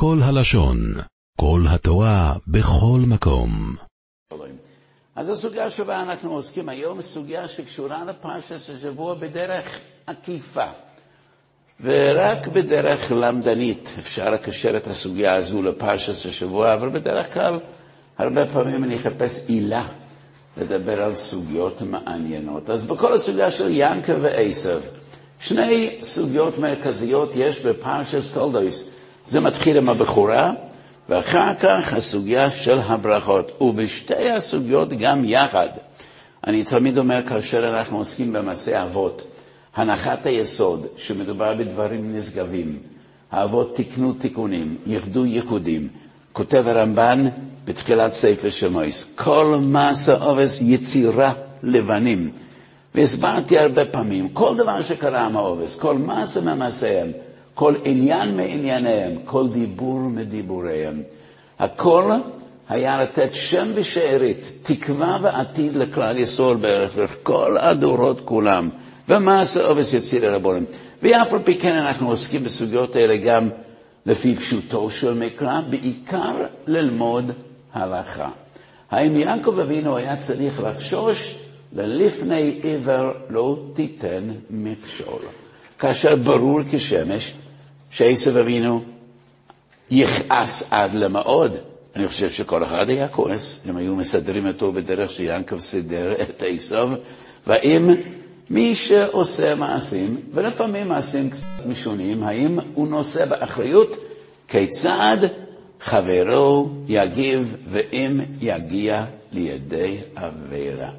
כל 0.00 0.18
הלשון, 0.22 0.78
כל 1.40 1.60
התורה, 1.68 2.34
בכל 2.46 3.00
מקום. 3.06 3.76
אז 5.16 5.28
הסוגיה 5.28 5.70
שבה 5.70 6.00
אנחנו 6.00 6.32
עוסקים 6.32 6.68
היום 6.68 7.02
סוגיה 7.02 7.48
שקשורה 7.48 8.04
לפרשת 8.04 8.74
השבוע 8.74 9.14
בדרך 9.14 9.78
עקיפה. 10.06 10.64
ורק 11.80 12.46
בדרך 12.46 13.12
למדנית 13.12 13.94
אפשר 13.98 14.30
לקשר 14.30 14.76
את 14.76 14.86
הסוגיה 14.86 15.34
הזו 15.34 15.62
לפרשת 15.62 16.28
השבוע, 16.28 16.74
אבל 16.74 16.88
בדרך 16.88 17.34
כלל 17.34 17.58
הרבה 18.18 18.46
פעמים 18.46 18.84
אני 18.84 18.96
אחפש 18.96 19.40
עילה 19.46 19.86
לדבר 20.56 21.02
על 21.02 21.14
סוגיות 21.14 21.82
מעניינות. 21.82 22.70
אז 22.70 22.86
בכל 22.86 23.12
הסוגיה 23.12 23.50
של 23.50 23.68
ינקה 23.70 24.14
ועשב, 24.20 24.80
שני 25.40 25.98
סוגיות 26.02 26.58
מרכזיות 26.58 27.32
יש 27.36 27.60
בפרשת 27.60 28.34
תולדויס. 28.34 28.97
זה 29.28 29.40
מתחיל 29.40 29.76
עם 29.76 29.88
הבכורה, 29.88 30.52
ואחר 31.08 31.54
כך 31.54 31.92
הסוגיה 31.92 32.50
של 32.50 32.78
הברכות. 32.78 33.52
ובשתי 33.60 34.30
הסוגיות 34.30 34.88
גם 34.88 35.24
יחד. 35.24 35.68
אני 36.46 36.64
תמיד 36.64 36.98
אומר 36.98 37.22
כאשר 37.26 37.68
אנחנו 37.68 37.98
עוסקים 37.98 38.32
במעשה 38.32 38.82
אבות, 38.82 39.22
הנחת 39.76 40.26
היסוד 40.26 40.86
שמדובר 40.96 41.54
בדברים 41.54 42.16
נשגבים, 42.16 42.78
האבות 43.32 43.76
תיקנו 43.76 44.12
תיקונים, 44.12 44.76
ייחדו 44.86 45.26
ייחודים. 45.26 45.88
כותב 46.32 46.64
הרמב"ן 46.68 47.26
בתחילת 47.64 48.12
ספר 48.12 48.50
שמויס, 48.50 49.06
כל 49.14 49.58
מעשה 49.60 50.14
עובס 50.14 50.58
יצירה 50.62 51.32
לבנים. 51.62 52.30
והסברתי 52.94 53.58
הרבה 53.58 53.84
פעמים, 53.84 54.28
כל 54.28 54.56
דבר 54.56 54.82
שקרה 54.82 55.20
עם 55.20 55.36
העובס, 55.36 55.76
כל 55.76 55.98
מעשה 55.98 56.40
ממעשיהם, 56.40 57.12
כל 57.58 57.74
עניין 57.84 58.36
מענייניהם, 58.36 59.12
כל 59.24 59.48
דיבור 59.48 59.98
מדיבוריהם. 59.98 61.02
הכל 61.58 62.10
היה 62.68 63.02
לתת 63.02 63.34
שם 63.34 63.68
בשארית, 63.74 64.50
תקווה 64.62 65.18
ועתיד 65.22 65.76
לכלל 65.76 66.18
ישראל 66.18 66.56
בערך, 66.56 66.98
כל 67.22 67.56
הדורות 67.60 68.20
כולם. 68.24 68.68
ומעשה 69.08 69.66
עובס 69.66 69.92
יציר 69.92 70.28
אל 70.28 70.34
הבולם. 70.34 70.64
ואף 71.02 71.32
על 71.32 71.38
פי 71.44 71.58
כן 71.58 71.72
אנחנו 71.76 72.08
עוסקים 72.08 72.44
בסוגיות 72.44 72.96
האלה 72.96 73.16
גם 73.16 73.48
לפי 74.06 74.36
פשוטו 74.36 74.90
של 74.90 75.14
מקרא, 75.14 75.60
בעיקר 75.70 76.34
ללמוד 76.66 77.32
הלכה. 77.74 78.30
האם 78.90 79.16
יעקב 79.16 79.58
אבינו 79.58 79.96
היה 79.96 80.16
צריך 80.16 80.62
לחשוש 80.62 81.34
ללפני 81.72 82.60
עבר 82.62 83.12
לא 83.30 83.56
תיתן 83.74 84.22
מכשול, 84.50 85.22
כאשר 85.78 86.16
ברור 86.16 86.60
כשמש 86.70 87.34
שעשב 87.90 88.36
אבינו 88.36 88.82
יכעס 89.90 90.62
עד 90.70 90.94
למאוד. 90.94 91.56
אני 91.96 92.08
חושב 92.08 92.30
שכל 92.30 92.64
אחד 92.64 92.88
היה 92.88 93.08
כועס, 93.08 93.60
הם 93.64 93.76
היו 93.76 93.96
מסדרים 93.96 94.46
אותו 94.46 94.72
בדרך 94.72 95.10
שיעקב 95.10 95.58
סידר 95.58 96.12
את 96.12 96.42
עשב, 96.46 96.88
והאם 97.46 97.90
מי 98.50 98.74
שעושה 98.74 99.54
מעשים, 99.54 100.20
ולפעמים 100.34 100.88
מעשים 100.88 101.30
קצת 101.30 101.46
משונים, 101.66 102.22
האם 102.22 102.58
הוא 102.74 102.88
נושא 102.88 103.24
באחריות 103.24 103.96
כיצד 104.48 105.16
חברו 105.80 106.68
יגיב 106.88 107.56
ואם 107.70 108.20
יגיע 108.40 109.04
לידי 109.32 109.96
עבירה. 110.16 110.90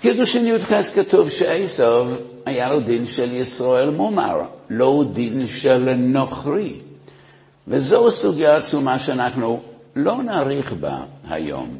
קידושין 0.00 0.46
י"ח 0.46 0.72
כתוב 0.94 1.30
שעשו 1.30 2.04
היה 2.46 2.70
לו 2.70 2.80
דין 2.80 3.06
של 3.06 3.32
ישראל 3.32 3.90
מומר, 3.90 4.40
לא 4.70 5.04
דין 5.12 5.46
של 5.46 5.94
נוכרי. 5.94 6.74
וזו 7.68 8.10
סוגיה 8.10 8.56
עצומה 8.56 8.98
שאנחנו 8.98 9.60
לא 9.96 10.22
נאריך 10.22 10.72
בה 10.72 11.04
היום. 11.30 11.78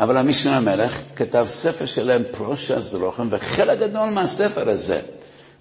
אבל 0.00 0.16
המשנה 0.16 0.56
המלך 0.56 0.98
כתב 1.16 1.44
ספר 1.48 1.86
שלם, 1.86 2.22
פרושס 2.30 2.90
דרוכם, 2.92 3.26
וחלק 3.30 3.78
גדול 3.78 4.10
מהספר 4.10 4.68
הזה, 4.68 5.00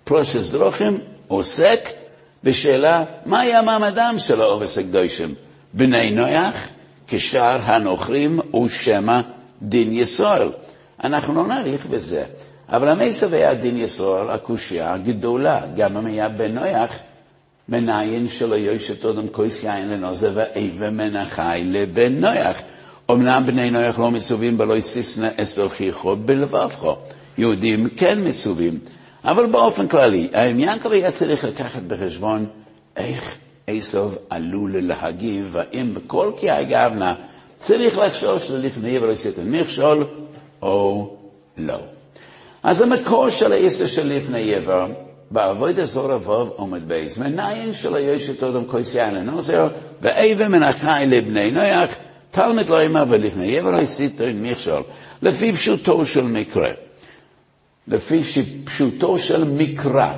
פרושס 0.04 0.50
דרוכם, 0.50 0.96
עוסק 1.28 1.90
בשאלה 2.44 3.04
מה 3.26 3.40
היה 3.40 3.62
מעמדם 3.62 4.16
של 4.18 4.42
העובס 4.42 4.78
הקדושים. 4.78 5.36
בני 5.74 6.12
נויח, 6.12 6.68
כשאר 7.08 7.60
הנוכרים 7.62 8.40
ושמא 8.66 9.22
דין 9.62 9.94
ישראל. 9.94 10.50
אנחנו 11.04 11.34
לא 11.34 11.48
נאריך 11.48 11.86
בזה, 11.86 12.24
אבל 12.74 12.88
המסב 12.88 13.34
היה 13.34 13.54
דין 13.54 13.78
ישראל, 13.78 14.30
הקושייה 14.30 14.94
הגדולה, 14.94 15.62
גם 15.76 15.98
אם 15.98 16.06
היה 16.06 16.30
בן 16.30 16.52
נויח, 16.52 16.96
מניין 17.70 18.28
שלא 18.28 18.56
יושת 18.56 19.06
אודם 19.06 19.28
כוס 19.28 19.64
יין 19.64 19.90
לנוזה 19.90 20.32
ואיבה 20.34 20.90
מנחי 20.90 21.64
לבן 21.66 22.14
נויח. 22.20 22.62
אמנם 23.12 23.44
בני 23.46 23.72
נויח 23.72 24.00
לא 24.00 24.12
מצווים 24.12 24.58
בלא 24.58 24.78
יסיסנה 24.78 25.30
אסוכיכו 25.38 26.16
בלבבך. 26.16 26.86
יהודים 27.38 27.90
כן 27.90 28.18
מצווים. 28.28 28.80
אבל 29.26 29.46
באופן 29.52 29.88
כללי, 29.88 30.28
יעקב 30.56 30.92
היה 30.92 31.12
צריך 31.12 31.44
לקחת 31.44 31.82
בחשבון 31.82 32.46
איך 32.98 33.38
עשב 33.68 34.10
עלול 34.30 34.72
להגיב, 34.82 35.50
והאם 35.52 35.94
בכל 35.94 36.32
כי 36.38 36.50
הגבנה 36.50 37.16
צריך 37.60 37.98
לחשוש 37.98 38.50
ללפני 38.50 39.00
ולא 39.00 39.12
יסיתן 39.12 39.52
מכשול 39.52 40.08
או 40.62 41.10
לא. 41.58 41.93
אז 42.64 42.82
המקור 42.82 43.30
של 43.30 43.54
העשר 43.54 43.86
של 43.86 44.08
לפני 44.08 44.56
עבר, 44.56 44.86
בעבוד 45.32 45.80
אזור 45.80 46.16
אבוב 46.16 46.50
עומד 46.56 46.88
בייס, 46.88 47.18
מניין 47.18 47.74
שלא 47.74 47.98
יש 47.98 48.30
את 48.30 48.44
אודם 48.44 48.66
כוס 48.66 48.96
יין 48.96 49.16
לנוזר, 49.16 49.68
ואיבה 50.02 50.50
מן 50.50 50.64
החי 50.64 51.06
לבני 51.08 51.52
נויח, 51.52 51.96
תלמד 52.32 52.70
לא 52.70 52.86
אמר 52.86 53.04
ולפני 53.10 53.60
עבר 53.60 53.72
לא 53.72 53.78
יסיתן 53.78 54.34
מכשול, 54.36 54.84
לפי 55.22 55.54
פשוטו 55.54 56.06
של 56.06 56.24
מקרה. 56.24 56.70
לפי 57.88 58.22
פשוטו 58.64 59.20
של 59.20 59.44
מקרא. 59.44 60.14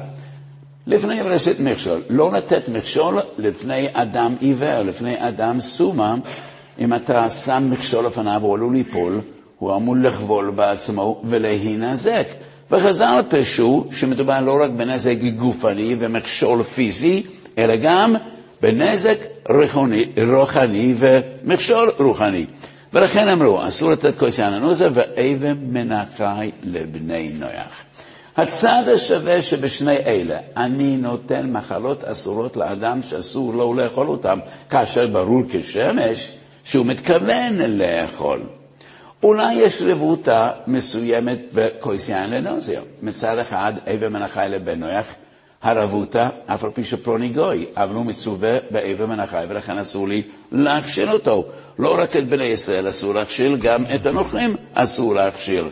לפני 0.87 1.21
רשת 1.21 1.59
מכשול, 1.59 2.01
לא 2.09 2.31
לתת 2.31 2.69
מכשול 2.69 3.19
לפני 3.37 3.87
אדם 3.93 4.35
עיוור, 4.39 4.81
לפני 4.81 5.27
אדם 5.27 5.59
סומה. 5.59 6.15
אם 6.79 6.93
אתה 6.93 7.29
שם 7.29 7.67
מכשול 7.71 8.05
לפניו 8.05 8.41
הוא 8.41 8.55
עלול 8.55 8.75
ליפול, 8.75 9.21
הוא 9.59 9.75
אמור 9.75 9.95
לחבול 9.97 10.51
בעצמו 10.51 11.21
ולהינזק. 11.23 12.27
וחז"ל 12.71 13.21
פרשו 13.29 13.85
שמדובר 13.91 14.41
לא 14.41 14.63
רק 14.63 14.71
בנזק 14.71 15.15
גופני 15.37 15.95
ומכשול 15.99 16.63
פיזי, 16.63 17.23
אלא 17.57 17.75
גם 17.75 18.15
בנזק 18.61 19.17
רוחני, 19.49 20.05
רוחני 20.27 20.93
ומכשול 20.97 21.91
רוחני. 21.99 22.45
ולכן 22.93 23.27
אמרו, 23.27 23.67
אסור 23.67 23.91
לתת 23.91 24.17
כוס 24.19 24.39
לנוזר 24.39 24.89
ואבן 24.93 25.57
מנחי 25.61 26.51
לבני 26.63 27.31
נויח. 27.39 27.85
הצד 28.37 28.83
השווה 28.93 29.41
שבשני 29.41 29.97
אלה, 29.97 30.37
אני 30.57 30.97
נותן 30.97 31.51
מחלות 31.51 32.03
אסורות 32.03 32.57
לאדם 32.57 33.03
שאסור 33.03 33.53
לו 33.53 33.73
לאכול 33.73 34.07
אותם, 34.07 34.39
כאשר 34.69 35.07
ברור 35.07 35.41
כשמש 35.49 36.31
שהוא 36.63 36.85
מתכוון 36.85 37.57
לאכול. 37.57 38.47
אולי 39.23 39.53
יש 39.53 39.81
רבותא 39.81 40.49
מסוימת 40.67 41.39
בכוס 41.53 42.09
יין 42.09 42.29
לנוזר. 42.29 42.81
מצד 43.01 43.37
אחד, 43.37 43.73
אבן 43.95 44.13
מנחי 44.13 44.47
לבן 44.49 44.79
נויח, 44.79 45.15
הרבותא, 45.61 46.27
אף 46.45 46.63
על 46.63 46.69
פי 46.73 46.83
שפלוני 46.83 47.29
גוי, 47.29 47.65
אבל 47.77 47.95
הוא 47.95 48.05
מצווה 48.05 48.57
באבן 48.71 49.05
מנחי, 49.05 49.45
ולכן 49.49 49.77
אסור 49.77 50.07
לי 50.07 50.21
להכשיל 50.51 51.09
אותו. 51.11 51.45
לא 51.79 51.97
רק 51.97 52.15
את 52.15 52.29
בני 52.29 52.43
ישראל 52.43 52.89
אסור 52.89 53.13
להכשיל, 53.13 53.57
גם 53.57 53.85
את 53.95 54.05
הנוכלים 54.05 54.55
אסור 54.73 55.15
להכשיל. 55.15 55.65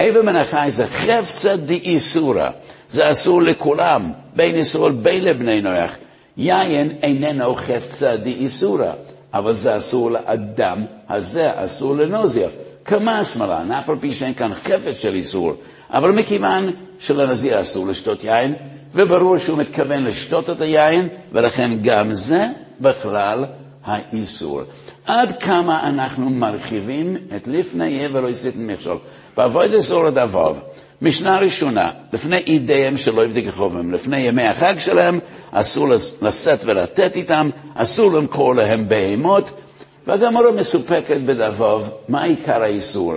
אבן 0.00 0.26
מנחי 0.26 0.68
זה 0.70 0.86
חפצה 0.86 1.56
דאיסורא, 1.56 2.48
זה 2.88 3.10
אסור 3.10 3.42
לכולם, 3.42 4.12
בין 4.36 4.54
ישראל 4.54 4.92
בין 4.92 5.24
לבני 5.24 5.60
נוח. 5.60 5.90
יין 6.36 6.90
איננו 7.02 7.54
חפצה 7.54 8.16
דאיסורא, 8.16 8.92
אבל 9.34 9.52
זה 9.52 9.76
אסור 9.76 10.10
לאדם 10.10 10.84
הזה, 11.08 11.64
אסור 11.64 11.96
לנוזיר. 11.96 12.48
כמשמע 12.86 13.46
לן, 13.46 13.72
אף 13.72 13.88
על 13.88 13.96
פי 14.00 14.12
שאין 14.12 14.34
כאן 14.34 14.54
חפץ 14.54 14.96
של 14.98 15.14
איסור, 15.14 15.54
אבל 15.90 16.12
מכיוון 16.12 16.70
שלנזיר 16.98 17.60
אסור 17.60 17.86
לשתות 17.86 18.24
יין, 18.24 18.54
וברור 18.94 19.38
שהוא 19.38 19.58
מתכוון 19.58 20.04
לשתות 20.04 20.50
את 20.50 20.60
היין, 20.60 21.08
ולכן 21.32 21.70
גם 21.82 22.14
זה 22.14 22.46
בכלל 22.80 23.44
האיסור. 23.84 24.62
עד 25.06 25.42
כמה 25.42 25.88
אנחנו 25.88 26.30
מרחיבים 26.30 27.16
את 27.36 27.48
לפני 27.48 28.04
עבר 28.04 28.20
לא 28.20 28.28
יסיתן 28.28 28.66
מכשול. 28.66 28.98
בעבוד 29.36 29.74
אסור 29.74 30.06
הדבוב, 30.06 30.58
משנה 31.02 31.38
ראשונה, 31.38 31.90
לפני 32.12 32.36
אידיהם 32.36 32.96
שלא 32.96 33.24
יבדיק 33.24 33.50
חובם, 33.50 33.92
לפני 33.92 34.16
ימי 34.16 34.46
החג 34.46 34.74
שלהם, 34.78 35.18
אסור 35.50 35.88
לשאת 36.22 36.64
ולתת 36.64 37.16
איתם, 37.16 37.50
אסור 37.74 38.12
למכור 38.12 38.54
להם 38.54 38.88
בהמות, 38.88 39.50
והגמורה 40.06 40.52
מסופקת 40.52 41.20
בדבוב, 41.26 41.90
מה 42.08 42.22
עיקר 42.22 42.62
האיסור? 42.62 43.14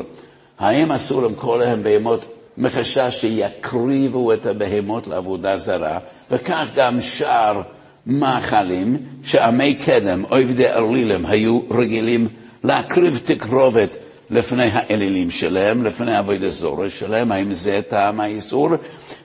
האם 0.60 0.92
אסור 0.92 1.22
למכור 1.22 1.58
להם 1.58 1.84
בהמות 1.84 2.26
מחשש 2.58 3.18
שיקריבו 3.22 4.34
את 4.34 4.46
הבהמות 4.46 5.08
לעבודה 5.08 5.58
זרה, 5.58 6.00
וכך 6.32 6.68
גם 6.76 7.02
שאר 7.02 7.62
מאכלים 8.06 8.98
שעמי 9.24 9.74
קדם, 9.74 10.24
עובדי 10.30 10.70
אלילים, 10.70 11.26
היו 11.26 11.60
רגילים 11.72 12.28
להקריב 12.64 13.22
תקרובת 13.26 13.98
לפני 14.30 14.70
האלילים 14.72 15.32
שלהם, 15.32 15.86
לפני 15.86 16.18
עבודת 16.18 16.50
זורש 16.50 17.00
שלהם, 17.00 17.32
האם 17.32 17.54
זה 17.54 17.82
טעם 17.88 18.20
האיסור? 18.20 18.70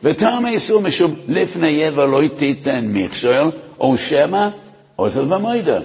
וטעם 0.03 0.45
האיסור 0.45 0.81
משום 0.81 1.15
לפני 1.29 1.69
יבע 1.69 2.07
לא 2.07 2.21
תיתן 2.37 2.85
מכשול, 2.89 3.51
או 3.81 3.99
שמא 3.99 4.49
אוזל 4.99 5.33
ומוידה. 5.33 5.79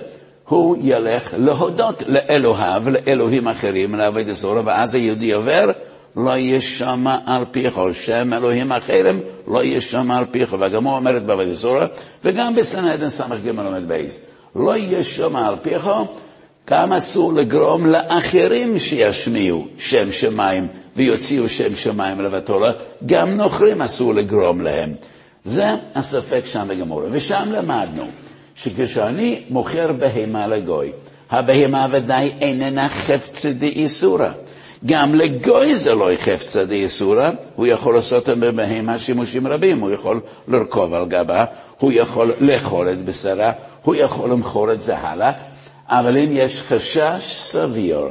הוא 0.50 0.78
ילך 0.81 1.34
להודות 1.38 2.04
לאלוהיו, 2.07 2.84
לאלוהים 2.90 3.48
אחרים, 3.48 3.96
לעבודת 3.96 4.34
זורש, 4.34 4.63
ואז 4.66 4.94
היהודי 4.96 5.34
עובר 5.34 5.66
לא 6.16 6.38
ישמע 6.38 7.18
על 7.25 7.46
פיך, 7.51 7.80
שם 7.94 8.34
אלוהים 8.34 8.72
אחרים 8.72 9.19
לא 9.48 9.63
ישמע 9.63 10.18
על 10.18 10.25
פיך. 10.31 10.56
והגמור 10.60 10.96
אומרת 10.96 11.25
בעבודת 11.25 11.56
זורח, 11.56 11.88
וגם 12.24 12.56
בסנהדן 12.56 13.10
ס"ג 13.10 13.48
לומד 13.48 13.88
בייס, 13.88 14.19
לא 14.56 14.78
ישמע 14.78 15.48
על 15.48 15.56
פיך, 15.62 15.90
גם 16.69 16.94
אסור 16.94 17.34
לגרום 17.34 17.86
לאחרים 17.86 18.80
שישמיעו 18.80 19.68
שם 19.78 20.12
שמיים 20.12 20.68
ויוציאו 20.96 21.50
שם 21.50 21.75
שמיים 21.75 22.22
לבתולה, 22.22 22.72
גם 23.06 23.30
נוכרים 23.30 23.81
אסור 23.81 24.13
לגרום 24.13 24.62
להם. 24.62 24.94
זה 25.44 25.68
הספק 25.96 26.42
שם 26.46 26.68
בגמור. 26.69 27.04
ושם 27.12 27.50
למדנו 27.51 28.04
שכשאני 28.64 29.42
מוכר 29.50 29.92
בהמה 29.94 30.48
לגוי, 30.48 30.92
הבהמה 31.30 31.88
ודאי 31.92 32.32
איננה 32.42 32.90
חפצה 32.90 33.52
דאיסורא. 33.52 34.28
גם 34.86 35.16
לגוי 35.16 35.76
זה 35.76 35.96
לא 35.96 36.10
חפצה 36.16 36.66
דאיסורא, 36.66 37.30
הוא 37.56 37.68
יכול 37.68 37.96
לעשות 37.96 38.30
בבהמה 38.30 38.98
שימושים 38.98 39.48
רבים, 39.48 39.80
הוא 39.80 39.92
יכול 39.92 40.22
לרכוב 40.48 40.94
על 40.94 41.06
גבה, 41.06 41.46
הוא 41.80 41.92
יכול 41.92 42.34
לאכול 42.40 42.90
את 42.90 43.06
בשרה, 43.06 43.52
הוא 43.84 43.96
יכול 43.96 44.32
למכור 44.32 44.74
את 44.74 44.82
זה 44.82 44.98
הלאה, 44.98 45.32
אבל 45.90 46.18
אם 46.18 46.30
יש 46.32 46.62
חשש 46.62 47.34
סביר, 47.36 48.08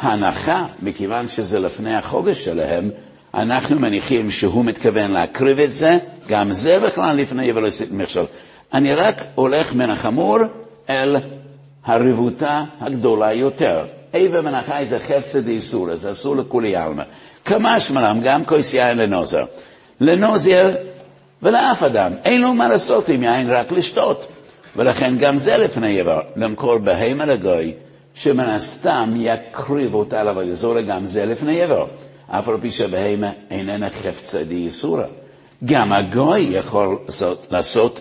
הנחה, 0.00 0.66
מכיוון 0.82 1.28
שזה 1.28 1.58
לפני 1.58 1.94
החוגש 1.96 2.44
שלהם, 2.44 2.90
אנחנו 3.34 3.78
מניחים 3.78 4.30
שהוא 4.30 4.64
מתכוון 4.64 5.10
להקריב 5.10 5.58
את 5.58 5.72
זה, 5.72 5.98
גם 6.28 6.52
זה 6.52 6.80
בכלל 6.80 7.16
לפני 7.16 7.52
ולעשות 7.52 7.88
מכשול. 7.90 8.24
אני 8.74 8.94
רק 8.94 9.22
הולך 9.34 9.74
מן 9.74 9.90
החמור 9.90 10.38
אל 10.90 11.16
הריבותה 11.84 12.64
הגדולה 12.80 13.32
יותר. 13.32 13.84
איבה 14.14 14.40
מנחי 14.40 14.84
זה 14.88 14.98
חפצה 14.98 15.40
דאיסורא, 15.40 15.94
זה 15.94 16.10
אסור 16.10 16.36
לכולי 16.36 16.76
עלמא. 16.76 17.02
כמה 17.44 17.80
שמלם, 17.80 18.20
גם 18.22 18.44
כוס 18.44 18.74
יין 18.74 18.98
לנוזר. 18.98 19.44
לנוזר 20.00 20.74
ולאף 21.42 21.82
אדם, 21.82 22.12
אין 22.24 22.40
לו 22.40 22.54
מה 22.54 22.68
לעשות 22.68 23.08
עם 23.08 23.22
יין, 23.22 23.50
רק 23.50 23.72
לשתות. 23.72 24.26
ולכן 24.76 25.18
גם 25.18 25.36
זה 25.36 25.56
לפני 25.56 26.00
עבר, 26.00 26.20
למכור 26.36 26.78
בהמה 26.78 27.24
לגוי, 27.24 27.74
שמן 28.14 28.44
הסתם 28.48 29.14
יקריב 29.16 29.94
אותה 29.94 30.22
לעבוד 30.22 30.52
זורא, 30.52 30.80
גם 30.80 31.06
זה 31.06 31.26
לפני 31.26 31.62
עבר. 31.62 31.86
אף 32.30 32.48
על 32.48 32.60
פי 32.60 32.70
שבהמה 32.70 33.30
איננה 33.50 33.90
חפצה 33.90 34.44
דאיסורא. 34.44 35.04
גם 35.64 35.92
הגוי 35.92 36.40
יכול 36.40 36.98
לעשות 37.50 38.00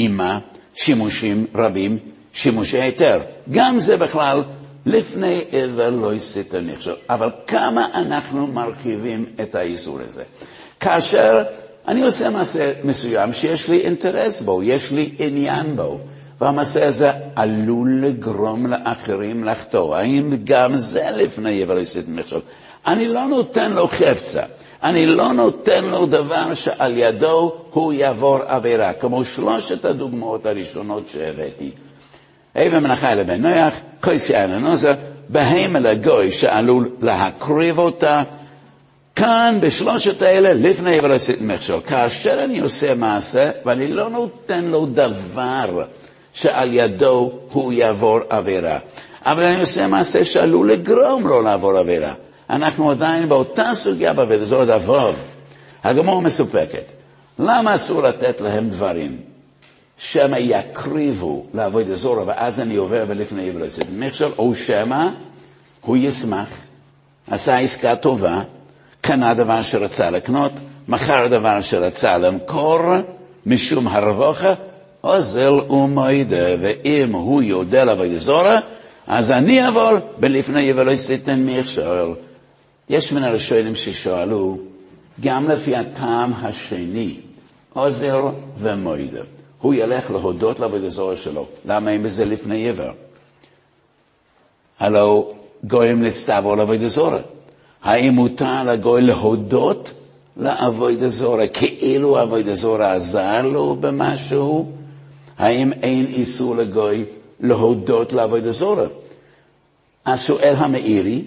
עימה 0.00 0.38
שימושים 0.74 1.46
רבים, 1.54 1.98
שימושי 2.32 2.80
היתר. 2.80 3.20
גם 3.50 3.78
זה 3.78 3.96
בכלל 3.96 4.42
לפני 4.86 5.40
עבר 5.52 5.90
לא 5.90 6.14
יסית 6.14 6.54
נחשב. 6.54 6.94
אבל 7.10 7.30
כמה 7.46 7.86
אנחנו 7.94 8.46
מרחיבים 8.46 9.24
את 9.42 9.54
האיסור 9.54 9.98
הזה? 10.08 10.22
כאשר 10.80 11.42
אני 11.88 12.02
עושה 12.02 12.30
מעשה 12.30 12.72
מסוים 12.84 13.32
שיש 13.32 13.68
לי 13.68 13.80
אינטרס 13.80 14.40
בו, 14.40 14.62
יש 14.62 14.90
לי 14.90 15.14
עניין 15.18 15.76
בו, 15.76 16.00
והמעשה 16.40 16.86
הזה 16.86 17.10
עלול 17.36 18.04
לגרום 18.04 18.66
לאחרים 18.66 19.44
לחטוא. 19.44 19.96
האם 19.96 20.32
גם 20.44 20.76
זה 20.76 21.10
לפני 21.10 21.62
עבר 21.62 21.74
לא 21.74 21.80
יסית 21.80 22.04
נחשב? 22.08 22.40
אני 22.86 23.08
לא 23.08 23.26
נותן 23.26 23.72
לו 23.72 23.88
חפצה. 23.88 24.42
אני 24.82 25.06
לא 25.06 25.32
נותן 25.32 25.84
לו 25.84 26.06
דבר 26.06 26.54
שעל 26.54 26.98
ידו 26.98 27.52
הוא 27.70 27.92
יעבור 27.92 28.38
עבירה, 28.46 28.92
כמו 28.92 29.24
שלושת 29.24 29.84
הדוגמאות 29.84 30.46
הראשונות 30.46 31.08
שהבאתי. 31.08 31.70
אבן 32.56 32.82
מנחה 32.82 33.14
לבן 33.14 33.46
נוח, 33.46 33.74
כוס 34.00 34.30
יין 34.30 34.50
לנוזר, 34.50 34.94
בהמה 35.28 35.78
לגוי 35.78 36.32
שעלול 36.32 36.90
להקריב 37.00 37.78
אותה. 37.78 38.22
כאן, 39.16 39.58
בשלושת 39.60 40.22
האלה, 40.22 40.52
לפני 40.52 41.00
אבל 41.00 41.12
עשיתי 41.12 41.44
מכשול. 41.44 41.80
כאשר 41.80 42.44
אני 42.44 42.60
עושה 42.60 42.94
מעשה, 42.94 43.50
ואני 43.64 43.88
לא 43.88 44.10
נותן 44.10 44.64
לו 44.64 44.86
דבר 44.86 45.84
שעל 46.32 46.68
ידו 46.72 47.32
הוא 47.52 47.72
יעבור 47.72 48.18
עבירה, 48.28 48.78
אבל 49.24 49.42
אני 49.42 49.60
עושה 49.60 49.86
מעשה 49.86 50.24
שעלול 50.24 50.70
לגרום 50.70 51.26
לו 51.26 51.42
לעבור 51.42 51.78
עבירה. 51.78 52.14
אנחנו 52.50 52.90
עדיין 52.90 53.28
באותה 53.28 53.74
סוגיה 53.74 54.12
בעבודה, 54.12 54.44
זו 54.44 54.56
עוד 54.56 54.70
אבוב. 54.70 55.16
הגמור 55.84 56.22
מסופקת. 56.22 56.92
למה 57.38 57.74
אסור 57.74 58.02
לתת 58.02 58.40
להם 58.40 58.68
דברים? 58.68 59.16
שמא 59.98 60.36
יקריבו 60.36 61.46
לעבוד 61.54 61.90
אזור, 61.90 62.22
ואז 62.26 62.60
אני 62.60 62.76
עובר 62.76 63.04
ולפני 63.08 63.42
יבלסת 63.42 63.84
מכשול, 63.98 64.32
או 64.38 64.54
שמא 64.54 65.08
הוא 65.80 65.96
ישמח, 65.96 66.48
עשה 67.30 67.58
עסקה 67.58 67.96
טובה, 67.96 68.42
קנה 69.00 69.34
דבר 69.34 69.62
שרצה 69.62 70.10
לקנות, 70.10 70.52
מכר 70.88 71.26
דבר 71.30 71.60
שרצה 71.60 72.18
למכור, 72.18 72.80
משום 73.46 73.88
הרווחה, 73.88 74.54
אוזל 75.04 75.52
ומוידה, 75.70 76.46
ואם 76.60 77.12
הוא 77.12 77.42
יודע 77.42 77.84
לעבוד 77.84 78.06
אזור, 78.14 78.44
אז 79.06 79.30
אני 79.30 79.64
אעבור 79.64 79.90
בלפני 80.18 80.60
יבלסת 80.60 81.28
מכשול. 81.36 82.14
יש 82.90 83.12
מן 83.12 83.24
הראשונים 83.24 83.74
ששואלו, 83.74 84.58
גם 85.20 85.50
לפי 85.50 85.76
הטעם 85.76 86.32
השני, 86.32 87.16
עוזר 87.72 88.30
ומוידה. 88.58 89.22
הוא 89.60 89.74
ילך 89.74 90.10
להודות 90.10 90.60
לעבוד 90.60 90.84
הזוהר 90.84 91.16
שלו. 91.16 91.46
למה 91.64 91.90
אין 91.90 92.02
בזה 92.02 92.24
לפני 92.24 92.68
עבר? 92.68 92.90
הלו 94.78 95.32
גויים 95.64 96.02
נצטוו 96.02 96.56
לעבוד 96.56 96.82
הזוהר. 96.82 97.22
האם 97.82 98.12
מותר 98.12 98.64
לגוי 98.64 99.02
להודות 99.02 99.92
לעבוד 100.36 101.02
הזוהר, 101.02 101.46
כאילו 101.52 102.18
עבוד 102.18 102.48
הזוהר 102.48 102.82
עזר 102.82 103.42
לו 103.42 103.76
במשהו? 103.80 104.72
האם 105.38 105.72
אין 105.72 106.06
איסור 106.06 106.56
לגוי 106.56 107.04
להודות 107.40 108.12
לעבוד 108.12 108.46
הזוהר? 108.46 108.88
אז 110.04 110.22
שואל 110.22 110.54
המאירי, 110.56 111.24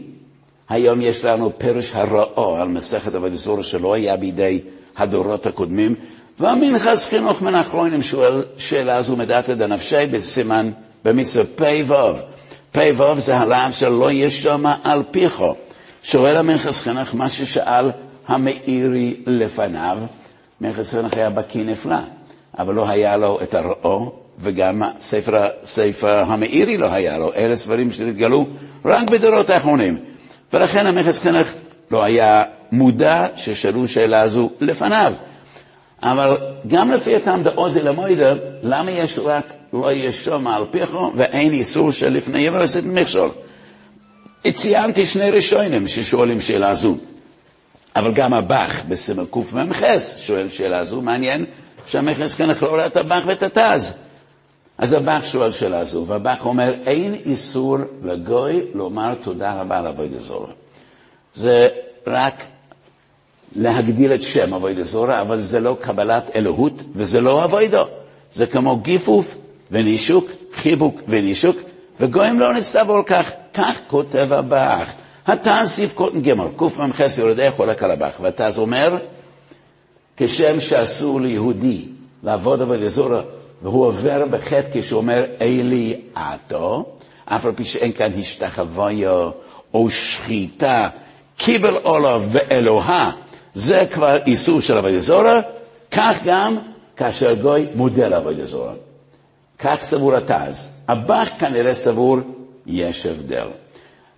היום 0.73 1.01
יש 1.01 1.25
לנו 1.25 1.51
פרש 1.57 1.91
הראו 1.93 2.57
על 2.57 2.67
מסכת 2.67 3.11
הזוהר 3.15 3.61
שלא 3.61 3.93
היה 3.93 4.17
בידי 4.17 4.61
הדורות 4.97 5.45
הקודמים, 5.45 5.95
והמנחס 6.39 7.05
חינוך 7.05 7.41
מן 7.41 7.55
האחרונים 7.55 8.03
שואל 8.03 8.43
שאלה 8.57 9.01
זו 9.01 9.15
מדעתא 9.15 9.53
דנפשי 9.53 10.05
בסימן 10.11 10.71
במצווה 11.05 11.43
פ"ו. 11.55 12.13
פ"ו 12.71 13.19
זה 13.19 13.35
הלאו 13.35 13.71
של 13.71 13.89
לא 13.89 14.11
ישומע 14.11 14.75
על 14.83 15.03
פיכו. 15.11 15.55
שואל 16.03 16.35
המנחס 16.37 16.81
חינוך 16.81 17.15
מה 17.15 17.29
ששאל 17.29 17.91
המאירי 18.27 19.15
לפניו. 19.27 19.97
מנחס 20.61 20.89
חינוך 20.89 21.13
היה 21.13 21.29
בקיא 21.29 21.63
נפלא, 21.63 21.95
אבל 22.59 22.73
לא 22.73 22.89
היה 22.89 23.17
לו 23.17 23.41
את 23.41 23.53
הראו, 23.53 24.11
וגם 24.39 24.81
ספר, 25.01 25.31
ספר 25.63 26.23
המאירי 26.27 26.77
לא 26.77 26.91
היה 26.91 27.17
לו. 27.17 27.33
אלה 27.33 27.55
ספרים 27.55 27.91
שנתגלו 27.91 28.45
רק 28.85 29.09
בדורות 29.09 29.49
האחרונים. 29.49 29.97
ולכן 30.53 30.85
המנחס 30.85 31.21
חינוך 31.21 31.47
לא 31.91 32.03
היה 32.03 32.43
מודע 32.71 33.25
ששאלו 33.35 33.87
שאלה 33.87 34.27
זו 34.27 34.49
לפניו. 34.61 35.13
אבל 36.03 36.37
גם 36.67 36.91
לפי 36.91 37.15
הטעם 37.15 37.43
דעוזי 37.43 37.81
למוידה, 37.81 38.29
למה 38.63 38.91
יש 38.91 39.19
רק 39.19 39.53
לא 39.73 39.91
ישום 39.91 40.47
על 40.47 40.63
פיכו 40.71 41.11
ואין 41.15 41.51
איסור 41.51 41.91
שלפני 41.91 42.39
יבר 42.39 42.61
עשית 42.61 42.85
מכשול? 42.85 43.29
ציינתי 44.51 45.05
שני 45.05 45.31
ראשונים 45.31 45.87
ששואלים 45.87 46.41
שאלה 46.41 46.73
זו. 46.73 46.95
אבל 47.95 48.13
גם 48.13 48.33
הבח 48.33 48.81
בסימן 48.89 49.23
קמ"ח 49.31 49.81
שואל 50.17 50.49
שאלה 50.49 50.83
זו, 50.83 51.01
מעניין 51.01 51.45
שהמכס 51.87 52.33
כאן 52.35 52.49
יכלול 52.49 52.79
את 52.79 52.97
הבח 52.97 53.23
ואת 53.25 53.43
התז. 53.43 53.93
אז 54.77 54.93
הבח 54.93 55.23
שואל 55.23 55.51
שאלה 55.51 55.85
זו, 55.85 56.05
והבח 56.07 56.45
אומר, 56.45 56.73
אין 56.85 57.13
איסור 57.13 57.77
לגוי 58.03 58.61
לומר 58.73 59.15
תודה 59.21 59.61
רבה 59.61 59.81
לעבוד 59.81 60.13
אזור. 60.17 60.47
זה 61.35 61.67
רק 62.07 62.43
להגדיל 63.55 64.13
את 64.13 64.23
שם 64.23 64.53
אבוידו 64.53 64.83
זורה, 64.83 65.21
אבל 65.21 65.41
זה 65.41 65.59
לא 65.59 65.77
קבלת 65.81 66.35
אלוהות 66.35 66.73
וזה 66.95 67.21
לא 67.21 67.43
אבוידו. 67.43 67.83
זה 68.31 68.45
כמו 68.45 68.77
גיפוף 68.77 69.37
ונישוק, 69.71 70.25
חיבוק 70.53 71.01
ונישוק, 71.07 71.57
וגויים 71.99 72.39
לא 72.39 72.53
נצטוו 72.53 72.93
על 72.93 73.03
כך. 73.03 73.31
כך 73.53 73.79
כותב 73.87 74.33
הבח. 74.33 74.93
התז 75.27 75.67
סיף 75.69 75.93
קוטן 75.93 76.21
גמר, 76.21 76.47
קמ"ח 76.57 77.01
יורדי 77.17 77.51
חולק 77.51 77.83
על 77.83 77.91
הבח, 77.91 78.19
והתז 78.21 78.57
אומר, 78.57 78.97
כשם 80.17 80.59
שאסור 80.59 81.21
ליהודי 81.21 81.85
לעבוד 82.23 82.61
עבוד 82.61 82.83
אזורה 82.83 83.21
והוא 83.63 83.85
עובר 83.85 84.25
בחטא 84.25 84.81
כשהוא 84.81 84.97
אומר 84.97 85.25
אלי 85.41 86.01
עתו, 86.15 86.85
אף 87.25 87.45
על 87.45 87.51
פי 87.51 87.63
שאין 87.63 87.91
כאן 87.91 88.11
השתחוויה 88.19 89.15
או 89.73 89.89
שחיטה, 89.89 90.89
קיבל 91.37 91.75
עולב 91.75 92.33
באלוהה, 92.33 93.11
זה 93.53 93.85
כבר 93.91 94.17
איסור 94.25 94.61
של 94.61 94.77
עבודה 94.77 94.99
זורה, 94.99 95.39
כך 95.91 96.17
גם 96.25 96.57
כאשר 96.95 97.33
גוי 97.33 97.67
מודה 97.75 98.07
לעבודה 98.07 98.45
זורה. 98.45 98.73
כך 99.59 99.79
סבור 99.83 100.15
התז. 100.15 100.69
הבח 100.87 101.29
כנראה 101.39 101.73
סבור, 101.73 102.17
יש 102.65 103.05
הבדל. 103.05 103.47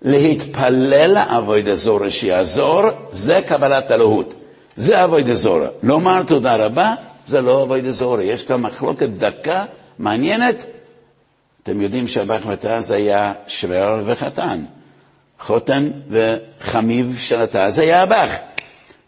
להתפלל 0.02 1.12
לעבודה 1.14 1.76
זורה 1.76 2.10
שיעזור, 2.10 2.82
זה 3.12 3.42
קבלת 3.48 3.92
אלוהות. 3.92 4.34
זה 4.76 5.02
עבודה 5.02 5.34
זורה. 5.34 5.68
לומר 5.84 6.24
תודה 6.24 6.56
רבה, 6.56 6.94
זה 7.26 7.42
לא 7.42 7.62
עבודה 7.62 7.92
זורה. 7.92 8.24
יש 8.24 8.44
כאן 8.44 8.62
מחלוקת 8.62 9.10
דקה, 9.10 9.66
מעניינת. 10.00 10.66
אתם 11.64 11.82
יודעים 11.82 12.08
שהבח 12.08 12.46
ותז 12.48 12.92
היה 12.92 13.34
שוור 13.48 14.00
וחתן. 14.06 14.62
חותן 15.40 15.92
וחמיב 16.10 17.16
של 17.20 17.42
התז 17.42 17.80
היה 17.80 18.04
הבח. 18.04 18.32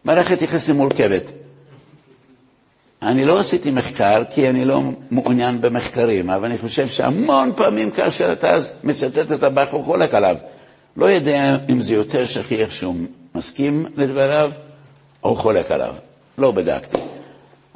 מערכת 0.06 0.42
יחסים 0.42 0.76
מורכבת. 0.76 1.32
אני 3.02 3.26
לא 3.26 3.40
עשיתי 3.40 3.72
מחקר, 3.72 4.24
כי 4.30 4.50
אני 4.50 4.66
לא 4.66 4.82
מעוניין 5.12 5.62
במחקרים, 5.62 6.30
אבל 6.30 6.46
אני 6.46 6.58
חושב 6.58 6.88
שהמון 6.88 7.52
פעמים 7.56 7.92
כאשר 7.92 8.32
אתה 8.32 8.58
מצטט 8.84 9.32
את 9.32 9.44
הבח, 9.44 9.68
הוא 9.72 9.84
חולק 9.84 10.14
עליו. 10.14 10.36
לא 10.98 11.06
יודע 11.06 11.58
אם 11.70 11.80
זה 11.80 11.94
יותר 11.94 12.26
שכיח 12.26 12.72
שהוא 12.72 12.96
מסכים 13.36 13.86
לדבריו 13.98 14.52
או 15.24 15.36
חולק 15.36 15.72
עליו. 15.72 15.94
לא 16.38 16.52
בדקתי. 16.52 16.98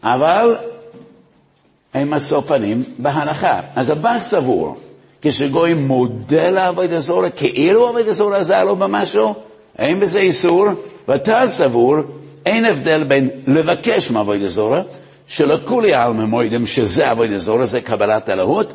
אבל 0.03 0.55
הם 1.93 2.12
משוא 2.12 2.41
פנים 2.41 2.84
בהנחה. 2.98 3.60
אז 3.75 3.89
הבח 3.89 4.17
סבור, 4.22 4.77
כשגוי 5.22 5.74
מודה 5.74 6.50
לעבוד 6.50 6.93
הזורה, 6.93 7.29
כאילו 7.29 7.88
עבוד 7.88 8.08
הזורה 8.08 8.38
עזר 8.38 8.63
לו 8.63 8.75
במשהו, 8.75 9.34
אין 9.79 10.00
בזה 10.00 10.20
איסור, 10.20 10.65
ואתה 11.08 11.48
סבור, 11.48 11.96
אין 12.46 12.65
הבדל 12.65 13.03
בין 13.03 13.29
לבקש 13.48 14.12
מעבוד 14.12 14.41
הזורה, 14.41 14.81
שלכולי 15.27 15.93
עלמא 15.93 16.25
מוידם 16.25 16.65
שזה 16.65 17.10
עבוד 17.10 17.31
הזורה, 17.31 17.65
זה 17.65 17.81
קבלת 17.81 18.29
אלוהות, 18.29 18.74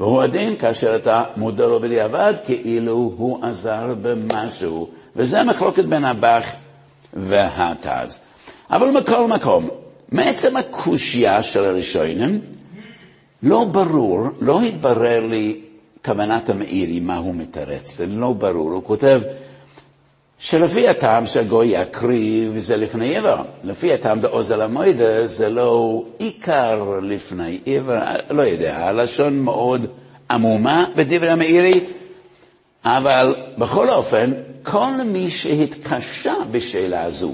והוא 0.00 0.22
הדין 0.22 0.56
כאשר 0.56 0.96
אתה 0.96 1.22
מודה 1.36 1.66
לו 1.66 1.80
בדיעבד, 1.80 2.34
כאילו 2.44 3.12
הוא 3.16 3.44
עזר 3.44 3.94
במשהו. 4.02 4.88
וזה 5.16 5.42
מחלוקת 5.42 5.84
בין 5.84 6.04
הבח 6.04 6.46
והתז. 7.12 8.18
אבל 8.70 8.90
מכל 8.90 9.28
מקום, 9.28 9.68
מעצם 10.14 10.56
הקושייה 10.56 11.42
של 11.42 11.64
הראשונים, 11.64 12.40
לא 13.42 13.64
ברור, 13.64 14.20
לא 14.40 14.62
התברר 14.62 15.26
לי 15.26 15.60
כוונת 16.04 16.50
המאירי, 16.50 17.00
מה 17.00 17.16
הוא 17.16 17.34
מתרץ, 17.34 17.96
זה 17.96 18.06
לא 18.06 18.32
ברור. 18.32 18.72
הוא 18.72 18.84
כותב 18.84 19.20
שלפי 20.38 20.88
הטעם 20.88 21.26
שהגוי 21.26 21.66
יקריב 21.66 22.58
זה 22.58 22.76
לפני 22.76 23.16
עבר. 23.16 23.42
לפי 23.64 23.92
הטעם 23.92 24.20
באוזל 24.20 24.60
המוידה 24.62 25.26
זה 25.26 25.48
לא 25.48 26.04
עיקר 26.18 27.00
לפני 27.02 27.58
עבר, 27.66 27.98
לא 28.30 28.42
יודע, 28.42 28.76
הלשון 28.78 29.38
מאוד 29.38 29.86
עמומה 30.30 30.86
בדברי 30.96 31.30
המאירי, 31.30 31.80
אבל 32.84 33.34
בכל 33.58 33.90
אופן, 33.90 34.32
כל 34.62 34.92
מי 35.06 35.30
שהתקשה 35.30 36.34
בשאלה 36.50 37.02
הזו, 37.02 37.32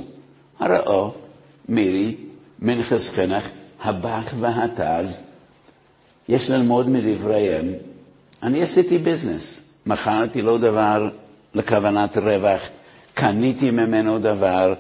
הראו 0.61 1.13
מירי, 1.69 2.15
מנחס 2.63 3.11
חנך, 3.11 3.49
הבח 3.85 4.33
והתז, 4.41 5.21
יש 6.29 6.51
ללמוד 6.51 6.89
מדבריהם. 6.89 7.73
אני 8.43 8.63
עשיתי 8.63 8.99
ביזנס, 8.99 9.61
מכרתי 9.87 10.43
לו 10.43 10.59
דבר 10.59 11.09
לכוונת 11.55 12.19
רווח, 12.19 12.61
קניתי 13.15 13.71
ממנו 13.71 14.19
דבר, 14.19 14.75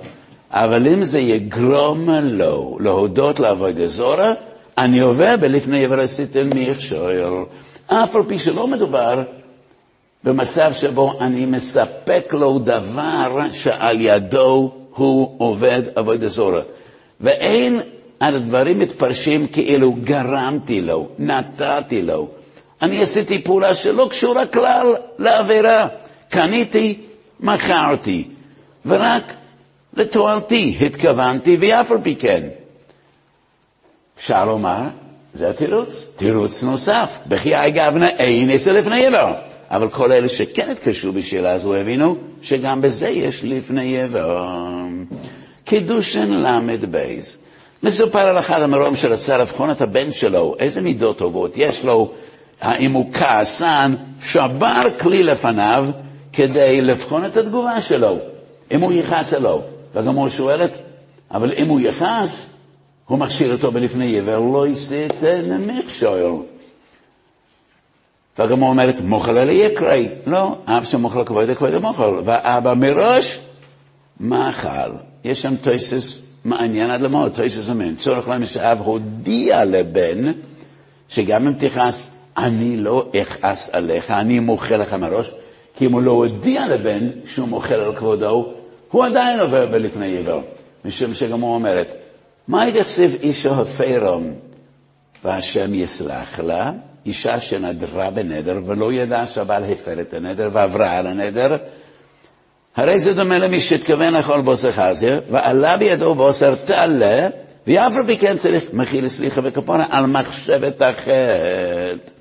אבל 0.50 0.88
אם 0.88 1.04
זה 1.04 1.18
יגרום 1.18 2.10
לו 2.10 2.78
להודות 2.80 3.40
לעבוד 3.40 3.86
זורה, 3.86 4.32
אני 4.78 5.00
עובר 5.00 5.36
בלפני 5.40 5.84
עבר 5.84 6.00
עשיתם 6.00 6.48
מכשול. 6.54 7.44
אף 7.86 8.16
על 8.16 8.22
פי 8.28 8.38
שלא 8.38 8.66
מדובר 8.66 9.22
במצב 10.24 10.72
שבו 10.72 11.20
אני 11.20 11.46
מספק 11.46 12.32
לו 12.32 12.58
דבר 12.58 13.50
שעל 13.52 14.00
ידו 14.00 14.72
הוא 14.94 15.34
עובד 15.38 15.82
עבוד 15.94 16.26
זורה. 16.26 16.60
ואין 17.20 17.80
הדברים 18.20 18.78
מתפרשים 18.78 19.46
כאילו 19.46 19.92
גרמתי 19.92 20.80
לו, 20.80 21.08
נתתי 21.18 22.02
לו. 22.02 22.28
אני 22.82 23.02
עשיתי 23.02 23.42
פעולה 23.42 23.74
שלא 23.74 24.06
קשורה 24.10 24.46
כלל 24.46 24.94
לעבירה. 25.18 25.86
קניתי, 26.28 26.98
מכרתי, 27.40 28.28
ורק 28.86 29.34
לתועלתי 29.94 30.76
התכוונתי, 30.80 31.56
ואף 31.60 31.90
על 31.90 31.98
פי 32.02 32.16
כן. 32.16 32.48
אפשר 34.18 34.44
לומר, 34.44 34.82
זה 35.34 35.50
התירוץ, 35.50 36.06
תירוץ 36.16 36.62
נוסף. 36.62 37.18
בחיי 37.28 37.70
גבנה 37.70 38.08
אין 38.08 38.50
עשר 38.50 38.72
לפני 38.72 39.06
עבר. 39.06 39.34
אבל 39.70 39.90
כל 39.90 40.12
אלה 40.12 40.28
שכן 40.28 40.70
התקשרו 40.70 41.12
בשאלה 41.12 41.52
הזו 41.52 41.74
הבינו 41.74 42.16
שגם 42.42 42.80
בזה 42.80 43.08
יש 43.08 43.44
לפני 43.44 44.02
עבר. 44.02 44.46
קידושן 45.70 46.30
ל"ב. 46.30 47.18
מסופר 47.82 48.18
על 48.18 48.38
אחד 48.38 48.62
המרום 48.62 48.96
שרצה 48.96 49.38
לבחון 49.38 49.70
את 49.70 49.80
הבן 49.80 50.12
שלו, 50.12 50.56
איזה 50.58 50.80
מידות 50.80 51.18
טובות 51.18 51.52
יש 51.56 51.84
לו, 51.84 52.12
האם 52.60 52.92
הוא 52.92 53.12
כעסן, 53.12 53.94
שבר 54.22 54.82
כלי 55.00 55.22
לפניו 55.22 55.88
כדי 56.32 56.80
לבחון 56.80 57.24
את 57.24 57.36
התגובה 57.36 57.80
שלו, 57.80 58.18
אם 58.70 58.80
הוא 58.80 58.92
יכעס 58.92 59.34
או 59.34 59.40
לא. 59.40 59.62
והגמור 59.94 60.28
שואלת, 60.28 60.70
אבל 61.30 61.52
אם 61.52 61.68
הוא 61.68 61.80
יכעס, 61.80 62.46
הוא 63.06 63.18
מכשיר 63.18 63.52
אותו 63.52 63.72
בלפני 63.72 64.18
עבר, 64.18 64.38
לא 64.38 64.66
יסיתן 64.68 65.60
מכשול. 65.66 66.42
והגמור 68.38 68.68
אומרת, 68.68 69.00
מוכל 69.00 69.38
אלה 69.38 69.52
יקראי. 69.52 70.08
לא, 70.26 70.56
אף 70.64 70.90
שמוכל 70.90 71.24
כבוד 71.24 71.50
כבוד 71.56 71.74
המוכל. 71.74 72.22
ואבא 72.24 72.74
מראש, 72.74 73.40
מאכל. 74.20 75.09
יש 75.24 75.42
שם 75.42 75.56
תויסס 75.56 76.20
מעניין 76.44 76.90
עד 76.90 77.00
למוד, 77.00 77.32
תויסס 77.32 77.68
אומר, 77.68 77.88
צורך 77.96 78.28
להם 78.28 78.46
שאב 78.46 78.80
הודיע 78.80 79.64
לבן, 79.64 80.32
שגם 81.08 81.46
אם 81.46 81.52
תכעס, 81.52 82.08
אני 82.36 82.76
לא 82.76 83.08
אכעס 83.22 83.70
עליך, 83.72 84.10
אני 84.10 84.38
מוחה 84.38 84.76
לך 84.76 84.94
מראש, 84.94 85.30
כי 85.76 85.86
אם 85.86 85.92
הוא 85.92 86.02
לא 86.02 86.10
הודיע 86.10 86.68
לבן 86.68 87.10
שהוא 87.24 87.48
מוחל 87.48 87.74
על 87.74 87.96
כבודו, 87.96 88.52
הוא 88.90 89.04
עדיין 89.04 89.40
עובר 89.40 89.66
בלפני 89.66 90.18
עבר. 90.18 90.40
משום 90.84 91.14
שגם 91.14 91.40
הוא 91.40 91.54
אומרת, 91.54 91.94
מה 92.48 92.68
יתקציב 92.68 93.16
אישו 93.22 93.54
הפרום 93.54 94.34
והשם 95.24 95.74
יסלח 95.74 96.40
לה? 96.40 96.72
אישה 97.06 97.40
שנדרה 97.40 98.10
בנדר 98.10 98.60
ולא 98.66 98.92
ידעה 98.92 99.26
שהבעל 99.26 99.64
הפר 99.64 100.00
את 100.00 100.14
הנדר 100.14 100.50
ועברה 100.52 100.98
על 100.98 101.06
הנדר, 101.06 101.56
הרי 102.76 103.00
זה 103.00 103.14
דומה 103.14 103.38
למי 103.38 103.60
שהתכוון 103.60 104.14
לאכול 104.14 104.40
בוסר 104.40 104.72
חזיר, 104.72 105.20
ועלה 105.30 105.76
בידו 105.76 106.14
בוסר 106.14 106.54
תעלה, 106.54 107.28
ואף 107.66 107.92
על 107.96 108.06
פי 108.06 108.18
כן 108.18 108.36
צריך 108.36 108.64
מכיל 108.72 109.08
סליחה 109.08 109.40
וכפונה 109.44 109.86
על 109.90 110.06
מחשבת 110.06 110.82
החטא. 110.82 112.12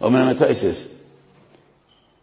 אומר 0.00 0.24
מטויסס, 0.24 0.88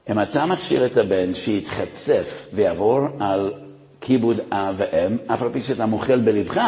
אם 0.10 0.22
אתה 0.22 0.46
מכשיר 0.46 0.86
את 0.86 0.98
הבן 0.98 1.34
שיתחצף 1.34 2.46
ויעבור 2.54 3.00
על 3.20 3.54
כיבוד 4.02 4.40
אב 4.52 4.76
ואם, 4.78 5.18
אף 5.28 5.42
על 5.42 5.50
פי 5.54 5.62
שאתה 5.62 5.86
מוכל 5.86 6.20
בלבך, 6.20 6.62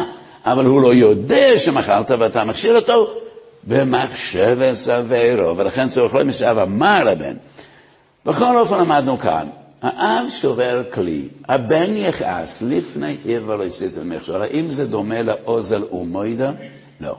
אבל 0.46 0.66
הוא 0.66 0.82
לא 0.82 0.94
יודע 0.94 1.58
שמכרת 1.58 2.12
ואתה 2.12 2.44
מכשיר 2.44 2.76
אותו, 2.76 3.08
במחשבת 3.64 4.74
סברו, 4.74 5.58
ולכן 5.58 5.88
צריך 5.88 6.16
לא 6.16 6.24
משאב 6.24 6.58
אמר 6.58 7.04
לבן. 7.04 7.34
בכל 8.26 8.60
אופן 8.60 8.80
למדנו 8.80 9.18
כאן, 9.18 9.48
האב 9.82 10.26
שובר 10.30 10.84
כלי, 10.94 11.28
הבן 11.50 11.90
יכעס 11.96 12.62
לפני 12.62 13.18
עבר 13.26 13.56
לא 13.56 13.64
יסיתו 13.64 14.02
מכשול. 14.06 14.42
האם 14.42 14.72
זה 14.72 14.88
דומה 14.88 15.22
לאוזל 15.22 15.84
ומוידה? 15.92 16.52
לא. 17.02 17.18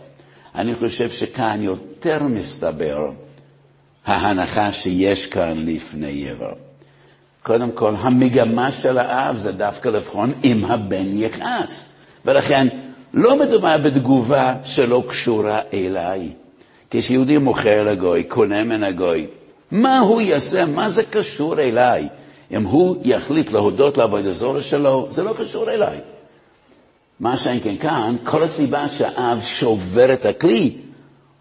אני 0.54 0.74
חושב 0.74 1.10
שכאן 1.10 1.62
יותר 1.62 2.22
מסתבר 2.22 3.10
ההנחה 4.06 4.72
שיש 4.72 5.26
כאן 5.26 5.54
לפני 5.66 6.30
עבר. 6.30 6.52
קודם 7.42 7.70
כל, 7.72 7.94
המגמה 7.98 8.72
של 8.72 8.98
האב 8.98 9.36
זה 9.36 9.52
דווקא 9.52 9.88
לבחון 9.88 10.32
אם 10.44 10.64
הבן 10.64 11.06
יכעס. 11.08 11.88
ולכן, 12.24 12.68
לא 13.14 13.38
מדובר 13.38 13.78
בתגובה 13.78 14.54
שלא 14.64 15.04
קשורה 15.08 15.60
אליי. 15.72 16.32
כשיהודי 16.90 17.38
מוכר 17.38 17.82
לגוי, 17.82 18.24
קונה 18.24 18.64
מן 18.64 18.82
הגוי, 18.82 19.26
מה 19.70 19.98
הוא 19.98 20.20
יעשה? 20.20 20.66
מה 20.66 20.88
זה 20.88 21.02
קשור 21.02 21.60
אליי? 21.60 22.08
אם 22.50 22.64
הוא 22.64 22.96
יחליט 23.04 23.52
להודות 23.52 23.98
לעבוד 23.98 24.26
הזורש 24.26 24.70
שלו, 24.70 25.06
זה 25.10 25.22
לא 25.22 25.34
קשור 25.38 25.70
אליי. 25.70 25.98
מה 27.20 27.36
שאין 27.36 27.60
כן 27.62 27.76
כאן, 27.76 28.16
כל 28.24 28.42
הסיבה 28.42 28.88
שהאב 28.88 29.42
שובר 29.42 30.12
את 30.12 30.26
הכלי, 30.26 30.76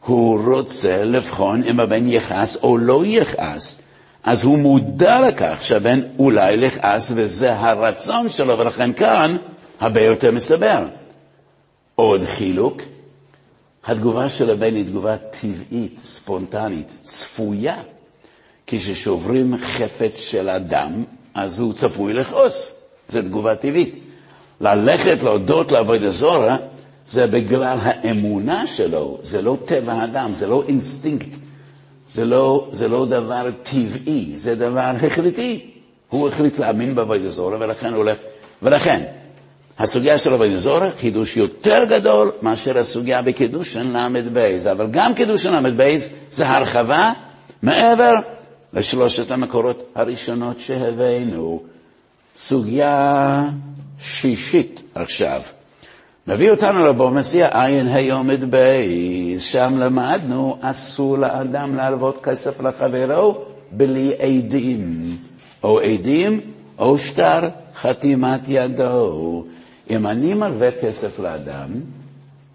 הוא 0.05 0.55
רוצה 0.55 1.03
לבחון 1.03 1.63
אם 1.63 1.79
הבן 1.79 2.07
יכעס 2.07 2.57
או 2.63 2.77
לא 2.77 3.03
יכעס. 3.05 3.79
אז 4.23 4.43
הוא 4.43 4.57
מודע 4.57 5.27
לכך 5.27 5.57
שהבן 5.61 6.01
אולי 6.19 6.53
יכעס 6.53 7.11
וזה 7.15 7.55
הרצון 7.55 8.29
שלו, 8.29 8.59
ולכן 8.59 8.93
כאן 8.93 9.37
הרבה 9.79 10.01
יותר 10.01 10.31
מסתבר. 10.31 10.85
עוד 11.95 12.23
חילוק, 12.23 12.81
התגובה 13.85 14.29
של 14.29 14.49
הבן 14.49 14.75
היא 14.75 14.85
תגובה 14.85 15.17
טבעית, 15.17 15.99
ספונטנית, 16.03 16.93
צפויה. 17.03 17.75
כששוברים 18.67 19.57
חפץ 19.57 20.19
של 20.19 20.49
אדם, 20.49 21.03
אז 21.33 21.59
הוא 21.59 21.73
צפוי 21.73 22.13
לכעוס. 22.13 22.75
זו 23.09 23.21
תגובה 23.21 23.55
טבעית. 23.55 23.95
ללכת 24.61 25.23
להודות 25.23 25.71
לעבודה 25.71 26.09
זורה, 26.09 26.57
זה 27.07 27.27
בגלל 27.27 27.77
האמונה 27.81 28.67
שלו, 28.67 29.17
זה 29.23 29.41
לא 29.41 29.57
טבע 29.65 29.93
האדם, 29.93 30.33
זה 30.33 30.47
לא 30.47 30.63
אינסטינקט, 30.67 31.29
זה 32.09 32.25
לא, 32.25 32.67
זה 32.71 32.87
לא 32.87 33.05
דבר 33.05 33.49
טבעי, 33.63 34.31
זה 34.35 34.55
דבר 34.55 34.91
החלטי. 35.01 35.71
הוא 36.09 36.27
החליט 36.27 36.59
להאמין 36.59 36.95
בעבודה 36.95 37.29
זורה, 37.29 37.57
ולכן 37.59 37.87
הוא 37.87 37.97
הולך, 37.97 38.17
ולכן, 38.61 39.03
הסוגיה 39.79 40.17
של 40.17 40.33
עבודה 40.33 40.57
זורה, 40.57 40.91
חידוש 40.91 41.37
יותר 41.37 41.83
גדול 41.89 42.31
מאשר 42.41 42.77
הסוגיה 42.77 43.21
בקידושן 43.21 43.87
ל"ב, 43.87 44.37
אבל 44.71 44.87
גם 44.91 45.13
קידושן 45.13 45.65
ל"ב 45.65 45.95
זה 46.31 46.47
הרחבה 46.49 47.13
מעבר 47.63 48.13
לשלושת 48.73 49.31
המקורות 49.31 49.91
הראשונות 49.95 50.59
שהבאנו. 50.59 51.63
סוגיה 52.35 53.43
שישית 53.99 54.81
עכשיו. 54.95 55.41
מביא 56.27 56.51
אותנו 56.51 56.85
לבוא 56.85 57.09
מציע 57.11 57.63
עין 57.65 57.87
היומד 57.87 58.51
בייס, 58.51 59.41
שם 59.43 59.75
למדנו, 59.77 60.57
אסור 60.61 61.17
לאדם 61.17 61.75
להלוות 61.75 62.23
כסף 62.23 62.61
לחברו 62.61 63.37
בלי 63.71 64.13
עדים, 64.19 65.17
או 65.63 65.79
עדים 65.79 66.41
או 66.77 66.97
שטר 66.97 67.39
חתימת 67.75 68.41
ידו. 68.47 69.45
אם 69.89 70.07
אני 70.07 70.33
מלווה 70.33 70.71
כסף 70.71 71.19
לאדם, 71.19 71.69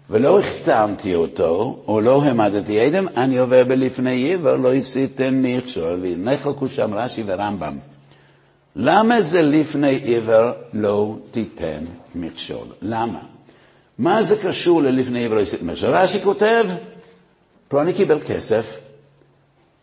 ולא 0.09 0.39
החתמתי 0.39 1.15
אותו, 1.15 1.83
או 1.87 2.01
לא 2.01 2.23
העמדתי 2.23 2.79
עדם, 2.79 3.07
אני 3.17 3.37
עובר 3.37 3.63
בלפני 3.63 4.33
עבר, 4.33 4.55
לא 4.55 4.73
עשיתם 4.73 5.41
מכשול, 5.41 5.99
ונחלקו 6.01 6.67
שם 6.67 6.93
רש"י 6.93 7.23
ורמב"ם. 7.27 7.77
למה 8.75 9.21
זה 9.21 9.41
לפני 9.41 10.01
עבר 10.05 10.53
לא 10.73 11.15
תיתן 11.31 11.83
מכשול? 12.15 12.67
למה? 12.81 13.19
מה 13.97 14.23
זה 14.23 14.35
קשור 14.35 14.81
ללפני 14.81 15.25
עבר 15.25 15.35
לא 15.35 15.41
עשיתם 15.41 15.67
מכשול? 15.67 15.89
רש"י 15.89 16.21
כותב, 16.21 16.65
פלוני 17.67 17.93
קיבל 17.93 18.19
כסף, 18.19 18.79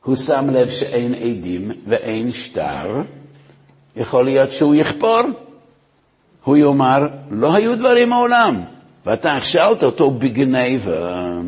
הוא 0.04 0.16
שם 0.16 0.50
לב 0.52 0.70
שאין 0.70 1.14
עדים 1.14 1.70
ואין 1.86 2.32
שטר, 2.32 3.02
יכול 3.96 4.24
להיות 4.24 4.50
שהוא 4.50 4.74
יכפור. 4.74 5.20
הוא 6.44 6.56
יאמר, 6.56 7.06
לא 7.30 7.54
היו 7.54 7.78
דברים 7.78 8.08
מעולם. 8.08 8.60
ואתה 9.06 9.36
הכשלת 9.36 9.82
אותו 9.82 10.10
בגניבה, 10.10 11.38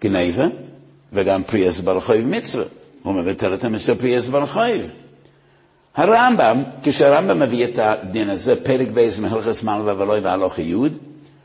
גניבה, 0.00 0.46
וגם 1.12 1.42
פריאס 1.44 1.80
בר 1.80 2.00
חייב 2.00 2.26
מצווה. 2.26 2.64
הוא 3.02 3.14
מבטל 3.14 3.54
את 3.54 3.64
המסר 3.64 3.94
פריאס 3.94 4.28
בר 4.28 4.46
חייב. 4.46 4.90
הרמב"ם, 5.94 6.62
כשהרמב"ם 6.82 7.38
מביא 7.38 7.64
את 7.64 7.78
הדין 7.78 8.30
הזה, 8.30 8.64
פרק 8.64 8.88
בייס 8.88 9.18
מהלכס 9.18 9.62
מלווה 9.62 9.94
ולוי 9.94 10.20
והלוך 10.20 10.58
יוד, 10.58 10.98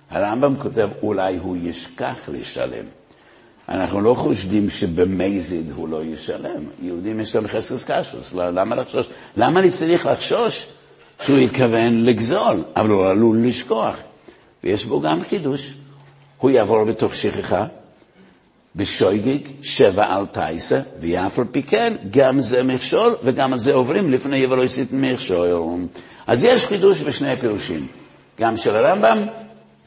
הרמב"ם 0.10 0.56
כותב, 0.60 0.88
אולי 1.04 1.38
הוא 1.38 1.58
ישכח 1.62 2.30
לשלם. 2.34 2.86
אנחנו 3.70 4.02
לא 4.02 4.14
חושדים 4.14 4.70
שבמזיד 4.70 5.72
הוא 5.76 5.90
לא 5.90 6.04
ישלם. 6.04 6.64
יהודים 6.82 7.20
יש 7.20 7.36
להם 7.36 7.48
חסקס 7.48 7.84
קשוס, 7.84 8.34
למה 8.34 8.76
לחשוש? 8.76 9.10
למה 9.38 9.60
אני 9.60 9.72
צריך 9.72 10.06
לחשוש 10.06 10.68
שהוא 11.22 11.38
יתכוון 11.38 12.06
לגזול? 12.06 12.64
אבל 12.76 12.90
הוא 12.90 13.06
עלול 13.06 13.48
לשכוח. 13.48 14.02
ויש 14.66 14.86
בו 14.86 15.02
גם 15.02 15.22
חידוש. 15.22 15.74
הוא 16.38 16.52
יעבור 16.52 16.84
בתוך 16.84 17.16
שכחה, 17.16 17.66
בשויגיג, 18.76 19.48
שבע 19.62 20.16
על 20.16 20.26
טייסה, 20.26 20.80
ואף 21.00 21.40
על 21.40 21.46
פי 21.52 21.64
כן, 21.64 21.94
גם 22.12 22.42
זה 22.42 22.64
מכשול, 22.64 23.16
וגם 23.24 23.54
על 23.54 23.60
זה 23.60 23.74
עוברים 23.74 24.12
לפני 24.12 24.38
יבוא 24.38 24.58
לא 24.58 24.64
עשית 24.64 24.88
מכשול. 24.92 25.48
אז 26.28 26.44
יש 26.44 26.66
חידוש 26.66 27.02
בשני 27.02 27.32
הפירושים, 27.32 27.88
גם 28.40 28.58
של 28.58 28.76
הרמב"ם 28.76 29.26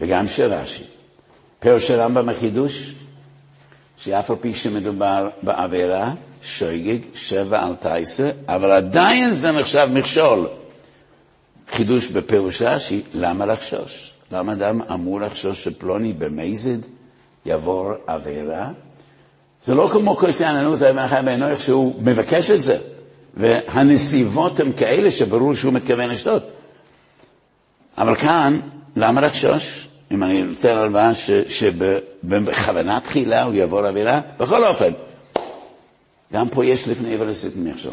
וגם 0.00 0.26
של 0.26 0.52
רש"י. 0.52 0.82
פירוש 1.58 1.90
הרמב"ם 1.90 2.28
החידוש, 2.28 2.92
שאף 3.96 4.30
על 4.30 4.36
פי 4.40 4.54
שמדובר 4.54 5.28
בעבירה, 5.42 6.12
שויגיג, 6.42 7.02
שבע 7.14 7.62
על 7.62 7.74
טייסה, 7.74 8.30
אבל 8.48 8.72
עדיין 8.72 9.32
זה 9.32 9.52
נחשב 9.52 9.88
מכשול. 9.92 10.48
חידוש 11.70 12.06
בפירוש 12.06 12.62
רש"י, 12.62 13.02
למה 13.14 13.46
לחשוש? 13.46 14.12
למה 14.32 14.52
אדם 14.52 14.82
אמור 14.82 15.20
לחשוש 15.20 15.64
שפלוני 15.64 16.12
במזיד 16.12 16.86
יעבור 17.46 17.92
עבירה? 18.06 18.70
זה 19.64 19.74
לא 19.74 19.88
כמו 19.92 20.16
כוסיין 20.16 20.56
הנוס 20.56 20.82
חי 21.08 21.16
בעינויך 21.24 21.60
שהוא 21.60 21.94
מבקש 22.02 22.50
את 22.50 22.62
זה, 22.62 22.78
והנסיבות 23.34 24.60
הן 24.60 24.72
כאלה 24.72 25.10
שברור 25.10 25.54
שהוא 25.54 25.72
מתכוון 25.72 26.08
לשתות. 26.10 26.42
אבל 27.98 28.14
כאן, 28.14 28.60
למה 28.96 29.20
לחשוש? 29.20 29.88
אם 30.10 30.22
אני 30.22 30.42
נותן 30.42 30.68
הלוואה 30.76 31.10
שבכוונה 31.48 33.00
תחילה 33.00 33.42
הוא 33.42 33.54
יעבור 33.54 33.86
עבירה? 33.86 34.20
בכל 34.38 34.66
אופן, 34.66 34.92
גם 36.32 36.48
פה 36.48 36.66
יש 36.66 36.88
לפני 36.88 37.14
עבר 37.14 37.24
לסית 37.24 37.52
מכשול. 37.56 37.92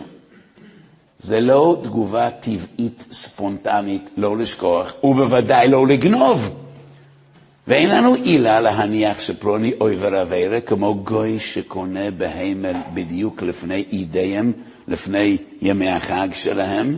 זה 1.20 1.40
לא 1.40 1.82
תגובה 1.84 2.30
טבעית, 2.30 3.04
ספונטנית, 3.12 4.10
לא 4.18 4.38
לשכוח, 4.38 4.96
ובוודאי 5.04 5.70
לא 5.70 5.88
לגנוב. 5.88 6.52
ואין 7.68 7.90
לנו 7.90 8.14
עילה 8.14 8.62
להניח 8.62 9.20
שפלוני 9.20 9.74
אויבר 9.82 10.22
אביירה 10.22 10.62
כמו 10.62 10.96
גוי 10.96 11.40
שקונה 11.40 12.12
בהמל 12.12 12.76
בדיוק 12.94 13.44
לפני 13.44 13.86
אידיהם, 13.92 14.52
לפני 14.88 15.38
ימי 15.62 15.90
החג 15.90 16.28
שלהם, 16.34 16.98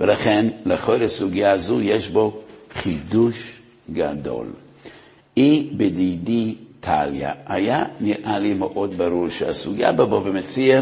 ולכן 0.00 0.46
לכל 0.64 1.02
הסוגיה 1.02 1.52
הזו 1.52 1.80
יש 1.80 2.08
בו 2.08 2.40
חידוש 2.74 3.60
גדול. 3.92 4.52
אי 5.36 5.68
בדידי 5.76 6.54
טליה, 6.80 7.32
היה 7.46 7.84
נראה 8.00 8.38
לי 8.38 8.54
מאוד 8.54 8.98
ברור 8.98 9.28
שהסוגיה 9.28 9.92
בבוא 9.92 10.20
ומציע 10.24 10.80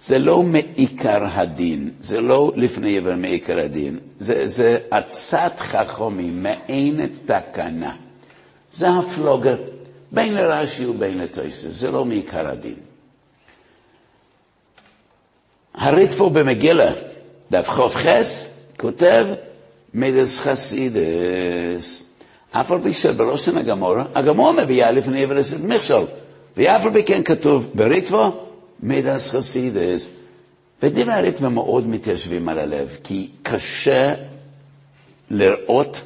זה 0.00 0.18
לא 0.18 0.42
מעיקר 0.42 1.24
הדין, 1.24 1.90
זה 2.00 2.20
לא 2.20 2.52
לפני 2.56 2.98
עבר 2.98 3.14
מעיקר 3.16 3.58
הדין, 3.58 3.98
זה, 4.18 4.48
זה 4.48 4.78
עצת 4.90 5.52
חכמים, 5.58 6.42
מעין 6.42 7.06
תקנה. 7.24 7.94
זה 8.72 8.88
הפלוגה 8.88 9.54
בין 10.12 10.34
לרש"י 10.34 10.86
ובין 10.86 11.18
לטויסס, 11.18 11.66
זה 11.70 11.90
לא 11.90 12.04
מעיקר 12.04 12.48
הדין. 12.48 12.76
הריטפו 15.74 16.30
במגילה, 16.30 16.92
דף 17.50 17.68
חס, 17.68 18.50
כותב 18.76 19.26
מידס 19.94 20.38
חסידס. 20.38 22.04
אף 22.50 22.72
על 22.72 22.82
פי 22.82 22.92
שבראשן 22.92 23.56
הגמורה, 23.56 24.04
הגמורה 24.14 24.52
מביאה 24.52 24.90
לפני 24.90 25.22
עבר 25.22 25.36
מכשול, 25.64 26.04
ואף 26.56 26.84
על 26.84 26.92
פי 26.92 27.04
כן 27.04 27.22
כתוב 27.22 27.70
בריטפו, 27.74 28.45
מידס 28.80 29.30
חסידס. 29.30 30.10
ודברי 30.82 31.14
הריתמה 31.14 31.48
מאוד 31.48 31.86
מתיישבים 31.86 32.48
על 32.48 32.58
הלב, 32.58 32.96
כי 33.04 33.28
קשה 33.42 34.14
לראות 35.30 36.00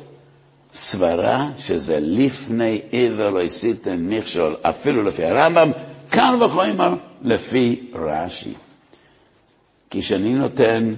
סברה 0.74 1.50
שזה 1.59 1.98
לפני 2.00 2.80
עבר 2.92 3.30
לא 3.30 3.42
עשיתם 3.42 4.11
מכשול, 4.11 4.56
אפילו 4.62 5.02
לפי 5.02 5.24
הרמב"ם, 5.24 5.70
כאן 6.11 6.42
וחומר 6.42 6.94
לפי 7.22 7.90
רש"י. 7.94 8.52
כי 9.90 10.00
כשאני 10.00 10.35
נותן, 10.35 10.94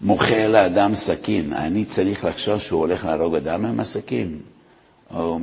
מוכר 0.00 0.48
לאדם 0.48 0.94
סכין, 0.94 1.52
אני 1.52 1.84
צריך 1.84 2.24
לחשוש 2.24 2.66
שהוא 2.66 2.80
הולך 2.80 3.04
להרוג 3.04 3.34
אדם 3.34 3.66
עם 3.66 3.80
הסכין? 3.80 4.38
או 5.14 5.38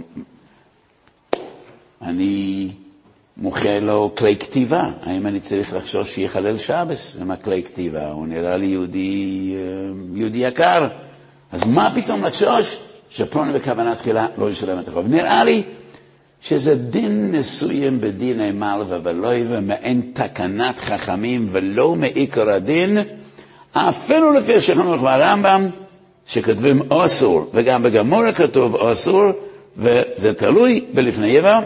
אני 2.02 2.70
מוכר 3.42 3.80
לו 3.80 4.12
כלי 4.18 4.36
כתיבה. 4.36 4.90
האם 5.04 5.28
אני 5.28 5.40
צריך 5.40 5.74
לחשוש 5.74 6.16
שיחלל 6.16 6.58
שבס 6.58 7.18
עם 7.22 7.32
הכלי 7.32 7.64
כתיבה? 7.64 8.08
הוא 8.12 8.28
נראה 8.28 8.58
לי 8.58 8.66
יהודי, 8.66 9.54
אה, 9.56 10.20
יהודי 10.20 10.40
יקר. 10.40 10.88
אז 11.52 11.64
מה 11.64 11.92
פתאום 11.96 12.26
לחשוש 12.26 12.78
שפלוני 13.10 13.54
בכוונה 13.54 13.96
תחילה 13.96 14.28
לא 14.38 14.50
ישלם 14.50 14.80
את 14.80 14.88
החוב? 14.88 15.08
נראה 15.08 15.44
לי 15.44 15.64
שזה 16.42 16.76
דין 16.76 17.32
מסוים 17.32 18.02
בדיני 18.02 18.52
מלווה 18.52 18.98
ולויבה, 19.04 19.60
מעין 19.60 20.02
תקנת 20.14 20.80
חכמים 20.80 21.48
ולא 21.52 21.96
מעיקר 21.96 22.50
הדין, 22.50 22.98
אפילו 23.74 24.34
לפי 24.34 24.62
שכנוך 24.62 25.04
והרמב"ם, 25.04 25.68
שכותבים 26.26 26.82
אסור, 26.92 27.50
וגם 27.54 27.84
בגמורה 27.84 28.34
כתוב 28.34 28.76
אסור, 28.76 29.24
וזה 29.78 30.34
תלוי 30.34 30.86
בלפני 30.94 31.28
יבר, 31.28 31.60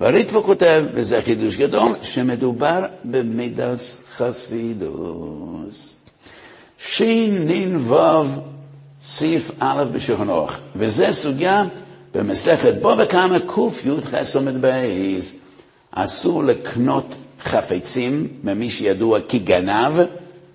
והריטב"א 0.00 0.40
כותב, 0.42 0.84
וזה 0.94 1.22
חידוש 1.22 1.56
גדול, 1.56 1.92
שמדובר 2.02 2.84
במידס 3.04 3.96
חסידוס. 4.16 5.96
שנ"ו 6.78 8.24
סעיף 9.02 9.50
א' 9.60 9.84
אורך, 10.28 10.60
וזה 10.76 11.12
סוגיה 11.12 11.64
במסכת 12.14 12.74
בו 12.80 12.94
וכמה 12.98 13.38
קי"ח 13.40 14.36
עומד 14.36 14.60
בייס. 14.60 15.32
אסור 15.90 16.44
לקנות 16.44 17.14
חפצים 17.40 18.28
ממי 18.44 18.70
שידוע 18.70 19.18
כגנב, 19.28 19.92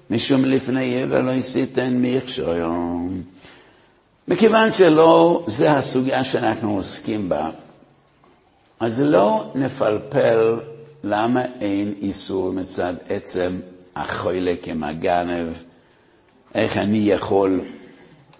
משום 0.09 0.45
לפני 0.45 1.03
עבר 1.03 1.21
לא 1.21 1.31
יסיתן 1.31 1.93
מכשום. 1.97 3.21
מכיוון 4.27 4.71
שלא 4.71 5.43
זה 5.47 5.71
הסוגיה 5.71 6.23
שאנחנו 6.23 6.75
עוסקים 6.75 7.29
בה, 7.29 7.49
אז 8.83 9.01
לא 9.01 9.51
נפלפל 9.55 10.59
למה 11.03 11.41
אין 11.61 11.93
איסור 12.01 12.51
מצד 12.51 12.93
עצם 13.09 13.59
החולק 13.95 14.67
עם 14.67 14.83
הגנב, 14.83 15.53
איך 16.55 16.77
אני 16.77 16.97
יכול 16.97 17.61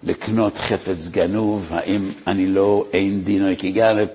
לקנות 0.02 0.56
חפץ 0.56 1.08
גנוב, 1.08 1.70
האם 1.70 2.10
אני 2.26 2.46
לא, 2.46 2.84
אין 2.92 3.24
דינו 3.24 3.46
כגנב, 3.58 4.08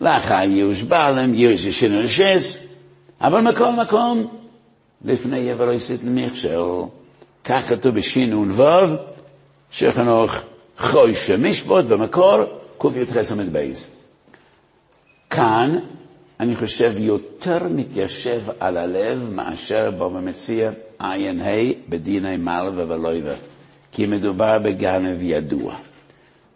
לאחר 0.00 0.34
ייאוש 0.34 0.82
בעלם, 0.82 1.34
ייאוש 1.34 1.64
ישנו 1.64 2.00
לשס, 2.00 2.58
אבל 3.20 3.40
מכל 3.40 3.72
מקום, 3.72 4.26
לפני 5.04 5.38
יבר 5.38 5.64
לא 5.64 5.72
יסית 5.72 6.00
למכשל, 6.04 6.62
כך 7.44 7.68
כתוב 7.68 7.94
בשינון 7.94 8.50
ו', 8.50 8.96
שחנוך 9.70 10.34
חוי 10.78 11.14
שמשפוט 11.14 11.84
ומקור 11.88 12.38
קי"ח 12.78 13.32
עמד 13.32 13.52
בייז. 13.52 13.91
כאן 15.34 15.78
אני 16.40 16.56
חושב 16.56 16.92
יותר 16.96 17.68
מתיישב 17.70 18.40
על 18.60 18.76
הלב 18.76 19.30
מאשר 19.32 19.90
בו 19.90 20.10
במציע 20.10 20.70
ה' 21.00 21.14
בדיני 21.88 22.36
מלווה 22.36 22.84
ולויבה, 22.88 23.34
כי 23.92 24.06
מדובר 24.06 24.58
בגנב 24.58 25.22
ידוע. 25.22 25.74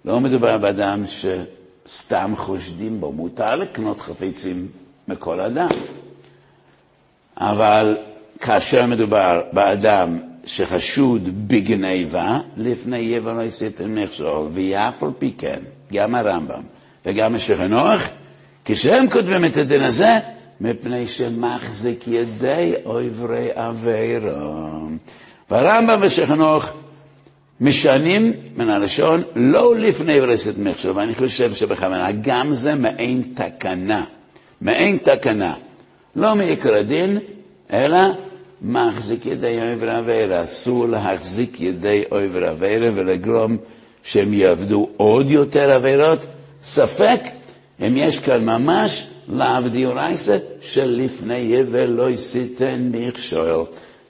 לא 0.05 0.21
מדובר 0.21 0.59
באדם 0.59 1.03
שסתם 1.07 2.33
חושדים 2.37 3.01
בו, 3.01 3.13
מותר 3.13 3.57
לקנות 3.57 4.01
חפצים 4.01 4.69
מכל 5.09 5.41
אדם. 5.41 5.69
אבל 7.39 7.97
כאשר 8.41 8.87
מדובר 8.87 9.41
באדם 9.53 10.19
שחשוד 10.45 11.49
בגניבה, 11.49 12.39
לפני 12.57 12.99
יבוא 12.99 13.33
לא 13.33 13.43
יסיתם 13.43 13.95
מכשול, 13.95 14.49
ואף 14.53 15.03
על 15.03 15.11
פי 15.19 15.33
כן, 15.39 15.61
גם 15.93 16.15
הרמב"ם 16.15 16.63
וגם 17.07 17.35
השכנוך, 17.35 18.03
כשהם 18.67 19.11
כותבים 19.11 19.45
את 19.45 19.57
הדין 19.57 19.83
הזה, 19.83 20.19
מפני 20.61 21.07
שמחזיק 21.07 22.09
ידי 22.09 22.75
עוברי 22.83 23.49
עבירם. 23.55 24.97
והרמב"ם 25.51 26.01
ושכנוך 26.03 26.73
משנים 27.61 28.33
מן 28.57 28.71
הלשון 28.71 29.23
לא 29.35 29.77
לפני 29.77 30.21
ולסת 30.21 30.59
מכשול, 30.59 30.99
ואני 30.99 31.15
חושב 31.15 31.55
שבכוונה 31.55 32.09
גם 32.23 32.53
זה 32.53 32.75
מעין 32.75 33.23
תקנה, 33.35 34.05
מעין 34.61 34.97
תקנה, 34.97 35.55
לא 36.17 36.35
מעיקר 36.35 36.75
הדין, 36.75 37.19
אלא 37.73 37.99
מחזיק 38.63 39.27
ידי 39.27 39.61
עבר 39.61 39.91
עבירה. 39.91 40.43
אסור 40.43 40.89
להחזיק 40.89 41.61
ידי 41.61 42.05
עבר 42.11 42.49
עבירה 42.49 42.91
ולגרום 42.95 43.57
שהם 44.03 44.35
יעבדו 44.35 44.89
עוד 44.97 45.31
יותר 45.31 45.71
עבירות. 45.73 46.27
ספק 46.63 47.21
אם 47.81 47.97
יש 47.97 48.19
כאן 48.19 48.45
ממש 48.45 49.07
לאו 49.29 49.69
דיורייסה 49.73 50.39
שלפני 50.61 51.35
יבל 51.35 51.87
לא 51.87 52.11
יסיתן 52.11 52.91
מכשול. 52.93 53.65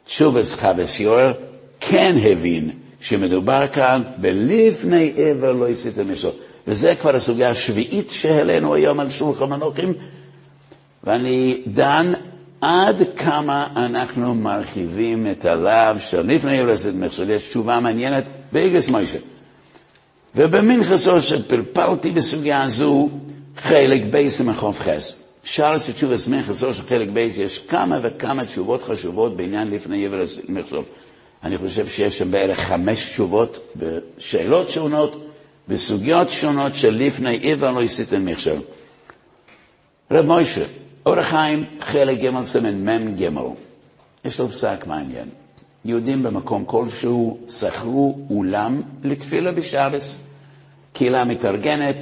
תשובס 0.05 0.55
חבס 0.55 1.01
יואר 1.01 1.33
כן 1.81 2.17
הבין 2.23 2.71
שמדובר 3.01 3.67
כאן 3.73 4.03
בלפני 4.17 5.13
עבר 5.17 5.53
לא 5.53 5.69
יסיתן 5.69 6.03
מכשול. 6.09 6.31
וזה 6.67 6.95
כבר 6.95 7.17
הסוגיה 7.17 7.51
השביעית 7.51 8.11
שהעלינו 8.11 8.75
היום 8.75 9.01
על 9.01 9.11
שולחן 9.11 9.45
מנוחים, 9.45 9.93
ואני 11.05 11.63
דן 11.67 12.13
עד 12.61 13.03
כמה 13.17 13.67
אנחנו 13.77 14.35
מרחיבים 14.35 15.27
את 15.31 15.45
הלאו 15.45 15.99
של 15.99 16.21
לפני 16.21 16.55
יורסת 16.57 16.93
מכשול. 16.95 17.31
יש 17.31 17.49
תשובה 17.49 17.81
מעניינת 17.81 18.25
באיגס 18.53 18.89
מוישה. 18.89 19.19
ובמנחסו 20.35 21.21
שפלפלתי 21.21 22.11
בסוגיה 22.11 22.63
הזו, 22.63 23.09
חלק 23.57 24.03
בייס 24.11 24.41
למחוב 24.41 24.79
חס. 24.79 25.15
שאר 25.45 25.75
התשובה 25.75 26.15
מנחסו 26.29 26.75
של 26.75 26.83
חלק 26.83 27.09
בייס, 27.09 27.37
יש 27.37 27.59
כמה 27.59 27.99
וכמה 28.03 28.47
תשובות 28.47 28.83
חשובות 28.83 29.37
בעניין 29.37 29.71
לפני 29.71 29.97
יורסת 29.97 30.41
מכשול. 30.49 30.85
אני 31.43 31.59
חושב 31.59 31.87
שיש 31.87 32.19
שם 32.19 32.31
בערך 32.31 32.61
חמש 32.61 33.05
תשובות 33.05 33.73
בשאלות 33.77 34.69
שונות, 34.69 35.27
בסוגיות 35.69 36.29
שונות 36.31 36.75
של 36.75 36.95
לפני 36.95 37.39
עבר 37.43 37.71
לא 37.71 37.83
יסיתן 37.83 38.25
מכשול. 38.25 38.61
רב 40.11 40.27
מוישה, 40.27 40.65
אור 41.07 41.19
החיים, 41.19 41.65
חלק 41.81 42.19
ג' 42.19 42.43
סמן 42.43 42.89
מ' 42.89 43.17
ג', 43.17 43.29
יש 44.25 44.41
לו 44.41 44.49
פסק 44.49 44.87
מעניין. 44.87 45.29
יהודים 45.85 46.23
במקום 46.23 46.65
כלשהו 46.65 47.39
שכרו 47.49 48.19
אולם 48.31 48.83
לתפילה 49.05 49.53
בשערס. 49.53 50.19
קהילה 50.93 51.25
מתארגנת, 51.25 51.97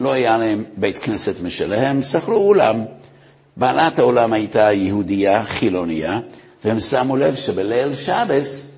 לא 0.00 0.12
היה 0.12 0.38
להם 0.38 0.64
בית 0.76 0.98
כנסת 0.98 1.34
משלהם, 1.42 2.02
שכרו 2.02 2.48
אולם. 2.48 2.84
בעלת 3.56 3.98
האולם 3.98 4.32
הייתה 4.32 4.72
יהודייה, 4.72 5.44
חילוניה, 5.44 6.20
והם 6.64 6.80
שמו 6.80 7.16
לב 7.16 7.34
שבליל 7.34 7.94
שבס, 7.94 8.70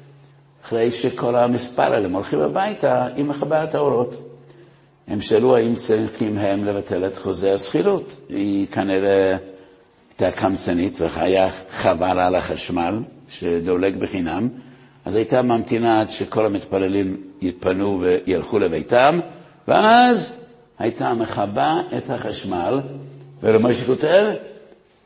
אחרי 0.65 0.91
שכל 0.91 1.37
המספר 1.37 1.93
האלה 1.95 2.09
הולכים 2.13 2.41
הביתה 2.41 3.07
עם 3.17 3.29
מחברת 3.29 3.75
האורות. 3.75 4.29
הם 5.09 5.21
שאלו 5.21 5.57
האם 5.57 5.75
צריכים 5.75 6.39
הם 6.39 6.65
לבטל 6.65 7.07
את 7.07 7.17
חוזה 7.17 7.55
השכירות. 7.55 8.21
היא 8.29 8.67
כנראה 8.67 9.37
הייתה 10.19 10.41
קמצנית 10.41 10.99
והיה 11.01 11.49
חבל 11.71 12.19
על 12.21 12.35
החשמל 12.35 12.99
שדולק 13.29 13.95
בחינם, 13.95 14.49
אז 15.05 15.17
הייתה 15.17 15.43
ממתינה 15.43 16.01
עד 16.01 16.09
שכל 16.09 16.47
המתפללים 16.47 17.17
יתפנו 17.43 18.01
וילכו 18.03 18.59
לביתם, 18.59 19.19
ואז 19.69 20.33
הייתה 20.83 21.14
מכבה 21.14 21.81
את 21.99 22.11
החשמל, 22.11 22.81
ולמה 23.42 23.75
שכותב, 23.75 24.33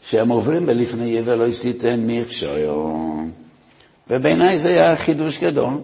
שהם 0.03 0.29
עוברים 0.29 0.67
בלפני 0.67 1.05
יבל 1.05 1.35
לא 1.35 1.45
יסיתן 1.45 2.01
מכשום. 2.07 3.31
ובעיניי 4.11 4.59
זה 4.59 4.69
היה 4.69 4.97
חידוש 4.97 5.39
גדול. 5.39 5.75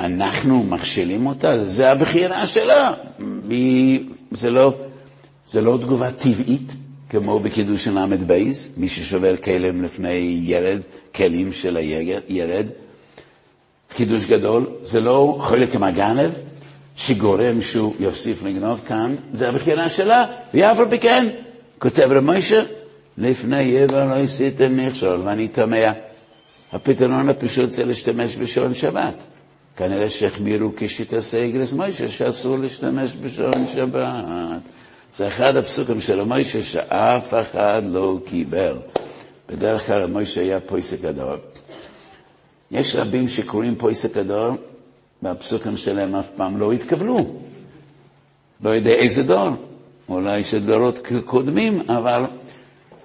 אנחנו 0.00 0.62
מכשילים 0.62 1.26
אותה, 1.26 1.64
זה 1.64 1.90
הבחירה 1.90 2.46
שלה. 2.46 2.92
זה 4.30 4.50
לא, 4.50 4.74
זה 5.46 5.60
לא 5.60 5.78
תגובה 5.80 6.10
טבעית. 6.10 6.72
כמו 7.08 7.40
בקידוש 7.40 7.84
של 7.84 7.98
ל"ב, 7.98 8.38
מי 8.76 8.88
ששובר 8.88 9.36
כלם 9.36 9.82
לפני 9.82 10.40
ילד, 10.42 10.82
כלים 11.14 11.52
של 11.52 11.76
הילד. 11.76 12.70
קידוש 13.94 14.26
גדול, 14.26 14.66
זה 14.82 15.00
לא 15.00 15.38
חלק 15.40 15.76
מהגנב 15.76 16.30
שגורם 16.96 17.62
שהוא 17.62 17.94
יוסיף 17.98 18.42
לגנוב 18.42 18.80
כאן, 18.86 19.14
זה 19.32 19.48
הבחירה 19.48 19.88
שלה, 19.88 20.24
ואף 20.54 20.78
על 20.78 20.90
פי 20.90 20.98
כן, 20.98 21.28
כותב 21.78 22.02
רב 22.10 22.24
מוישה, 22.24 22.62
לפני 23.18 23.62
יבר 23.62 24.04
לא 24.04 24.14
עשיתם 24.14 24.76
מכשול, 24.76 25.20
ואני 25.24 25.48
תמה, 25.48 25.76
הפתרון 26.72 27.28
הפשוט 27.28 27.70
זה 27.70 27.84
להשתמש 27.84 28.36
בשעון 28.36 28.74
שבת. 28.74 29.14
כנראה 29.76 30.10
שהחמירו 30.10 30.70
כשיטת 30.76 31.34
אגרס 31.34 31.72
מוישה 31.72 32.08
שאסור 32.08 32.58
להשתמש 32.58 33.16
בשעון 33.20 33.66
שבת. 33.74 34.60
זה 35.16 35.26
אחד 35.26 35.56
הפסוקים 35.56 36.00
של 36.00 36.20
המוישה 36.20 36.62
שאף 36.62 37.34
אחד 37.34 37.82
לא 37.86 38.18
קיבל. 38.24 38.76
בדרך 39.48 39.86
כלל 39.86 40.02
המוישה 40.02 40.40
היה 40.40 40.60
פויסק 40.60 41.00
גדול. 41.00 41.38
יש 42.70 42.96
רבים 42.96 43.28
שקוראים 43.28 43.74
פויסק 43.76 44.16
גדול, 44.16 44.56
והפסוקים 45.22 45.76
שלהם 45.76 46.14
אף 46.14 46.26
פעם 46.36 46.58
לא 46.58 46.72
התקבלו. 46.72 47.16
לא 48.60 48.70
יודע 48.70 48.90
איזה 48.90 49.22
דור, 49.22 49.48
אולי 50.08 50.42
של 50.42 50.64
דורות 50.66 51.08
קודמים, 51.24 51.82
אבל 51.88 52.24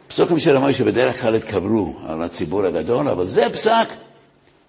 פסוקים 0.08 0.40
של 0.40 0.56
המוישה 0.56 0.84
בדרך 0.84 1.22
כלל 1.22 1.36
התקבלו 1.36 1.94
על 2.08 2.24
הציבור 2.24 2.66
הגדול, 2.66 3.08
אבל 3.08 3.26
זה 3.26 3.50
פסק 3.50 3.88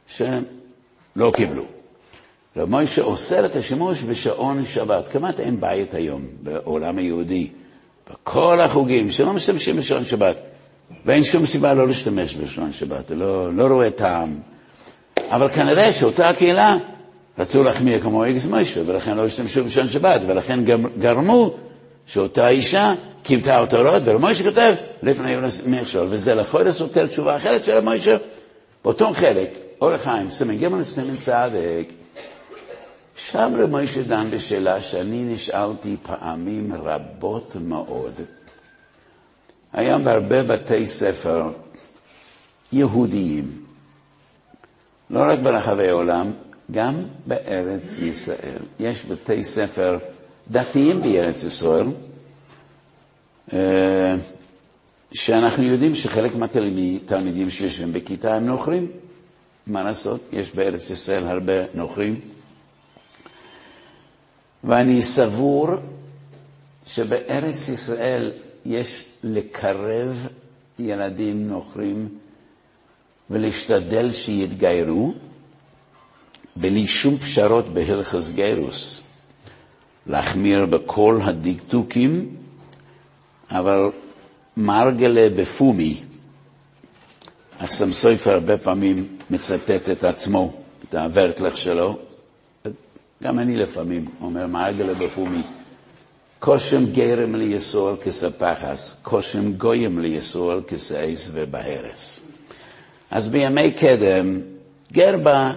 שלא 0.08 1.32
קיבלו. 1.36 1.64
רב 2.56 2.70
מוישה 2.70 3.02
אוסר 3.02 3.46
את 3.46 3.56
השימוש 3.56 4.02
בשעון 4.02 4.64
שבת. 4.64 5.08
כמעט 5.08 5.40
אין 5.40 5.60
בית 5.60 5.94
היום 5.94 6.24
בעולם 6.42 6.98
היהודי, 6.98 7.48
בכל 8.10 8.60
החוגים, 8.64 9.10
שלא 9.10 9.32
משתמשים 9.32 9.76
בשעון 9.76 10.04
שבת. 10.04 10.36
ואין 11.06 11.24
שום 11.24 11.46
סיבה 11.46 11.74
לא 11.74 11.86
להשתמש 11.86 12.36
בשעון 12.36 12.72
שבת, 12.72 13.10
לא, 13.10 13.52
לא 13.52 13.66
רואה 13.66 13.90
טעם. 13.90 14.38
אבל 15.30 15.48
כנראה 15.48 15.92
שאותה 15.92 16.28
הקהילה 16.28 16.76
רצו 17.40 17.62
להחמיר 17.62 18.00
כמו 18.00 18.24
איקס 18.24 18.46
מוישה, 18.46 18.80
ולכן 18.86 19.16
לא 19.16 19.26
השתמשו 19.26 19.64
בשעון 19.64 19.86
שבת, 19.86 20.20
ולכן 20.26 20.64
גם 20.64 20.84
גרמו 20.98 21.54
שאותה 22.06 22.48
אישה 22.48 22.94
כיבתה 23.24 23.58
אותורות, 23.58 24.02
ומוישה 24.04 24.44
כותב, 24.44 24.72
לפני 25.02 25.36
מכשול, 25.66 26.06
וזה 26.10 26.34
לחודש 26.34 26.74
סותר 26.74 27.06
תשובה 27.06 27.36
אחרת 27.36 27.64
של 27.64 27.80
מוישה. 27.80 28.16
באותו 28.84 29.12
חלק, 29.14 29.56
אור 29.80 29.92
החיים, 29.92 30.30
סמן 30.30 30.56
ג' 30.56 30.82
סמן 30.82 31.16
צדק, 31.16 31.88
שם 33.16 33.52
למוישה 33.58 34.02
דן 34.02 34.30
בשאלה 34.30 34.80
שאני 34.80 35.22
נשאלתי 35.34 35.96
פעמים 36.02 36.72
רבות 36.82 37.56
מאוד. 37.60 38.14
היום 39.72 40.04
בהרבה 40.04 40.42
בתי 40.42 40.86
ספר 40.86 41.50
יהודיים, 42.72 43.64
לא 45.10 45.20
רק 45.20 45.38
ברחבי 45.38 45.88
העולם, 45.88 46.32
גם 46.70 47.04
בארץ 47.26 47.98
ישראל. 47.98 48.62
יש 48.80 49.04
בתי 49.04 49.44
ספר 49.44 49.98
דתיים 50.50 51.02
בארץ 51.02 51.42
ישראל, 51.44 51.86
אה, 53.52 54.16
שאנחנו 55.12 55.64
יודעים 55.64 55.94
שחלק 55.94 56.34
מהתלמידים 56.34 57.50
שיושבים 57.50 57.92
בכיתה 57.92 58.34
הם 58.34 58.46
נוכרים. 58.46 58.90
מה 59.66 59.82
לעשות? 59.82 60.20
יש 60.32 60.54
בארץ 60.54 60.90
ישראל 60.90 61.26
הרבה 61.26 61.52
נוכרים. 61.74 62.20
ואני 64.64 65.02
סבור 65.02 65.68
שבארץ 66.86 67.68
ישראל 67.68 68.32
יש 68.66 69.04
לקרב 69.24 70.26
ילדים 70.78 71.48
נוכרים 71.48 72.08
ולהשתדל 73.30 74.12
שיתגיירו, 74.12 75.14
בלי 76.56 76.86
שום 76.86 77.18
פשרות 77.18 77.68
בהלכס 77.74 78.28
גירוס. 78.28 79.02
להחמיר 80.06 80.66
בכל 80.66 81.18
הדקדוקים, 81.22 82.36
אבל 83.50 83.90
מרגלה 84.56 85.28
בפומי. 85.36 86.00
אחסם 87.58 87.92
סופר 87.92 88.30
הרבה 88.30 88.58
פעמים 88.58 89.16
מצטט 89.30 89.88
את 89.92 90.04
עצמו, 90.04 90.52
את 90.88 90.94
הוורטלך 90.94 91.56
שלו. 91.56 91.98
גם 93.22 93.38
אני 93.38 93.56
לפעמים 93.56 94.08
אומר 94.20 94.46
מרגלה 94.46 94.94
בפומי. 94.94 95.42
קושם 96.38 96.86
גרם 96.86 97.34
ליסול 97.34 97.96
כספחס, 98.04 98.96
קושם 99.02 99.52
גויים 99.52 99.98
ליסול 99.98 100.62
כסעיס 100.68 101.28
ובהרס. 101.32 102.20
אז 103.10 103.28
בימי 103.28 103.72
קדם, 103.72 104.40
גר 104.92 105.16
בא, 105.22 105.52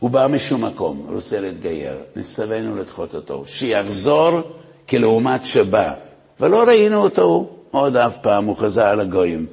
הוא 0.00 0.10
בא 0.10 0.26
משום 0.26 0.64
מקום, 0.64 1.06
רוצה 1.08 1.40
להתגייר, 1.40 1.98
נצטווינו 2.16 2.76
לדחות 2.76 3.14
אותו, 3.14 3.44
שיחזור 3.46 4.40
כלעומת 4.88 5.46
שבא, 5.46 5.94
ולא 6.40 6.62
ראינו 6.62 7.02
אותו 7.02 7.50
עוד 7.70 7.96
אף 7.96 8.16
פעם, 8.22 8.44
הוא 8.44 8.56
חזר 8.56 8.94
לגויים. 8.94 9.46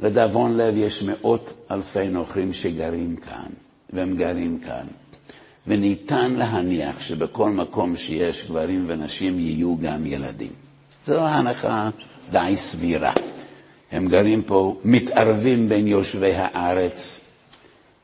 לדאבון 0.00 0.56
לב 0.56 0.76
יש 0.76 1.02
מאות 1.02 1.52
אלפי 1.70 2.08
נוכרים 2.08 2.52
שגרים 2.52 3.16
כאן, 3.16 3.48
והם 3.92 4.16
גרים 4.16 4.58
כאן. 4.58 4.86
וניתן 5.66 6.32
להניח 6.32 7.00
שבכל 7.00 7.50
מקום 7.50 7.96
שיש 7.96 8.44
גברים 8.44 8.84
ונשים 8.88 9.38
יהיו 9.38 9.76
גם 9.80 10.06
ילדים. 10.06 10.52
זו 11.06 11.20
הנחה 11.20 11.90
די 12.30 12.52
סבירה. 12.56 13.12
הם 13.92 14.08
גרים 14.08 14.42
פה, 14.42 14.76
מתערבים 14.84 15.68
בין 15.68 15.86
יושבי 15.86 16.32
הארץ, 16.34 17.23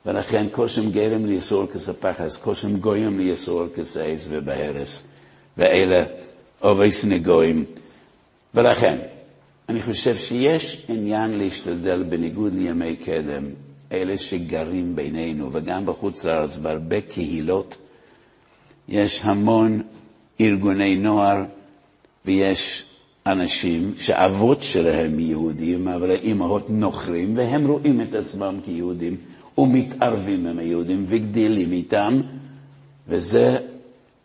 ולכן 0.06 0.46
כושם 0.52 0.90
גרם 0.90 1.26
ליסור 1.26 1.66
כספחס, 1.66 2.36
כושם 2.36 2.76
גויים 2.76 3.18
ליסור 3.18 3.64
כסייס 3.74 4.26
ובהרס, 4.30 5.02
ואלה 5.56 6.04
עובס 6.58 7.04
נגויים. 7.04 7.64
ולכן, 8.54 8.98
אני 9.68 9.82
חושב 9.82 10.16
שיש 10.16 10.84
עניין 10.88 11.38
להשתדל 11.38 12.02
בניגוד 12.02 12.54
לימי 12.54 12.96
קדם, 12.96 13.44
אלה 13.92 14.18
שגרים 14.18 14.96
בינינו, 14.96 15.50
וגם 15.52 15.86
בחוץ 15.86 16.24
לארץ, 16.24 16.56
בהרבה 16.56 17.00
קהילות, 17.00 17.76
יש 18.88 19.20
המון 19.24 19.82
ארגוני 20.40 20.96
נוער, 20.96 21.44
ויש 22.24 22.84
אנשים 23.26 23.94
שאבות 23.96 24.62
שלהם 24.62 25.20
יהודים, 25.20 25.88
אבל 25.88 26.10
האימהות 26.10 26.70
נוכרים, 26.70 27.36
והם 27.36 27.66
רואים 27.66 28.00
את 28.00 28.14
עצמם 28.14 28.60
כיהודים, 28.64 29.16
ומתערבים 29.60 30.46
עם 30.46 30.58
היהודים, 30.58 31.04
וגדלים 31.08 31.72
איתם, 31.72 32.20
וזה 33.08 33.58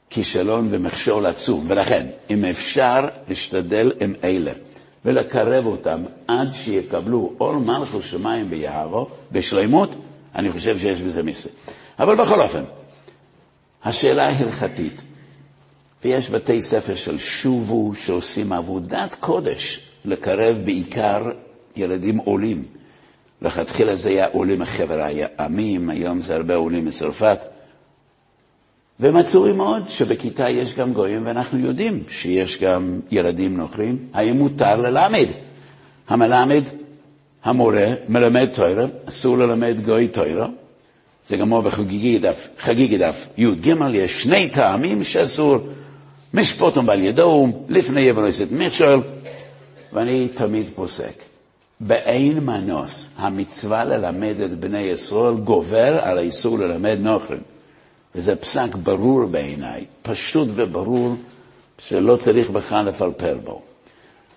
כישלון 0.10 0.68
ומכשול 0.72 1.26
עצום. 1.26 1.66
ולכן, 1.68 2.08
אם 2.30 2.46
אפשר, 2.46 3.08
להשתדל 3.30 3.92
עם 4.02 4.14
אלה. 4.24 4.52
ולקרב 5.06 5.66
אותם 5.66 6.04
עד 6.28 6.52
שיקבלו 6.52 7.34
עול 7.38 7.56
מלכות 7.56 8.04
שמיים 8.04 8.50
ביערו, 8.50 9.08
בשלמות, 9.32 9.96
אני 10.36 10.52
חושב 10.52 10.78
שיש 10.78 11.02
בזה 11.02 11.24
מסר. 11.24 11.50
אבל 12.00 12.16
בכל 12.16 12.42
אופן, 12.42 12.64
השאלה 13.84 14.28
ההלכתית, 14.28 15.02
ויש 16.04 16.30
בתי 16.30 16.62
ספר 16.62 16.96
של 16.96 17.18
שובו 17.18 17.96
שעושים 17.96 18.54
עבודת 18.54 19.16
קודש 19.20 19.88
לקרב 20.06 20.58
בעיקר 20.66 21.32
ילדים 21.76 22.18
עולים. 22.18 22.64
לכתחילה 23.42 23.96
זה 23.96 24.10
היה 24.10 24.28
עולים 24.28 24.60
מחבר 24.60 25.08
העמים, 25.38 25.90
היום 25.90 26.22
זה 26.22 26.36
הרבה 26.36 26.56
עולים 26.56 26.86
מצרפת. 26.86 27.40
ומצאו 29.00 29.54
מאוד 29.56 29.90
שבכיתה 29.90 30.50
יש 30.50 30.76
גם 30.76 30.94
גויים, 30.94 31.22
ואנחנו 31.26 31.60
יודעים 31.60 32.04
שיש 32.10 32.58
גם 32.64 33.00
ילדים 33.12 33.58
נוכרים. 33.58 33.98
האם 34.14 34.38
מותר 34.38 34.76
ללמד? 34.76 35.28
המלמד, 36.08 36.64
המורה, 37.44 37.88
מלמד 38.10 38.50
תוירה, 38.54 38.86
אסור 39.06 39.38
ללמד 39.38 39.76
גוי 39.86 40.08
תוירה. 40.08 40.48
זה 41.28 41.38
גמור 41.38 41.62
בחגיגי 41.62 42.20
דף, 42.20 42.48
חגיגי 42.60 42.98
דף 42.98 43.28
י"ג, 43.38 43.74
יש 43.94 44.22
שני 44.24 44.50
טעמים 44.50 45.04
שאסור. 45.04 45.58
משפוטום 46.34 46.86
בעל 46.86 47.02
ידו, 47.02 47.48
לפני 47.70 48.02
יבלויסת 48.02 48.48
מכשול, 48.52 49.02
ואני 49.94 50.28
תמיד 50.34 50.70
פוסק. 50.76 51.35
באין 51.88 52.40
מנוס, 52.40 53.10
המצווה 53.18 53.84
ללמד 53.84 54.40
את 54.46 54.60
בני 54.60 54.80
ישראל 54.80 55.34
גובר 55.34 56.00
על 56.02 56.18
האיסור 56.18 56.60
ללמד 56.60 56.98
נוכרים. 57.00 57.42
וזה 58.16 58.36
פסק 58.36 58.76
ברור 58.76 59.26
בעיניי, 59.26 59.86
פשוט 60.02 60.48
וברור, 60.54 61.16
שלא 61.78 62.16
צריך 62.16 62.50
בכלל 62.50 62.86
לפלפל 62.86 63.38
בו. 63.44 63.62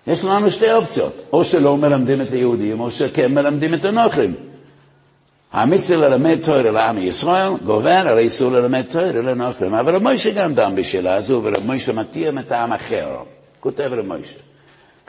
יש 0.07 0.23
לנו 0.23 0.51
שתי 0.51 0.73
אופציות, 0.73 1.13
או 1.33 1.43
שלא 1.43 1.77
מלמדים 1.77 2.21
את 2.21 2.31
היהודים, 2.31 2.79
או 2.79 2.91
שכן 2.91 3.33
מלמדים 3.33 3.73
את 3.73 3.85
הנוכרים. 3.85 4.33
המצווה 5.51 6.09
ללמד 6.09 6.37
תוירה 6.43 6.71
לעם 6.71 6.97
ישראל 6.97 7.57
גובר 7.57 7.89
על 7.89 8.17
האיסור 8.17 8.51
ללמד 8.51 8.81
תוירה 8.91 9.21
לנוכרים. 9.21 9.73
אבל 9.73 9.95
רב 9.95 10.03
מוישה 10.03 10.31
גם 10.31 10.53
דן 10.53 10.75
בשאלה 10.75 11.15
הזו, 11.15 11.41
ורב 11.43 11.65
מוישה 11.65 11.93
מתיר 11.93 12.31
מטעם 12.31 12.73
אחר. 12.73 13.07
כותב 13.59 13.89
רב 13.91 14.05
מוישה, 14.05 14.39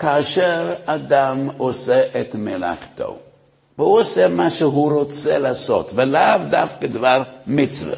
כאשר 0.01 0.75
אדם 0.85 1.49
עושה 1.57 2.03
את 2.21 2.35
מלאכתו, 2.35 3.19
והוא 3.79 4.01
עושה 4.01 4.29
מה 4.29 4.51
שהוא 4.51 4.93
רוצה 4.93 5.39
לעשות, 5.39 5.91
ולאו 5.95 6.39
דווקא 6.51 6.87
דבר 6.87 7.23
מצווה. 7.47 7.97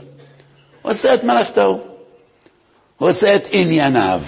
הוא 0.83 0.93
עושה 0.93 1.15
את 1.15 1.25
מלאכתו, 1.25 1.81
הוא 2.99 3.09
עושה 3.09 3.37
את 3.37 3.43
ענייניו. 3.51 4.23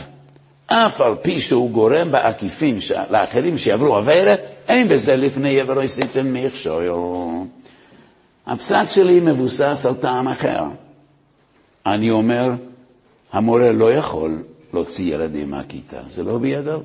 אף 0.67 1.01
על 1.01 1.15
פי 1.23 1.41
שהוא 1.41 1.71
גורם 1.71 2.13
בעקיפין 2.13 2.79
לאחרים 3.11 3.59
שיעברו 3.59 3.97
עבירה, 3.97 4.35
אין 4.69 4.89
בזה 4.89 5.17
לפני 5.17 5.49
יברו 5.51 5.81
עשיתם 5.81 6.33
מכשול. 6.33 6.85
הפסק 8.47 8.85
שלי 8.89 9.21
מבוסס 9.21 9.87
על 9.89 9.95
טעם 9.95 10.29
אחר. 10.29 10.63
אני 11.87 12.11
אומר, 12.11 12.51
המורה 13.33 13.73
לא 13.73 13.93
יכול 13.93 14.43
להוציא 14.73 15.15
ילדים 15.15 15.51
מהכיתה, 15.51 15.99
זה 16.07 16.23
לא 16.23 16.39
בידו. 16.39 16.81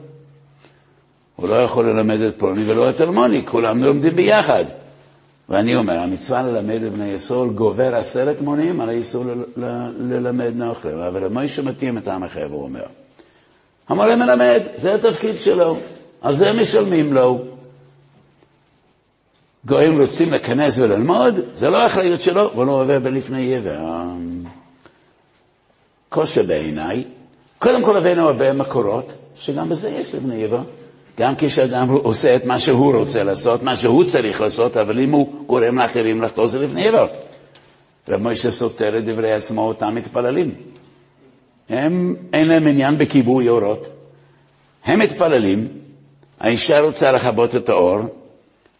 הוא 1.41 1.49
לא 1.49 1.55
יכול 1.55 1.89
ללמד 1.89 2.21
את 2.21 2.39
פלוני 2.39 2.63
ולא 2.71 2.89
את 2.89 3.01
אלמוני, 3.01 3.45
כולם 3.45 3.83
לומדים 3.83 4.15
ביחד. 4.15 4.65
ואני 5.49 5.75
אומר, 5.75 5.99
המצווה 5.99 6.41
ללמד 6.41 6.83
את 6.83 6.93
בני 6.93 7.07
ישראל 7.07 7.49
גובר 7.49 7.95
עשרת 7.95 8.41
מונים 8.41 8.81
על 8.81 8.89
האיסור 8.89 9.25
ללמד 9.99 10.55
נוכרים. 10.55 10.97
אבל 10.97 11.27
מוישה 11.27 11.61
מתאים 11.61 11.97
את 11.97 12.07
העם 12.07 12.23
אחר, 12.23 12.47
הוא 12.51 12.63
אומר. 12.63 12.85
המורה 13.89 14.15
מלמד, 14.15 14.61
זה 14.75 14.95
התפקיד 14.95 15.37
שלו, 15.37 15.77
על 16.21 16.35
זה 16.35 16.53
משלמים 16.53 17.13
לו. 17.13 17.45
גויים 19.65 20.01
רוצים 20.01 20.31
להיכנס 20.31 20.79
וללמוד, 20.79 21.35
זה 21.53 21.69
לא 21.69 21.85
אחריות 21.85 22.21
שלו, 22.21 22.51
הוא 22.53 22.65
לא 22.65 22.81
עובר 22.81 22.99
בלפני 22.99 23.55
עבר. 23.55 23.79
קושי 26.09 26.43
בעיניי, 26.43 27.03
קודם 27.59 27.83
כל 27.83 27.97
הבאנו 27.97 28.27
הרבה 28.27 28.53
מקורות, 28.53 29.13
שגם 29.35 29.69
בזה 29.69 29.89
יש 29.89 30.15
לבני 30.15 30.43
עבר. 30.43 30.61
גם 31.19 31.33
כשאדם 31.37 31.89
עושה 31.89 32.35
את 32.35 32.45
מה 32.45 32.59
שהוא 32.59 32.95
רוצה 32.95 33.23
לעשות, 33.23 33.63
מה 33.63 33.75
שהוא 33.75 34.03
צריך 34.03 34.41
לעשות, 34.41 34.77
אבל 34.77 34.99
אם 34.99 35.11
הוא 35.11 35.45
גורם 35.47 35.77
לאחרים 35.77 36.21
לחטוא 36.21 36.47
זה 36.47 36.65
עבר. 36.77 37.07
רב 38.09 38.21
מוישה 38.21 38.51
סותר 38.51 38.97
את 38.97 39.05
דברי 39.05 39.33
עצמו 39.33 39.61
אותם 39.61 39.95
מתפללים. 39.95 40.55
הם, 41.69 42.15
אין 42.33 42.47
להם 42.47 42.67
עניין 42.67 42.97
בכיבוי 42.97 43.49
אורות. 43.49 43.87
הם 44.85 44.99
מתפללים, 44.99 45.67
האישה 46.39 46.79
רוצה 46.81 47.11
לכבות 47.11 47.55
את 47.55 47.69
האור, 47.69 47.99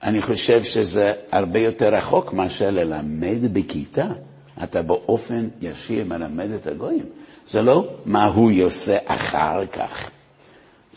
אני 0.04 0.22
חושב 0.22 0.64
שזה 0.64 1.14
הרבה 1.32 1.60
יותר 1.60 1.96
רחוק 1.96 2.34
מאשר 2.34 2.70
ללמד 2.70 3.54
בכיתה. 3.54 4.08
אתה 4.64 4.82
באופן 4.82 5.48
ישיר 5.62 6.06
מלמד 6.06 6.52
את 6.52 6.68
הגויים. 6.68 7.06
זה 7.46 7.62
לא 7.62 7.88
מה 8.06 8.26
הוא 8.26 8.52
עושה 8.64 8.98
אחר 9.06 9.66
כך. 9.72 10.10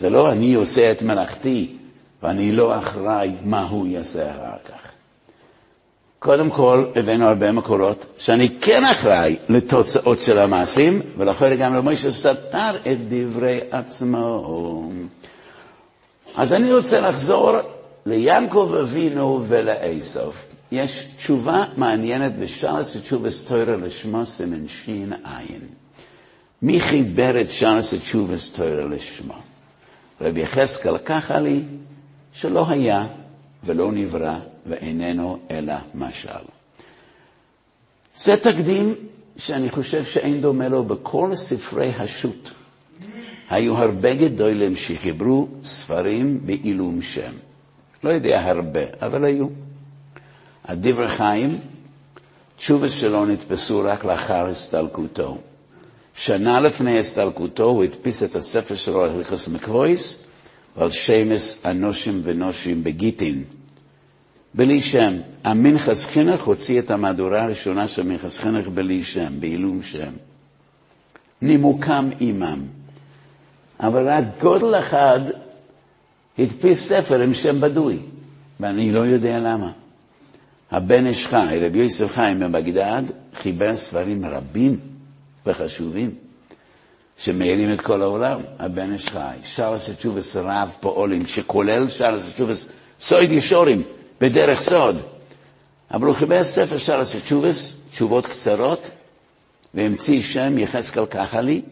זה 0.02 0.10
לא 0.10 0.32
אני 0.32 0.54
עושה 0.54 0.92
את 0.92 1.02
מלאכתי 1.02 1.76
ואני 2.22 2.52
לא 2.52 2.78
אחראי 2.78 3.32
מה 3.44 3.62
הוא 3.62 3.86
יעשה 3.86 4.30
אחר 4.30 4.56
כך. 4.68 4.90
קודם 6.18 6.50
כל, 6.50 6.86
הבאנו 6.96 7.28
הרבה 7.28 7.52
מקורות 7.52 8.06
שאני 8.18 8.48
כן 8.60 8.84
אחראי 8.84 9.36
לתוצאות 9.48 10.22
של 10.22 10.38
המעשים, 10.38 11.00
ולכן 11.16 11.56
גם 11.56 11.74
למשה 11.74 12.10
סתר 12.10 12.76
את 12.76 12.98
דברי 13.08 13.60
עצמו. 13.70 14.90
אז 16.36 16.52
אני 16.52 16.72
רוצה 16.72 17.00
לחזור 17.00 17.52
ליעקב 18.06 18.74
אבינו 18.80 19.44
ולאסוף. 19.48 20.46
יש 20.72 21.06
תשובה 21.16 21.64
מעניינת 21.76 22.38
בשלוש 22.38 22.96
תשובס 22.96 23.44
תוירה 23.44 23.76
לשמו 23.76 24.26
סימן 24.26 24.68
שין 24.68 25.12
עין. 25.12 25.60
מי 26.62 26.80
חיבר 26.80 27.40
את 27.40 27.50
שלוש 27.50 27.94
תשובס 27.94 28.50
תוירה 28.50 28.84
לשמו? 28.84 29.51
רבי 30.22 30.40
יחזקאל 30.40 30.98
ככה 30.98 31.40
לי 31.40 31.62
שלא 32.32 32.68
היה 32.68 33.06
ולא 33.64 33.92
נברא 33.92 34.38
ואיננו 34.66 35.38
אלא 35.50 35.74
משל. 35.94 36.44
זה 38.16 38.32
תקדים 38.36 38.94
שאני 39.36 39.70
חושב 39.70 40.04
שאין 40.04 40.40
דומה 40.40 40.68
לו 40.68 40.84
בכל 40.84 41.34
ספרי 41.34 41.88
השו"ת. 41.98 42.50
היו 43.50 43.76
הרבה 43.76 44.14
גדולים 44.14 44.76
שחיברו 44.76 45.48
ספרים 45.64 46.46
בעילום 46.46 47.02
שם. 47.02 47.32
לא 48.04 48.10
יודע 48.10 48.40
הרבה, 48.40 48.80
אבל 49.02 49.24
היו. 49.24 49.46
הדברי 50.64 51.08
חיים, 51.08 51.58
תשובה 52.56 52.88
שלו 52.88 53.26
נתפסו 53.26 53.80
רק 53.84 54.04
לאחר 54.04 54.46
הסתלקותו. 54.46 55.38
שנה 56.16 56.60
לפני 56.60 56.98
הסתלקותו 56.98 57.64
הוא 57.64 57.84
הדפיס 57.84 58.22
את 58.22 58.36
הספר 58.36 58.74
שלו 58.74 59.04
על 59.04 59.10
הלכס 59.10 59.48
מקרויס 59.48 60.18
ועל 60.76 60.90
שמס 60.90 61.58
אנושים 61.64 62.20
ונושים 62.24 62.84
בגיטין. 62.84 63.44
בלי 64.54 64.80
שם. 64.80 65.16
המנחס 65.44 66.04
חינוך 66.04 66.44
הוציא 66.44 66.78
את 66.78 66.90
המהדורה 66.90 67.42
הראשונה 67.44 67.88
של 67.88 68.02
מנחס 68.02 68.38
חינוך 68.38 68.68
בלי 68.68 69.02
שם, 69.02 69.40
בעילום 69.40 69.82
שם. 69.82 70.12
נימוקם 71.42 72.10
עמם. 72.20 72.60
אבל 73.80 74.08
רק 74.08 74.24
גודל 74.40 74.78
אחד 74.78 75.20
הדפיס 76.38 76.88
ספר 76.88 77.20
עם 77.20 77.34
שם 77.34 77.60
בדוי, 77.60 77.98
ואני 78.60 78.92
לא 78.92 79.00
יודע 79.00 79.38
למה. 79.38 79.72
הבן 80.70 81.06
איש 81.06 81.26
חי, 81.26 81.58
רבי 81.60 81.78
יוסף 81.78 82.14
חיים 82.14 82.40
מבגדד, 82.40 83.02
חיבר 83.34 83.76
ספרים 83.76 84.24
רבים 84.24 84.91
וחשובים, 85.46 86.14
שמאירים 87.18 87.72
את 87.72 87.80
כל 87.80 88.02
העולם. 88.02 88.40
הבן 88.58 88.92
איש 88.92 89.08
חי, 89.08 89.36
שרס 89.44 89.90
תשובס 89.90 90.36
רב 90.36 90.72
פועלים, 90.80 91.26
שכולל 91.26 91.88
שרס 91.88 92.32
תשובס 92.32 92.66
סויד 93.00 93.32
ישורים, 93.32 93.82
בדרך 94.20 94.60
סוד. 94.60 95.00
אבל 95.90 96.06
הוא 96.06 96.14
חיבר 96.14 96.44
ספר 96.44 96.78
שרס 96.78 97.16
תשובס, 97.16 97.74
תשובות 97.90 98.26
קצרות, 98.26 98.90
והמציא 99.74 100.22
שם 100.22 100.58
יחזקאל 100.58 101.06
כחלי, 101.06 101.62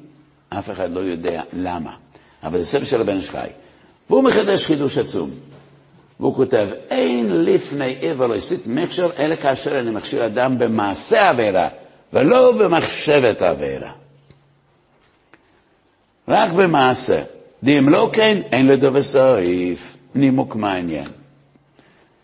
אף 0.49 0.71
אחד 0.71 0.93
לא 0.93 1.01
יודע 1.01 1.43
למה. 1.53 1.95
אבל 2.43 2.59
זה 2.59 2.67
ספר 2.67 2.85
של 2.85 3.01
הבן 3.01 3.17
איש 3.17 3.31
חי. 3.31 3.47
והוא 4.11 4.25
מחדש 4.25 4.65
חידוש 4.65 4.99
עצום. 4.99 5.31
והוא 6.21 6.35
כותב, 6.35 6.69
אין 6.91 7.45
לפני 7.45 7.97
עבר 8.01 8.27
לא 8.27 8.35
הסית 8.35 8.67
מקשר, 8.67 9.11
אלא 9.19 9.37
כאשר 9.37 9.81
אני 9.81 9.91
מכשיר 9.91 10.27
אדם 10.27 10.59
במעשה 10.59 11.29
עבירה, 11.29 11.69
ולא 12.13 12.53
במחשבת 12.53 13.43
עבירה. 13.43 13.93
רק 16.29 16.53
במעשה. 16.53 17.23
דאם 17.63 17.89
לא 17.89 18.11
כן, 18.13 18.41
אין 18.53 18.67
לדו 18.67 18.95
וסעיף. 18.95 19.97
נימוק 20.15 20.57
מעניין. 20.57 21.07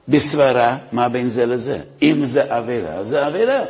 בסברה, 0.08 0.78
מה 0.92 1.08
בין 1.08 1.28
זה 1.28 1.46
לזה? 1.46 1.78
אם 2.02 2.24
זה 2.24 2.54
עבירה, 2.54 3.04
זה 3.04 3.26
עבירה. 3.26 3.64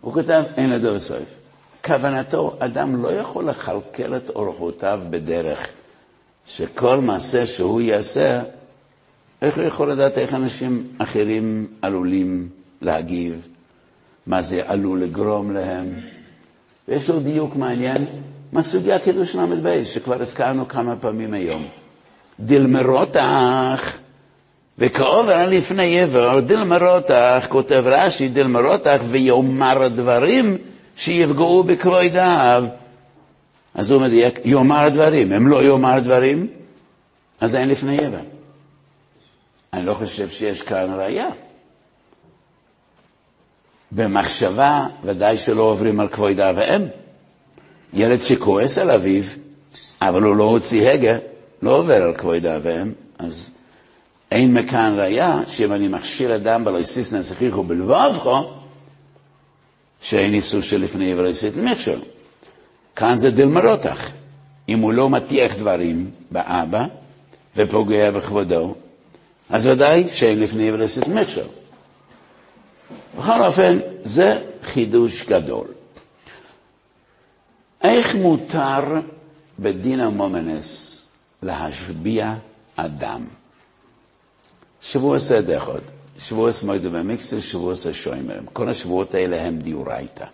הוא 0.00 0.12
כותב, 0.12 0.42
אין 0.56 0.70
לדו 0.70 0.94
וסעיף. 0.94 1.28
כוונתו, 1.84 2.56
אדם 2.58 3.02
לא 3.02 3.12
יכול 3.12 3.48
לכלכל 3.48 4.16
את 4.16 4.30
אורחותיו 4.30 5.00
בדרך 5.10 5.68
שכל 6.46 7.00
מעשה 7.00 7.46
שהוא 7.46 7.80
יעשה, 7.80 8.42
איך 9.42 9.56
הוא 9.56 9.64
יכול 9.64 9.90
לדעת 9.92 10.18
איך 10.18 10.34
אנשים 10.34 10.88
אחרים 10.98 11.66
עלולים 11.82 12.48
להגיב, 12.80 13.48
מה 14.26 14.42
זה 14.42 14.62
עלול 14.66 15.02
לגרום 15.02 15.50
להם? 15.50 15.94
ויש 16.88 17.10
לו 17.10 17.20
דיוק 17.20 17.56
מעניין 17.56 18.04
מהסוגיה 18.52 18.98
קידוש 18.98 19.34
ל"ב, 19.34 19.84
שכבר 19.84 20.22
הזכרנו 20.22 20.68
כמה 20.68 20.96
פעמים 20.96 21.34
היום. 21.34 21.66
דלמרותך, 22.40 23.98
וכעובר 24.78 25.46
לפני 25.48 26.00
עבר, 26.00 26.40
דלמרותך, 26.40 27.46
כותב 27.48 27.82
רש"י, 27.86 28.28
דלמרותך, 28.28 29.02
ויאמר 29.08 29.88
דברים 29.88 30.56
שיפגעו 30.96 31.64
בכבודיו. 31.64 32.64
אז 33.74 33.90
הוא 33.90 34.02
מדייק, 34.02 34.38
יאמר 34.44 34.88
דברים. 34.88 35.32
אם 35.32 35.48
לא 35.48 35.62
יאמר 35.64 35.98
דברים, 35.98 36.46
אז 37.40 37.54
אין 37.54 37.68
לפני 37.68 37.98
עבר. 37.98 38.18
אני 39.72 39.86
לא 39.86 39.94
חושב 39.94 40.28
שיש 40.28 40.62
כאן 40.62 40.90
ראייה. 40.90 41.28
במחשבה, 43.94 44.86
ודאי 45.04 45.36
שלא 45.36 45.62
עוברים 45.62 46.00
על 46.00 46.08
כבוד 46.08 46.40
אב 46.40 46.56
ואם. 46.58 46.82
ילד 47.94 48.22
שכועס 48.22 48.78
על 48.78 48.90
אביו, 48.90 49.22
אבל 50.02 50.22
הוא 50.22 50.36
לא 50.36 50.44
הוציא 50.44 50.88
הגה, 50.90 51.16
לא 51.62 51.76
עובר 51.76 52.02
על 52.02 52.14
כבוד 52.14 52.46
אב 52.46 52.60
ואם, 52.64 52.92
אז 53.18 53.50
אין 54.30 54.54
מכאן 54.54 54.94
ראייה 54.98 55.38
שאם 55.46 55.72
אני 55.72 55.88
מכשיר 55.88 56.34
אדם 56.34 56.64
בלא 56.64 56.78
יסיס 56.78 57.12
נצחיכו 57.12 57.62
בלבבכו, 57.62 58.50
שאין 60.00 60.34
איסור 60.34 60.60
שלפני 60.60 61.14
ולא 61.14 61.28
יסיס 61.28 61.56
מכשול. 61.56 61.98
כאן 62.96 63.16
זה 63.16 63.30
דלמרותך. 63.30 64.10
אם 64.68 64.78
הוא 64.78 64.92
לא 64.92 65.08
מטיח 65.08 65.56
דברים 65.56 66.10
באבא 66.30 66.86
ופוגע 67.56 68.10
בכבודו, 68.10 68.74
אז 69.50 69.66
ודאי 69.66 70.08
שאין 70.12 70.40
לפני 70.40 70.72
ולסת 70.72 71.08
מכשול. 71.08 71.61
בכל 73.18 73.44
אופן, 73.46 73.78
זה 74.02 74.42
חידוש 74.62 75.22
גדול. 75.22 75.66
איך 77.82 78.14
מותר 78.14 78.80
בדין 79.58 80.00
המומנס 80.00 80.98
להשביע 81.42 82.34
אדם? 82.76 83.24
שבוע 84.80 85.18
סדחות, 85.18 85.82
שבוע 86.18 86.52
סמוידו 86.52 86.90
במיקסל, 86.90 87.40
שבוע 87.40 87.74
סשוימרם. 87.74 88.44
כל 88.52 88.68
השבועות 88.68 89.14
האלה 89.14 89.42
הם 89.42 89.58
דיורייתא. 89.58 90.24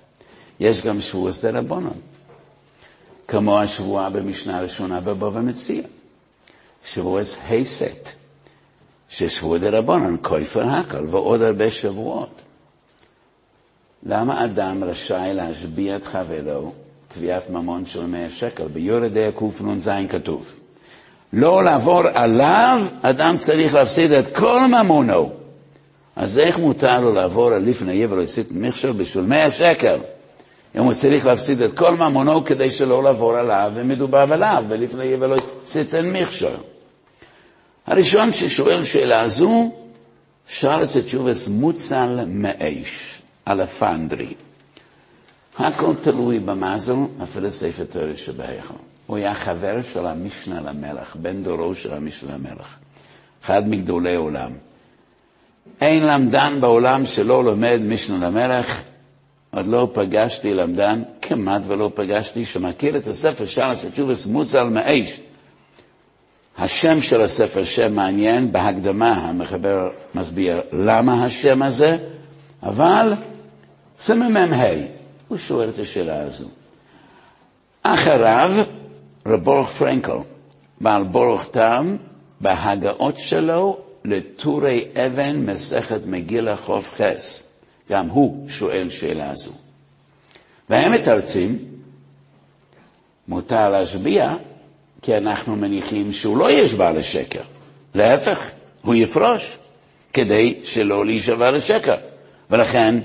יש 0.61 0.83
גם 0.83 1.01
שבוע 1.01 1.33
סדרבונון. 1.33 2.01
כמו 3.29 3.61
השבועה 3.61 4.11
במשנה 4.11 4.59
הראשונה 4.59 5.01
בבבא 5.01 5.41
מציע. 5.41 5.83
שבועס 6.85 7.37
היסט, 7.49 8.09
ששבוע 9.09 9.59
דרבנן, 9.59 10.17
כויפר 10.23 10.65
הכל, 10.65 11.07
ועוד 11.11 11.43
הרבה 11.43 11.71
שבועות. 11.71 12.43
למה 14.07 14.45
אדם 14.45 14.85
רשאי 14.85 15.35
להשביע 15.35 15.97
את 15.97 16.05
חברו 16.05 16.73
תביעת 17.15 17.51
ממון 17.51 17.87
של 17.87 18.07
מאה 18.07 18.31
שקל? 18.31 18.69
ביורדי 18.69 19.29
קנ"ז 19.39 19.91
כתוב. 20.09 20.45
לא 21.33 21.65
לעבור 21.65 22.03
עליו, 22.15 22.83
אדם 23.03 23.37
צריך 23.39 23.75
להפסיד 23.75 24.13
את 24.13 24.37
כל 24.37 24.61
ממונו. 24.67 25.33
אז 26.17 26.39
איך 26.39 26.59
מותר 26.59 27.01
לו 27.01 27.13
לעבור 27.13 27.53
על 27.53 27.63
לפני 27.63 28.05
או 28.05 28.23
יצית 28.23 28.49
מכשול 28.51 28.93
בשביל 28.93 29.25
מאה 29.25 29.51
שקל? 29.51 29.99
אם 30.77 30.83
הוא 30.83 30.93
צריך 30.93 31.27
להפסיד 31.27 31.63
את 31.63 31.79
כל 31.79 31.97
ממונו 31.97 32.45
כדי 32.45 32.71
שלא 32.71 33.03
לעבור 33.03 33.37
עליו, 33.37 33.73
ומדובר 33.75 34.33
עליו, 34.33 34.65
ולפני 34.69 35.15
ולא 35.15 35.37
סיתן 35.67 36.07
מכשול. 36.13 36.57
הראשון 37.87 38.33
ששואל 38.33 38.83
שאלה 38.83 39.29
זו, 39.29 39.71
שאל 40.49 40.83
את 40.83 41.05
תשובס 41.05 41.49
מוצל 41.49 42.25
מאש, 42.27 43.18
על 43.49 43.61
הפנדרי. 43.61 44.35
הכל 45.59 45.93
תלוי 46.03 46.41
במזל, 46.41 46.93
אפילו 47.23 47.51
ספר 47.51 47.85
תורה 47.85 48.15
שבהיכל. 48.15 48.75
הוא 49.07 49.17
היה 49.17 49.35
חבר 49.35 49.83
של 49.93 50.07
המשנה 50.07 50.61
למלך, 50.61 51.17
בן 51.17 51.43
דורו 51.43 51.75
של 51.75 51.95
המשנה 51.95 52.35
למלך. 52.35 52.77
אחד 53.45 53.69
מגדולי 53.69 54.15
עולם. 54.15 54.53
אין 55.81 56.07
למדן 56.07 56.61
בעולם 56.61 57.07
שלא 57.07 57.45
לומד 57.45 57.81
משנה 57.83 58.27
למלך, 58.27 58.83
עוד 59.51 59.67
לא 59.67 59.89
פגשתי 59.93 60.55
למדן, 60.55 61.03
כמעט 61.23 61.63
ולא 61.67 61.91
פגשתי, 61.95 62.45
שמכיר 62.45 62.97
את 62.97 63.07
הספר 63.07 63.47
שלוש 63.47 63.85
התשובס 63.85 64.27
מוצל 64.27 64.65
מאש, 64.65 65.21
השם 66.59 67.01
של 67.01 67.21
הספר 67.21 67.65
שם 67.65 67.95
מעניין, 67.95 68.53
בהקדמה 68.53 69.13
המחבר 69.13 69.89
מסביר 70.15 70.61
למה 70.73 71.25
השם 71.25 71.63
הזה, 71.63 71.97
אבל 72.63 73.13
סמ"ה, 73.99 74.71
הוא 75.29 75.39
שואל 75.39 75.69
את 75.69 75.79
השאלה 75.79 76.23
הזו. 76.23 76.49
אחריו, 77.83 78.51
רב 79.27 79.45
ברוך 79.45 79.71
פרנקל, 79.71 80.19
בעל 80.81 81.05
ברוך 81.05 81.45
טעם, 81.45 81.97
בהגאות 82.41 83.19
שלו 83.19 83.79
לטורי 84.05 84.85
אבן 85.07 85.37
מסכת 85.37 86.01
מגילה 86.07 86.57
חוף 86.57 86.95
חס. 86.95 87.43
גם 87.91 88.09
הוא 88.09 88.49
שואל 88.49 88.89
שאלה 88.91 89.35
זו. 89.35 89.53
והם 90.71 90.93
מתרצים, 90.93 91.59
מותר 93.29 93.71
להשביע, 93.71 94.35
כי 95.03 95.17
אנחנו 95.17 95.57
מניחים 95.57 96.13
שהוא 96.13 96.37
לא 96.37 96.51
ישבע 96.51 96.93
לשקר. 96.93 97.43
להפך, 97.95 98.51
הוא 98.83 98.95
יפרוש, 98.95 99.59
כדי 100.13 100.61
שלא 100.65 101.07
להישבע 101.07 101.51
לשקר. 101.51 101.97
ולכן 102.51 103.01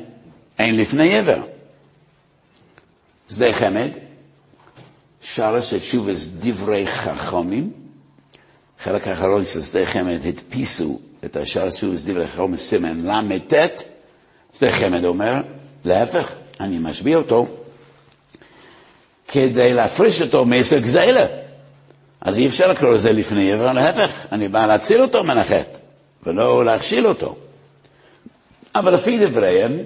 אין 0.59 0.77
לפני 0.77 1.17
עבר. 1.17 1.41
שדה 3.29 3.53
חמד, 3.53 3.89
שרס 5.21 5.73
את 5.73 5.81
שובס 5.81 6.29
דברי 6.39 6.87
חכמים, 6.87 7.71
חלק 8.79 9.07
האחרון 9.07 9.45
של 9.45 9.61
שדה 9.61 9.85
חמד 9.85 10.19
הדפיסו 10.25 10.99
את 11.25 11.35
השרס 11.35 11.75
שובס 11.75 12.03
דברי 12.03 12.27
חכמים 12.27 12.57
סימן 12.57 13.05
ל"ט, 13.05 13.53
שדה 14.53 14.71
חמד 14.71 15.05
אומר, 15.05 15.33
להפך, 15.85 16.31
אני 16.59 16.79
משביע 16.79 17.17
אותו 17.17 17.45
כדי 19.27 19.73
להפריש 19.73 20.21
אותו 20.21 20.45
מעשר 20.45 20.77
גזילה. 20.77 21.25
אז 22.21 22.37
אי 22.37 22.47
אפשר 22.47 22.71
לקרוא 22.71 22.93
לזה 22.93 23.11
לפני 23.11 23.53
עבר, 23.53 23.73
להפך, 23.73 24.25
אני 24.31 24.47
בא 24.47 24.65
להציל 24.65 25.01
אותו 25.01 25.23
מן 25.23 25.37
החטא, 25.37 25.77
ולא 26.23 26.65
להכשיל 26.65 27.07
אותו. 27.07 27.35
אבל 28.75 28.93
לפי 28.93 29.25
דבריהם, 29.25 29.79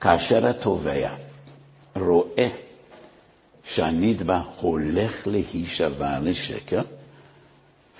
כאשר 0.00 0.46
התובע 0.46 1.10
רואה 1.96 2.48
שהנתבע 3.64 4.40
הולך 4.60 5.26
להישבע 5.26 6.18
לשקר, 6.22 6.82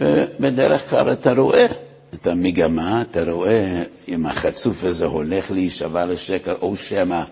ובדרך 0.01 0.91
כלל 0.91 1.13
אתה 1.13 1.33
רואה 1.33 1.67
את 2.15 2.27
המגמה, 2.27 3.03
אתה 3.03 3.31
רואה 3.31 3.83
אם 4.09 4.27
החצוף 4.27 4.85
הזה 4.85 5.05
הולך 5.05 5.51
להישבע 5.51 6.05
לשקר, 6.05 6.55
או 6.61 6.77
שמא 6.77 7.23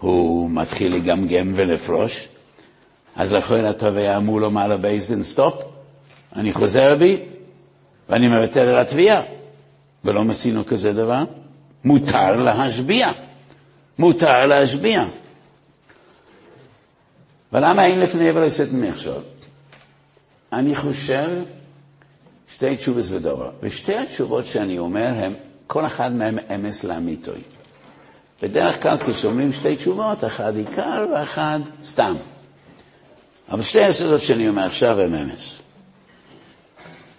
הוא 0.00 0.50
מתחיל 0.50 0.94
לגמגם 0.94 1.52
ולפרוש, 1.54 2.28
אז 3.16 3.32
לכן 3.32 3.64
התובע 3.64 4.16
אמור 4.16 4.40
לומר 4.40 4.68
לבייסדין, 4.68 5.22
סטופ, 5.22 5.54
אני 6.36 6.52
חוזר 6.52 6.96
בי 6.98 7.20
ואני 8.08 8.28
מבטל 8.28 8.60
על 8.60 8.78
התביעה. 8.78 9.22
ולא 10.06 10.24
מסינו 10.24 10.66
כזה 10.66 10.92
דבר. 10.92 11.24
מותר 11.84 12.36
להשביע. 12.36 13.08
מותר 13.98 14.46
להשביע. 14.46 15.04
ולמה 17.52 17.84
אין 17.86 18.00
לפני 18.00 18.28
עבר 18.28 18.42
לסת 18.42 18.68
מכשול? 18.72 19.22
אני 20.52 20.74
חושב 20.74 21.30
שתי 22.54 22.76
תשובות 22.76 23.04
ודבר. 23.08 23.50
ושתי 23.62 23.96
התשובות 23.96 24.46
שאני 24.46 24.78
אומר, 24.78 25.12
הם, 25.16 25.34
כל 25.66 25.86
אחד 25.86 26.12
מהם 26.12 26.38
אמס 26.54 26.84
לאמיתוי. 26.84 27.40
בדרך 28.42 28.82
כלל 28.82 28.96
כשאומרים 29.06 29.52
שתי 29.52 29.76
תשובות, 29.76 30.24
אחד 30.24 30.56
עיקר 30.56 31.06
ואחד 31.14 31.60
סתם. 31.82 32.14
אבל 33.50 33.62
שתי 33.62 33.84
היסודות 33.84 34.20
שאני 34.20 34.48
אומר 34.48 34.62
עכשיו 34.62 35.00
הם 35.00 35.14
אמס. 35.14 35.62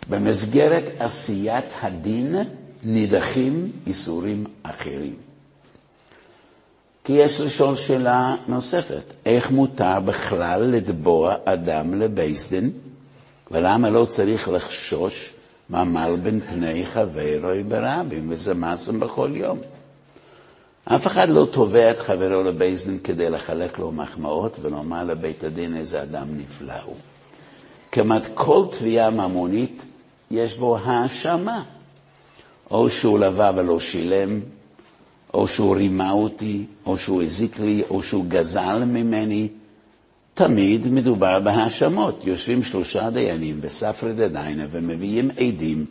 במסגרת 0.10 0.84
עשיית 1.00 1.66
הדין 1.82 2.36
נידחים 2.84 3.72
איסורים 3.88 4.46
אחרים. 4.64 5.27
כי 7.08 7.14
יש 7.14 7.40
לשאול 7.40 7.76
שאלה 7.76 8.36
נוספת, 8.48 9.14
איך 9.26 9.52
מותר 9.52 10.00
בכלל 10.00 10.64
לתבוע 10.64 11.36
אדם 11.46 12.02
לבייסדין, 12.02 12.72
ולמה 13.52 13.90
לא 13.90 14.06
צריך 14.06 14.50
לחשוש 14.50 15.34
מעמל 15.70 16.16
בין 16.24 16.40
פני 16.40 16.86
חברוי 16.86 17.64
ברבים, 17.64 18.26
וזה 18.30 18.54
מעשם 18.54 19.00
בכל 19.00 19.32
יום. 19.34 19.60
אף 20.86 21.08
אחד 21.08 21.30
לא 21.30 21.48
תובע 21.52 21.92
את 21.92 22.00
חברו 22.00 22.44
לבייסדין 22.44 23.00
כדי 23.04 23.30
לחלק 23.30 23.80
לו 23.80 23.92
מחמאות 23.92 24.58
ולומר 24.62 25.04
לבית 25.04 25.44
הדין 25.44 25.78
איזה 25.78 26.04
אדם 26.04 26.28
נפלא 26.38 26.82
הוא. 26.86 26.96
כמעט 27.92 28.24
כל 28.34 28.66
תביעה 28.72 29.10
ממונית 29.10 29.86
יש 30.32 30.58
בו 30.58 30.78
האשמה. 30.78 31.64
או 32.72 32.90
שהוא 32.90 33.20
לווה 33.20 33.52
ולא 33.56 33.80
שילם, 33.80 34.40
או 35.34 35.48
שהוא 35.48 35.76
רימה 35.76 36.12
אותי, 36.12 36.66
או 36.86 36.98
שהוא 36.98 37.24
הזיק 37.24 37.60
לי, 37.60 37.84
או 37.90 38.04
שהוא 38.04 38.26
גזל 38.28 38.84
ממני. 38.86 39.48
תמיד 40.34 40.88
מדובר 40.88 41.40
בהאשמות. 41.40 42.22
יושבים 42.26 42.64
שלושה 42.64 43.10
דיינים 43.10 43.62
בספרי 43.62 44.14
דדיינה 44.14 44.66
ומביאים 44.72 45.30
עדים, 45.38 45.86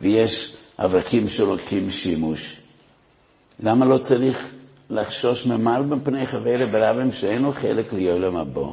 ויש 0.00 0.54
אברכים 0.78 1.28
שלוקחים 1.28 1.90
שימוש. 1.90 2.56
למה 3.60 3.86
לא 3.86 3.98
צריך 3.98 4.50
לחשוש 4.90 5.46
ממעל 5.46 5.82
מפני 5.82 6.26
חבר 6.26 6.66
ברבים 6.70 7.12
שאין 7.12 7.42
לו 7.42 7.52
חלק 7.52 7.92
ליולם 7.92 8.36
הבא? 8.36 8.66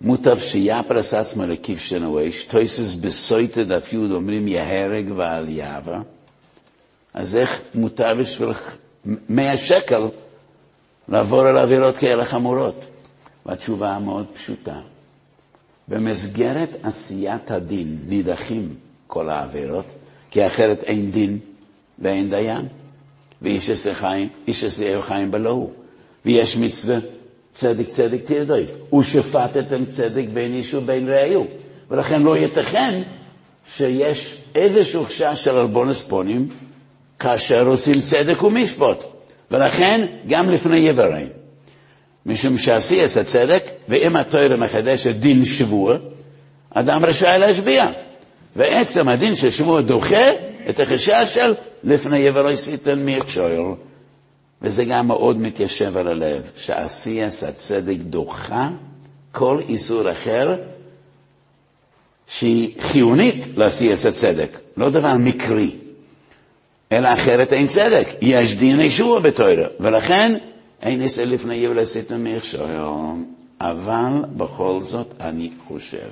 מוטב 0.00 0.38
שיפרס 0.38 1.14
עצמו 1.14 1.46
לקיף 1.46 1.80
שנואש, 1.80 2.44
תויסס 2.44 2.94
בסויטה 2.94 3.64
דף 3.64 3.92
יוד 3.92 4.10
אומרים 4.10 4.48
יהרג 4.48 5.12
ועל 5.16 5.48
יעבר, 5.48 5.98
אז 7.18 7.36
איך 7.36 7.62
מותר 7.74 8.14
בשביל 8.14 8.48
מאה 9.28 9.56
שקל 9.56 10.02
לעבור 11.08 11.40
על 11.40 11.58
עבירות 11.58 11.96
כאלה 11.96 12.24
חמורות? 12.24 12.86
והתשובה 13.46 13.90
המאוד 13.90 14.26
פשוטה. 14.34 14.80
במסגרת 15.88 16.68
עשיית 16.82 17.50
הדין 17.50 17.98
נידחים 18.08 18.74
כל 19.06 19.28
העבירות, 19.28 19.84
כי 20.30 20.46
אחרת 20.46 20.82
אין 20.82 21.10
דין 21.10 21.38
ואין 21.98 22.30
דיין. 22.30 22.66
ואיש 23.42 23.70
אצל 23.70 23.94
חיים, 23.94 24.28
איש 24.48 24.64
אצל 24.64 25.00
חיים 25.00 25.30
בלעו. 25.30 25.70
ויש 26.24 26.56
מצווה 26.56 26.98
צדק 27.50 27.88
צדק 27.88 28.20
תרדוף. 28.24 28.94
ושפטתם 28.94 29.84
צדק 29.84 30.24
בין 30.32 30.52
איש 30.52 30.74
ובין 30.74 31.08
רעהו. 31.08 31.46
ולכן 31.90 32.22
לא 32.22 32.36
ייתכן 32.36 33.02
שיש 33.68 34.38
איזשהו 34.54 35.04
חשש 35.04 35.44
של 35.44 35.56
אלבונס 35.56 36.02
פונים 36.02 36.48
כאשר 37.18 37.66
עושים 37.66 38.00
צדק 38.00 38.42
ומשפוט. 38.42 39.04
ולכן 39.50 40.06
גם 40.28 40.50
לפני 40.50 40.76
יבראים. 40.76 41.28
משום 42.26 42.58
שעשי 42.58 43.04
את 43.04 43.16
הצדק, 43.16 43.64
ואם 43.88 44.16
התוירה 44.16 44.56
מחדשת 44.56 45.14
דין 45.14 45.44
שבוע, 45.44 45.96
אדם 46.70 47.04
רשאי 47.04 47.38
להשביע. 47.38 47.84
ועצם 48.56 49.08
הדין 49.08 49.34
של 49.34 49.50
שבוע 49.50 49.80
דוחה 49.80 50.30
את 50.70 50.80
החשש 50.80 51.24
של 51.34 51.54
לפני 51.84 52.18
יברוי 52.18 52.56
סיתן 52.56 52.98
מיכשול. 52.98 53.74
וזה 54.62 54.84
גם 54.84 55.06
מאוד 55.06 55.38
מתיישב 55.38 55.96
על 55.96 56.08
הלב, 56.08 56.50
שעשיית 56.56 57.42
הצדק 57.48 57.96
דוחה 58.00 58.68
כל 59.32 59.60
איסור 59.68 60.12
אחר 60.12 60.54
שהיא 62.26 62.74
חיונית 62.80 63.46
לעשיית 63.56 64.04
הצדק, 64.04 64.58
לא 64.76 64.90
דבר 64.90 65.14
מקרי, 65.18 65.76
אלא 66.92 67.08
אחרת 67.12 67.52
אין 67.52 67.66
צדק. 67.66 68.08
יש 68.22 68.56
דין 68.56 68.80
ישוע 68.80 69.20
בתוירה, 69.20 69.68
ולכן 69.80 70.34
אין 70.82 71.02
עשה 71.02 71.24
לפני 71.24 71.54
יבל 71.54 71.78
עשיתם 71.78 72.24
מכשול. 72.24 72.66
אבל 73.60 74.12
בכל 74.36 74.78
זאת 74.82 75.14
אני 75.20 75.50
חושב, 75.66 76.08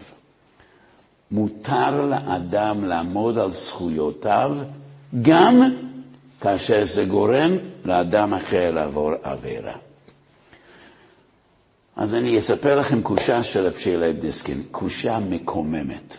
מותר 1.31 2.05
לאדם 2.07 2.85
לעמוד 2.85 3.39
על 3.39 3.53
זכויותיו 3.53 4.57
גם 5.23 5.63
כאשר 6.41 6.85
זה 6.85 7.05
גורם 7.05 7.51
לאדם 7.85 8.35
אחר 8.35 8.71
לעבור 8.71 9.13
עבירה. 9.23 9.75
אז 11.97 12.15
אני 12.15 12.39
אספר 12.39 12.79
לכם 12.79 13.03
קושה 13.03 13.43
של 13.43 13.67
רב 13.67 13.77
שילה 13.77 14.13
דיסקין, 14.13 14.63
קושה 14.71 15.19
מקוממת. 15.19 16.17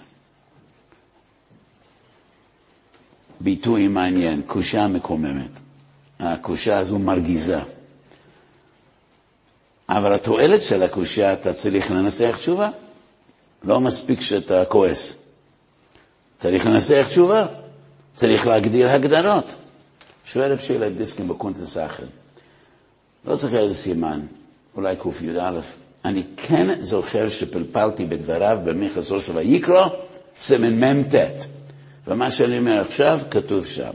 ביטוי 3.42 3.88
מעניין, 3.88 4.42
קושה 4.46 4.88
מקוממת. 4.88 5.60
הקושה 6.20 6.78
הזו 6.78 7.00
מרגיזה. 7.00 7.60
אבל 9.90 10.14
התועלת 10.14 10.64
של 10.64 10.84
הקושה, 10.84 11.34
אתה 11.34 11.54
צריך 11.54 11.92
לנסח 11.92 12.36
תשובה. 12.40 12.70
לא 13.64 13.80
מספיק 13.80 14.22
שאתה 14.22 14.66
כועס. 14.66 15.16
צריך 16.38 16.66
לנסח 16.66 17.06
תשובה. 17.10 17.46
צריך 18.14 18.48
להגדיר 18.48 18.90
הגדרות. 18.90 19.54
שואל 20.26 20.52
רב 20.52 20.60
שילה 20.60 20.90
דיסקין 20.90 21.28
בקונטס 21.28 21.78
אחר. 21.78 22.06
לא 23.26 23.36
זוכר 23.36 23.64
איזה 23.64 23.76
סימן, 23.76 24.22
אולי 24.76 24.96
קי"א, 24.96 25.60
אני 26.06 26.24
כן 26.38 26.82
זוכר 26.82 27.30
שפלפלתי 27.30 28.06
בדבריו 28.06 28.58
במכסו 28.64 29.22
של 29.22 29.38
ויקרא, 29.38 29.88
סימן 30.40 30.84
מ"ט. 30.84 31.16
ומה 32.08 32.32
שאני 32.32 32.58
אומר 32.58 32.82
עכשיו, 32.82 33.20
כתוב 33.32 33.66
שם. 33.66 33.92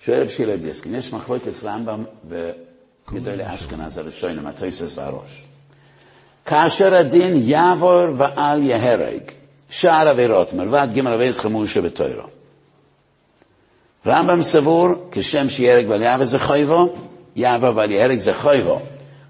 שואל 0.00 0.28
שילה 0.28 0.56
דיסקין, 0.56 0.94
יש 0.94 1.12
מחלוקת 1.12 1.64
רמב"ם 1.64 2.04
וגדולי 2.28 3.54
אשכנז 3.54 3.98
הראשונים, 3.98 4.46
התויסס 4.46 4.98
והראש. 4.98 5.42
כאשר 6.46 6.94
הדין 6.94 7.40
יעבור 7.42 8.04
ואל 8.16 8.62
יהרג, 8.62 9.22
שער 9.70 10.08
עבירות, 10.08 10.52
מלבד 10.52 10.88
ג' 10.94 11.06
עבירות 11.06 11.36
חמור 11.36 11.66
שבתוירו. 11.66 12.26
רמב"ם 14.06 14.42
סבור, 14.42 14.88
כשם 15.10 15.48
שיהרג 15.48 15.86
ואל 15.88 16.02
יעבור 16.02 16.24
זה 16.24 16.38
חויבו, 16.38 16.94
יעבור 17.36 17.76
ואל 17.76 17.90
יהרג 17.90 18.18
זה 18.18 18.34
חויבו, 18.34 18.80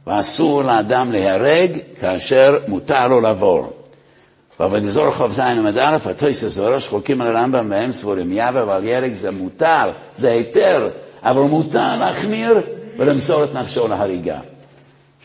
ואסור 0.06 0.62
לאדם 0.62 1.12
להיהרג 1.12 1.78
כאשר 2.00 2.58
מותר 2.68 3.08
לו 3.08 3.20
לעבור. 3.20 3.81
ועבודזור 4.60 5.10
חוב 5.10 5.32
זין 5.32 5.58
עמד 5.58 5.78
א', 5.78 5.96
התויסס 6.10 6.58
וראש 6.58 6.88
חולקים 6.88 7.20
על 7.20 7.36
הרמב"ם 7.36 7.66
והם 7.70 7.92
סבורים, 7.92 8.32
יבא 8.32 8.64
ועל 8.68 8.84
ירק 8.84 9.12
זה 9.12 9.30
מותר, 9.30 9.90
זה 10.14 10.30
היתר, 10.30 10.88
אבל 11.22 11.40
מותר 11.40 11.96
להחמיר 11.96 12.60
ולמסור 12.98 13.44
את 13.44 13.54
נפשו 13.54 13.88
להריגה. 13.88 14.40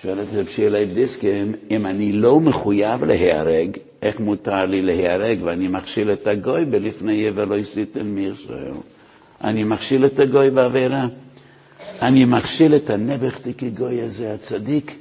שואלת 0.02 0.28
רב 0.34 0.48
שילה 0.48 0.86
דיסקים, 0.86 1.54
אם 1.72 1.86
אני 1.86 2.12
לא 2.12 2.40
מחויב 2.40 3.04
להיהרג, 3.04 3.78
איך 4.02 4.20
מותר 4.20 4.66
לי 4.66 4.82
להיהרג 4.82 5.40
ואני 5.44 5.68
מכשיל 5.68 6.12
את 6.12 6.28
הגוי 6.28 6.66
בלפני 6.66 7.14
יבל 7.14 7.44
לא 7.48 7.58
עשיתם 7.58 8.06
מיכשל? 8.06 8.74
אני 9.44 9.64
מכשיל 9.64 10.06
את 10.06 10.20
הגוי 10.20 10.50
בעבירה. 10.50 11.06
אני 12.02 12.26
מכשיל 12.26 12.76
את 12.76 12.90
הנבח 12.90 13.38
כגוי 13.58 14.02
הזה, 14.02 14.34
הצדיק, 14.34 14.98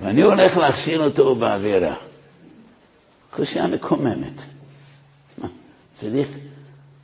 ואני 0.00 0.22
הולך 0.22 0.56
להכשיל 0.56 1.02
אותו 1.02 1.34
בעבירה. 1.34 1.94
קושייה 3.36 3.66
מקוממת. 3.66 4.42
צריך 5.94 6.28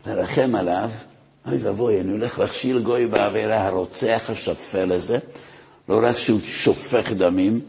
לרחם 0.07 0.55
עליו, 0.55 0.91
אוי 1.47 1.59
ואבוי, 1.59 2.01
אני 2.01 2.13
הולך 2.13 2.39
להכשיל 2.39 2.79
גוי 2.79 3.07
בעבירה, 3.07 3.67
הרוצח 3.67 4.23
השפל 4.29 4.93
הזה, 4.93 5.19
לא 5.89 6.01
רק 6.03 6.17
שהוא 6.17 6.41
שופך 6.45 7.13
דמים, 7.13 7.61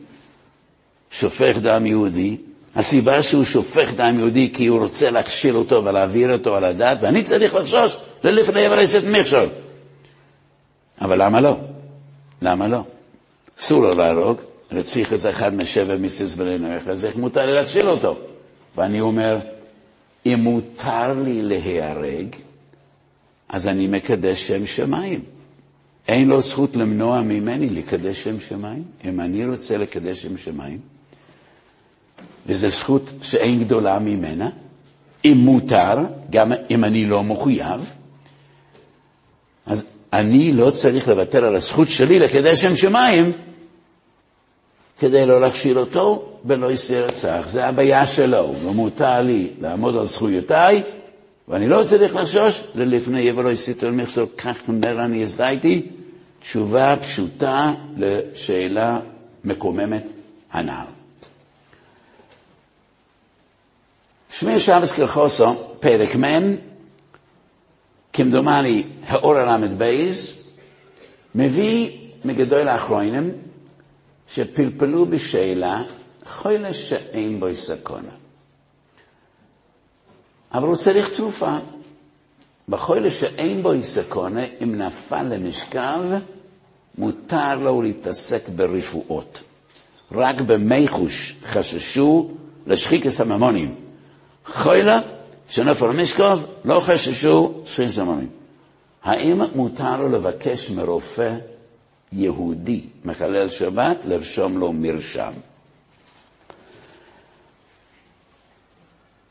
שופך 1.11 1.57
דם 1.61 1.85
יהודי, 1.85 2.37
הסיבה 2.75 3.23
שהוא 3.23 3.43
שופך 3.43 3.93
דם 3.95 4.19
יהודי 4.19 4.51
כי 4.53 4.67
הוא 4.67 4.79
רוצה 4.79 5.11
להכשיל 5.11 5.55
אותו 5.55 5.85
ולהעביר 5.85 6.33
אותו 6.33 6.55
על 6.55 6.63
הדת, 6.63 6.97
ואני 7.01 7.23
צריך 7.23 7.53
לחשוש 7.53 7.97
ללפני 8.23 8.67
אברסת 8.67 9.01
מכשול. 9.11 9.49
אבל 11.01 11.21
למה 11.25 11.41
לא? 11.41 11.57
למה 12.41 12.67
לא? 12.67 12.79
אסור 13.59 13.81
לו 13.81 13.89
להרוג, 13.97 14.37
רציח 14.71 15.13
איזה 15.13 15.29
אחד 15.29 15.55
משבע 15.55 15.97
מיסיס 15.97 16.35
בלינו, 16.35 16.67
אז 16.87 17.05
איך 17.05 17.15
מותר 17.15 17.45
לי 17.45 17.53
להכשיל 17.53 17.89
אותו? 17.89 18.17
ואני 18.77 19.01
אומר, 19.01 19.39
אם 20.25 20.39
מותר 20.41 21.23
לי 21.23 21.41
להיהרג, 21.41 22.27
אז 23.49 23.67
אני 23.67 23.87
מקדש 23.87 24.47
שם 24.47 24.65
שמיים. 24.65 25.23
אין 26.07 26.27
לו 26.27 26.41
זכות 26.41 26.75
למנוע 26.75 27.21
ממני 27.21 27.69
לקדש 27.69 28.23
שם 28.23 28.39
שמיים. 28.39 28.83
אם 29.05 29.19
אני 29.19 29.47
רוצה 29.47 29.77
לקדש 29.77 30.21
שם 30.21 30.37
שמיים, 30.37 30.79
וזו 32.47 32.69
זכות 32.69 33.11
שאין 33.21 33.59
גדולה 33.59 33.99
ממנה, 33.99 34.49
אם 35.25 35.37
מותר, 35.37 35.97
גם 36.29 36.51
אם 36.71 36.83
אני 36.83 37.05
לא 37.05 37.23
מחויב, 37.23 37.91
אז 39.65 39.85
אני 40.13 40.51
לא 40.51 40.69
צריך 40.69 41.07
לוותר 41.07 41.45
על 41.45 41.55
הזכות 41.55 41.89
שלי 41.89 42.19
לקדש 42.19 42.61
שם 42.61 42.75
שמיים 42.75 43.31
כדי 44.99 45.25
לא 45.25 45.41
להכשיל 45.41 45.79
אותו 45.79 46.32
ולא 46.45 46.69
ירצח. 46.89 47.43
זה 47.45 47.65
הבעיה 47.67 48.07
שלו, 48.07 48.55
ומותר 48.65 49.21
לי 49.21 49.49
לעמוד 49.61 49.95
על 49.95 50.05
זכויותיי, 50.05 50.83
ואני 51.47 51.67
לא 51.67 51.83
צריך 51.83 52.15
לחשוש 52.15 52.63
ללפני 52.75 53.31
לא 53.31 53.49
יסיתו 53.49 53.87
למכשול, 53.87 54.25
כך 54.37 54.57
אומר 54.67 55.05
אני 55.05 55.23
הזדהיתי, 55.23 55.87
תשובה 56.39 56.95
פשוטה 57.01 57.73
לשאלה 57.97 58.99
מקוממת 59.43 60.03
הנ"ל. 60.51 60.85
שמי 64.29 64.59
שבס 64.59 64.91
כלחוסו, 64.91 65.45
פרק 65.79 66.15
מ', 66.15 66.55
כמדומני, 68.13 68.83
האור 69.07 69.37
הל"ב, 69.37 70.11
מביא 71.35 71.89
מגדול 72.25 72.67
האחרונים 72.67 73.31
שפלפלו 74.27 75.05
בשאלה 75.05 75.83
חולה 76.25 76.73
שאין 76.73 77.39
בו 77.39 77.55
סכונה. 77.55 78.11
אבל 80.53 80.67
הוא 80.67 80.75
צריך 80.75 81.09
תרופה. 81.09 81.57
בחולה 82.69 83.11
שאין 83.11 83.63
בו 83.63 83.71
סכונה, 83.81 84.41
אם 84.63 84.75
נפל 84.75 85.23
למשכב, 85.23 85.99
מותר 86.97 87.55
לו 87.55 87.81
להתעסק 87.81 88.49
ברפואות. 88.49 89.41
רק 90.11 90.41
במיחוש 90.41 91.35
חששו 91.43 92.31
לשחיק 92.67 93.05
הסממונים. 93.05 93.75
חולה 94.45 94.99
שנפל 95.49 95.85
למשכב, 95.85 96.39
לא 96.65 96.79
חששו 96.79 97.61
שחיק 97.65 97.87
הסממונים. 97.87 98.29
האם 99.03 99.41
מותר 99.55 99.97
לו 99.97 100.09
לבקש 100.09 100.69
מרופא 100.69 101.35
יהודי 102.11 102.81
מחלל 103.05 103.49
שבת 103.49 103.97
לרשום 104.05 104.57
לו 104.57 104.73
מרשם? 104.73 105.31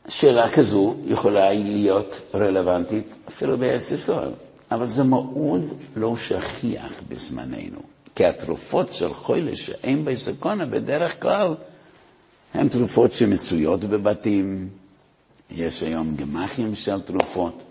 שאלה 0.07 0.49
כזו 0.49 0.95
יכולה 1.05 1.53
להיות 1.53 2.21
רלוונטית 2.35 3.15
אפילו 3.27 3.57
בארץ 3.57 3.91
ישראל, 3.91 4.31
אבל 4.71 4.87
זה 4.87 5.03
מאוד 5.03 5.73
לא 5.95 6.15
שכיח 6.17 7.01
בזמננו, 7.09 7.79
כי 8.15 8.25
התרופות 8.25 8.93
של 8.93 9.13
חולה 9.13 9.55
שאין 9.55 10.05
בסקונה 10.05 10.65
בדרך 10.65 11.21
כלל 11.21 11.55
הן 12.53 12.69
תרופות 12.69 13.11
שמצויות 13.11 13.79
בבתים, 13.79 14.69
יש 15.51 15.83
היום 15.83 16.15
גמחים 16.15 16.75
של 16.75 17.01
תרופות. 17.01 17.63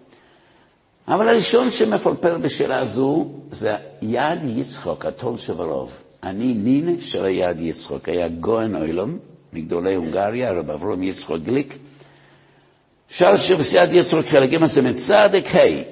אבל 1.09 1.28
הראשון 1.28 1.70
שמפלפל 1.70 2.39
בשאלה 2.39 2.85
זו 2.85 3.28
זה 3.51 3.76
יד 4.03 4.41
יצחוק, 4.45 5.07
הטול 5.07 5.39
שברוב. 5.39 5.91
אני 6.22 6.55
נין 6.55 7.01
של 7.01 7.24
היד 7.24 7.61
יצחוק, 7.61 8.09
היה 8.09 8.28
גוהן 8.28 8.76
אוילום, 8.76 9.18
מגדולי 9.53 9.95
הונגריה, 9.95 10.53
רב 10.53 10.70
אברום 10.70 11.03
יצחוק 11.03 11.39
גליק, 11.43 11.78
שר 13.15 13.37
שבסיעת 13.37 13.89
יצחוק 13.93 14.27
חלק 14.27 14.51
ג' 14.51 14.65
זה 14.65 14.83
מצדק 14.83 15.45
ה', 15.55 15.83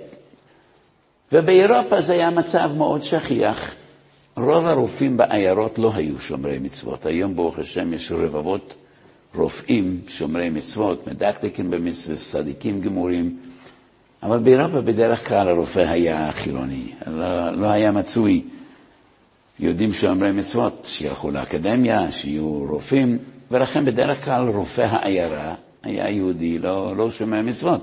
ובאירופה 1.33 2.01
זה 2.01 2.12
היה 2.12 2.31
מצב 2.31 2.71
מאוד 2.77 3.03
שכיח. 3.03 3.75
רוב 4.37 4.66
הרופאים 4.66 5.16
בעיירות 5.16 5.79
לא 5.79 5.91
היו 5.95 6.18
שומרי 6.18 6.59
מצוות. 6.59 7.07
היום, 7.07 7.37
ברוך 7.37 7.59
השם, 7.59 7.95
יש 7.95 8.12
רבבות 8.12 8.75
רופאים 9.35 10.01
שומרי 10.09 10.51
מצוות, 10.51 11.07
מדקדקים 11.07 11.71
במצוות, 11.71 12.18
צדיקים 12.18 12.81
גמורים, 12.81 13.37
אבל 14.23 14.39
באירופה 14.39 14.81
בדרך 14.81 15.29
כלל 15.29 15.49
הרופא 15.49 15.81
היה 15.81 16.33
חילוני, 16.33 16.93
לא, 17.07 17.51
לא 17.51 17.66
היה 17.66 17.93
מצוי 17.93 18.43
יהודים 19.59 19.93
שומרי 19.93 20.33
מצוות, 20.33 20.87
שילכו 20.91 21.31
לאקדמיה, 21.31 22.12
שיהיו 22.12 22.64
רופאים, 22.71 23.18
ולכן 23.51 23.85
בדרך 23.85 24.25
כלל 24.25 24.49
רופא 24.49 24.83
העיירה 24.91 25.55
היה 25.83 26.11
יהודי, 26.11 26.59
לא, 26.59 26.97
לא 26.97 27.11
שומע 27.11 27.43
מצוות. 27.43 27.81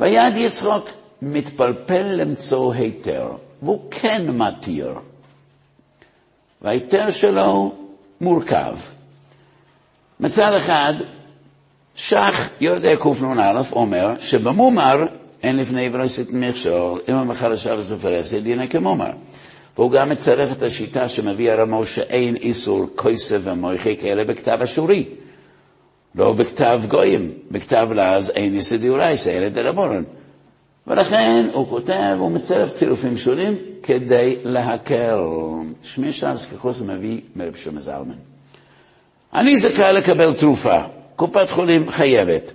ויד 0.00 0.36
יצחוק 0.36 0.88
מתפלפל 1.22 2.02
למצוא 2.02 2.74
היתר, 2.74 3.28
והוא 3.62 3.80
כן 3.90 4.30
מתיר. 4.30 4.94
וההיתר 6.62 7.10
שלו 7.10 7.74
מורכב. 8.20 8.76
מצד 10.20 10.54
אחד, 10.54 10.94
שח 11.94 12.48
יהודי 12.60 12.96
קנ"א 12.96 13.62
אומר 13.72 14.20
שבמומר 14.20 15.06
אין 15.42 15.56
לפני 15.56 15.88
ולעשית 15.92 16.28
מכשול, 16.32 17.00
אם 17.08 17.14
המחר 17.14 17.52
השבס 17.52 17.90
מפרסת, 17.90 18.38
דינא 18.42 18.66
כמומר. 18.66 19.10
והוא 19.78 19.90
גם 19.90 20.08
מצרף 20.08 20.52
את 20.52 20.62
השיטה 20.62 21.08
שמביא 21.08 21.52
הרמו 21.52 21.86
שאין 21.86 22.36
איסור 22.36 22.86
כויסב 22.96 23.40
ומויכי 23.44 23.96
כאלה 23.96 24.24
בכתב 24.24 24.58
אשורי. 24.62 25.08
לא 26.14 26.32
בכתב 26.32 26.80
גויים, 26.88 27.32
בכתב 27.50 27.88
לעז 27.94 28.30
אין 28.30 28.54
איסא 28.54 28.76
דיורייסא, 28.76 29.28
אלא 29.28 29.48
דרבנן. 29.48 30.02
ולכן 30.86 31.46
הוא 31.52 31.68
כותב, 31.68 32.16
הוא 32.18 32.30
מצרף 32.30 32.72
צירופים 32.72 33.16
שונים 33.16 33.56
כדי 33.82 34.36
להקל. 34.44 35.18
שמי 35.82 36.12
שרס 36.12 36.46
כחוס 36.46 36.80
מביא 36.80 37.20
מרב 37.36 37.56
שמע 37.56 37.80
זלמן. 37.80 38.14
אני 39.34 39.56
זכאי 39.56 39.92
לקבל 39.92 40.32
תרופה, 40.32 40.78
קופת 41.16 41.50
חולים 41.50 41.90
חייבת. 41.90 42.52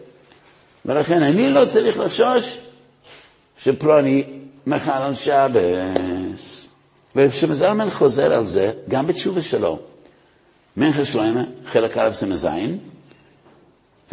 ולכן 0.86 1.24
אני 1.24 1.49
לא 1.49 1.66
צריך 1.66 1.99
לחשוש 1.99 2.58
שפלוני 3.58 4.24
מחל 4.68 5.01
על 5.01 5.14
שבס. 5.14 6.68
ורב 7.16 7.32
שמע 7.32 7.54
זלמן 7.54 7.89
חוזר 7.89 8.34
על 8.34 8.45
זה 8.45 8.72
גם 8.89 9.08
בתשובה 9.08 9.41
שלו. 9.41 9.80
מנחה 10.78 11.06
שלמה, 11.06 11.43
חלק 11.66 11.97
א' 11.97 12.10
זה 12.10 12.28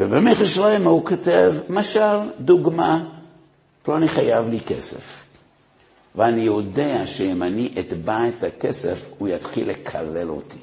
ובמנחה 0.01 0.45
שלמה 0.45 0.91
הוא 0.91 1.07
כותב, 1.07 1.55
משל, 1.69 2.19
דוגמה, 2.41 3.05
פלוני 3.83 4.09
חייב 4.09 4.49
לי 4.49 4.61
כסף. 4.61 5.25
ואני 6.15 6.41
יודע 6.41 7.07
שאם 7.07 7.43
אני 7.43 7.73
אתבע 7.81 8.29
את 8.29 8.43
הכסף, 8.45 9.11
הוא 9.19 9.29
יתחיל 9.29 9.71
לקלל 9.71 10.31
אותי. 10.31 10.57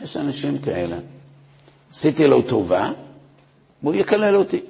יש 0.00 0.16
אנשים 0.16 0.58
כאלה. 0.58 0.98
עשיתי 1.92 2.26
לו 2.26 2.42
טובה, 2.42 2.90
והוא 3.82 3.94
יקלל 3.94 4.36
אותי. 4.36 4.60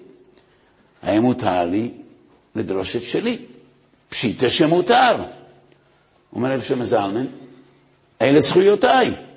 האם 1.03 1.23
מותר 1.23 1.65
לי 1.65 1.91
לדרוש 2.55 2.97
את 2.97 3.03
שלי? 3.03 3.39
פשיטה 4.09 4.51
שמותר. 4.51 5.17
אומר 6.33 6.53
רב 6.53 6.61
שמע 6.61 6.85
זלמן, 6.85 7.27
אלה 8.23 8.41
זכויותיי. 8.41 9.28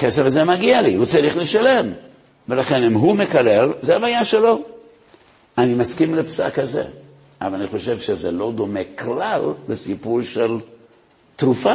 הכסף 0.00 0.22
הזה 0.22 0.44
מגיע 0.44 0.82
לי, 0.82 0.94
הוא 0.94 1.04
צריך 1.04 1.36
לשלם. 1.36 1.92
ולכן 2.48 2.82
אם 2.82 2.94
הוא 2.94 3.16
מקלל, 3.16 3.72
זה 3.80 3.96
הבעיה 3.96 4.24
שלו. 4.24 4.62
אני 5.58 5.74
מסכים 5.74 6.14
לפסק 6.14 6.58
הזה, 6.58 6.84
אבל 7.40 7.54
אני 7.54 7.66
חושב 7.66 7.98
שזה 7.98 8.30
לא 8.30 8.52
דומה 8.54 8.80
כלל 8.98 9.40
לסיפור 9.68 10.22
של 10.22 10.58
תרופה. 11.36 11.72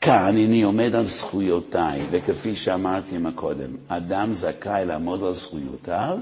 כאן 0.00 0.26
אני 0.28 0.62
עומד 0.62 0.94
על 0.94 1.04
זכויותיי, 1.04 2.02
וכפי 2.10 2.56
שאמרתי 2.56 3.18
מקודם, 3.18 3.70
אדם 3.88 4.34
זכאי 4.34 4.84
לעמוד 4.84 5.24
על 5.24 5.32
זכויותיו, 5.32 6.18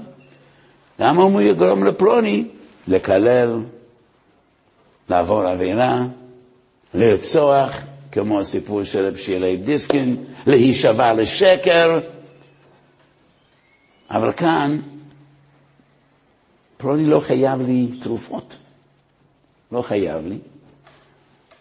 למה 0.99 1.23
הוא 1.23 1.41
יגרום 1.41 1.83
לפלוני 1.87 2.45
לקלל, 2.87 3.59
לעבור 5.09 5.47
עבירה, 5.47 6.05
לרצוח, 6.93 7.77
כמו 8.11 8.39
הסיפור 8.39 8.83
של 8.83 9.05
רב 9.05 9.15
שילי 9.15 9.57
דיסקין, 9.57 10.23
להישבע 10.47 11.13
לשקר. 11.13 11.99
אבל 14.11 14.31
כאן, 14.31 14.79
פלוני 16.77 17.05
לא 17.05 17.19
חייב 17.19 17.61
לי 17.61 17.87
תרופות. 18.01 18.57
לא 19.71 19.81
חייב 19.81 20.27
לי. 20.27 20.37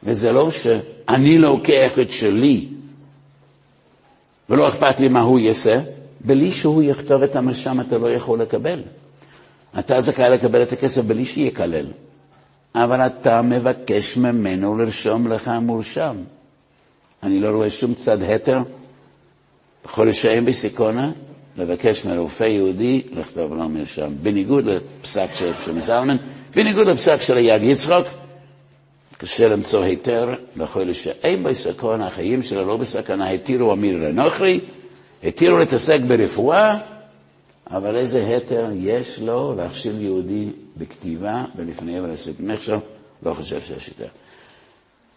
וזה 0.03 0.33
לא 0.33 0.51
שאני 0.51 1.39
לוקח 1.39 1.99
את 1.99 2.11
שלי 2.11 2.69
ולא 4.51 4.69
אכפת 4.69 5.01
לי 5.01 5.09
מה 5.09 5.21
הוא 5.21 5.39
יעשה, 5.39 5.81
בלי 6.21 6.53
שהוא 6.53 6.83
יכתוב 6.83 7.23
את 7.23 7.37
המרשם 7.37 7.81
אתה 7.81 7.99
לא 7.99 8.11
יכול 8.11 8.41
לקבל. 8.41 8.83
אתה 9.79 10.01
זכאי 10.01 10.31
לקבל 10.31 10.63
את 10.63 10.73
הכסף 10.73 11.03
בלי 11.03 11.25
שיקלל, 11.25 11.87
אבל 12.75 13.07
אתה 13.07 13.43
מבקש 13.43 14.17
ממנו 14.17 14.79
לרשום 14.79 15.27
לך 15.27 15.51
מורשם. 15.63 16.17
אני 17.23 17.41
לא 17.41 17.49
רואה 17.49 17.71
שום 17.71 17.95
צד 17.95 18.23
התר 18.23 18.59
בכל 19.85 20.13
שאין 20.13 20.45
בסיכונה 20.45 21.11
לבקש 21.57 22.05
מרופא 22.05 22.45
יהודי 22.45 23.03
לכתוב 23.13 23.55
לו 23.55 23.69
מרשם, 23.69 24.13
בניגוד 24.23 24.65
לפסק 24.65 25.29
של 25.35 25.53
שם 25.65 25.79
זלמן, 25.79 26.17
בניגוד 26.55 26.87
לפסק 26.87 27.21
של 27.21 27.37
היד 27.37 27.63
יצחוק, 27.63 28.07
קשה 29.19 29.47
למצוא 29.47 29.83
היתר 29.83 30.29
לכל 30.57 30.93
שאין 30.93 31.43
בסכנה, 31.43 32.07
החיים 32.07 32.43
שלו 32.43 32.65
לא 32.65 32.77
בסכנה, 32.77 33.31
התירו 33.31 33.73
אמיר 33.73 33.99
לנוכרי, 33.99 34.61
התירו 35.25 35.59
להתעסק 35.59 36.01
ברפואה, 36.07 36.79
אבל 37.71 37.97
איזה 37.97 38.27
היתר 38.27 38.71
יש 38.77 39.19
לו 39.19 39.55
להכשיל 39.55 40.01
יהודי 40.01 40.47
בכתיבה 40.77 41.45
ולפני 41.57 42.01
ולעשות 42.01 42.41
מכשול? 42.41 42.79
לא 43.23 43.35
חושב 43.35 43.61
שיש 43.61 43.89
יותר. 43.89 44.09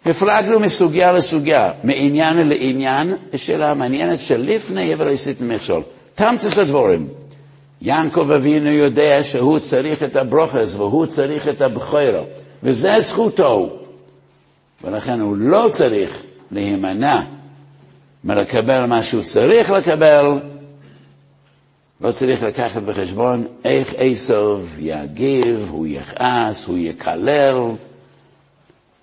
הפלגנו 0.05 0.59
מסוגיה 0.59 1.11
לסוגיה, 1.11 1.71
מעניין 1.83 2.49
לעניין, 2.49 3.13
שאלה 3.35 3.73
מעניינת 3.73 4.19
שלפני 4.19 4.95
ולעשות 4.95 5.41
מכשול. 5.41 5.81
תמצת 6.15 6.57
הדבורים. 6.57 7.07
יעקב 7.81 8.31
אבינו 8.31 8.69
יודע 8.69 9.23
שהוא 9.23 9.59
צריך 9.59 10.03
את 10.03 10.15
הברוכס 10.15 10.73
והוא 10.73 11.05
צריך 11.05 11.47
את 11.47 11.61
הבכוירו, 11.61 12.23
וזה 12.63 12.99
זכותו. 12.99 13.79
ולכן 14.83 15.19
הוא 15.19 15.37
לא 15.37 15.67
צריך 15.71 16.21
להימנע 16.51 17.21
מלקבל 18.23 18.85
מה 18.85 19.03
שהוא 19.03 19.23
צריך 19.23 19.71
לקבל, 19.71 20.39
לא 22.01 22.11
צריך 22.11 22.43
לקחת 22.43 22.81
בחשבון 22.81 23.47
איך 23.65 23.93
עשב 23.97 24.59
יגיב, 24.79 25.67
הוא 25.69 25.87
יכעס, 25.87 26.65
הוא 26.67 26.77
יקלל. 26.77 27.57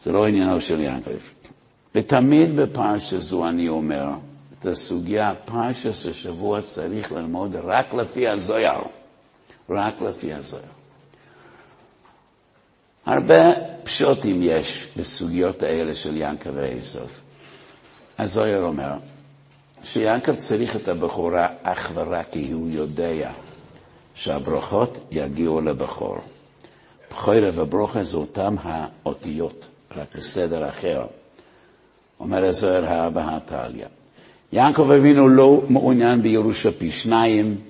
זה 0.03 0.13
לא 0.13 0.27
עניינו 0.27 0.61
של 0.61 0.81
יעקב. 0.81 1.11
ותמיד 1.95 2.57
בפרשה 2.57 3.19
זו 3.19 3.49
אני 3.49 3.69
אומר, 3.69 4.09
את 4.59 4.67
הסוגיה, 4.67 5.33
פרשת 5.45 6.09
השבוע 6.11 6.61
צריך 6.61 7.13
ללמוד 7.13 7.57
רק 7.57 7.95
לפי 7.95 8.29
הזויר. 8.29 8.81
רק 9.71 10.01
לפי 10.01 10.35
הזויר. 10.35 10.63
הרבה 13.07 13.51
פשוטים 13.85 14.43
יש 14.43 14.89
בסוגיות 14.97 15.63
האלה 15.63 15.95
של 15.95 16.17
יעקב 16.17 16.51
ועשב. 16.55 17.07
הזויר 18.19 18.63
אומר 18.63 18.93
שיעקב 19.83 20.35
צריך 20.35 20.77
את 20.77 20.89
הבכורה 20.89 21.49
אך 21.63 21.91
ורק 21.95 22.27
כי 22.31 22.53
הוא 22.53 22.69
יודע 22.71 23.31
שהברכות 24.15 24.99
יגיעו 25.11 25.61
לבכור. 25.61 26.19
בכורה 27.11 27.49
וברוכה 27.55 28.05
זה 28.05 28.17
אותם 28.17 28.57
האותיות, 28.63 29.69
רק 29.97 30.17
בסדר 30.17 30.69
אחר. 30.69 31.07
אומר 32.21 32.45
הזוהר 32.45 32.85
האבא 32.85 33.37
הטליה. 33.37 33.89
יעקב 34.53 34.91
אבינו 34.91 35.29
לא 35.29 35.63
מעוניין 35.69 36.23
בירושה 36.23 36.73
פי 36.73 36.91
שניים, 36.91 37.61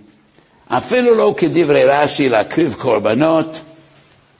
אפילו 0.68 1.14
לא 1.14 1.34
כדברי 1.36 1.84
רש"י 1.84 2.28
להקריב 2.28 2.74
קורבנות, 2.74 3.60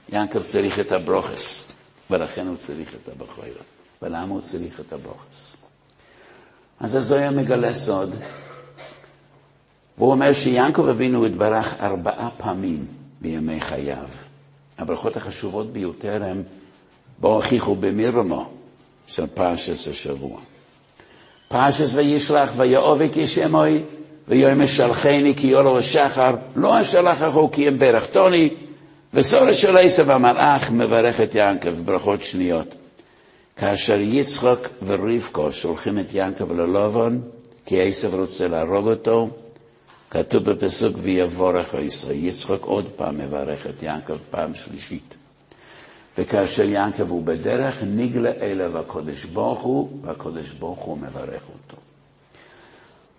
יעקב 0.09 0.43
צריך 0.43 0.79
את 0.79 0.91
הברוכס, 0.91 1.65
ולכן 2.09 2.47
הוא 2.47 2.57
צריך 2.57 2.89
את 3.03 3.09
הבכורת. 3.09 3.71
ולמה 4.01 4.33
הוא 4.33 4.41
צריך 4.41 4.79
את 4.79 4.93
הברוכס? 4.93 5.57
אז 6.79 6.95
הזויה 6.95 7.31
מגלה 7.31 7.73
סוד, 7.73 8.15
והוא 9.97 10.11
אומר 10.11 10.33
שיעקב 10.33 10.87
אבינו 10.87 11.25
התברך 11.25 11.75
ארבעה 11.79 12.29
פעמים 12.37 12.85
בימי 13.21 13.61
חייו. 13.61 14.07
הברכות 14.77 15.17
החשובות 15.17 15.73
ביותר 15.73 16.23
הן 16.23 16.43
בו 17.21 17.35
הוכיחו 17.35 17.75
במירמו 17.75 18.49
של 19.07 19.27
פרשס 19.27 19.87
השבוע. 19.87 20.39
פרשס 21.47 21.93
וישלח 21.93 22.53
ויאובק 22.55 23.17
ישמוי 23.17 23.83
ויאמר 24.27 24.65
שלחני 24.65 25.33
כי 25.35 25.47
יולו 25.47 25.79
השחר 25.79 26.35
לא 26.55 26.81
אשלח 26.81 27.23
אחו 27.23 27.51
כי 27.51 27.67
אם 27.67 27.79
ברכתוני 27.79 28.49
וסורת 29.13 29.55
של 29.55 29.77
עשב 29.77 30.09
המלאך 30.09 30.71
מברך 30.71 31.21
את 31.21 31.35
יעקב 31.35 31.69
ברכות 31.69 32.23
שניות. 32.23 32.75
כאשר 33.55 33.99
יצחק 33.99 34.69
ורבקו 34.85 35.51
שולחים 35.51 35.99
את 35.99 36.13
יעקב 36.13 36.51
ללובון, 36.51 37.21
כי 37.65 37.81
עשב 37.81 38.15
רוצה 38.15 38.47
להרוג 38.47 38.87
אותו, 38.87 39.29
כתוב 40.09 40.43
בפסוק 40.43 40.95
ויבורך 41.01 41.75
עשרה. 41.75 42.13
יצחק 42.13 42.61
עוד 42.61 42.89
פעם 42.95 43.17
מברך 43.17 43.67
את 43.67 43.83
יעקב 43.83 44.17
פעם 44.29 44.53
שלישית. 44.53 45.15
וכאשר 46.17 46.63
יעקב 46.63 47.09
הוא 47.09 47.23
בדרך, 47.23 47.83
נגלה 47.83 48.31
אליו 48.41 48.77
הקודש 48.77 49.25
ברוך 49.25 49.61
הוא, 49.61 49.89
והקודש 50.01 50.51
ברוך 50.51 50.79
הוא 50.79 50.97
מברך 50.97 51.43
אותו. 51.49 51.77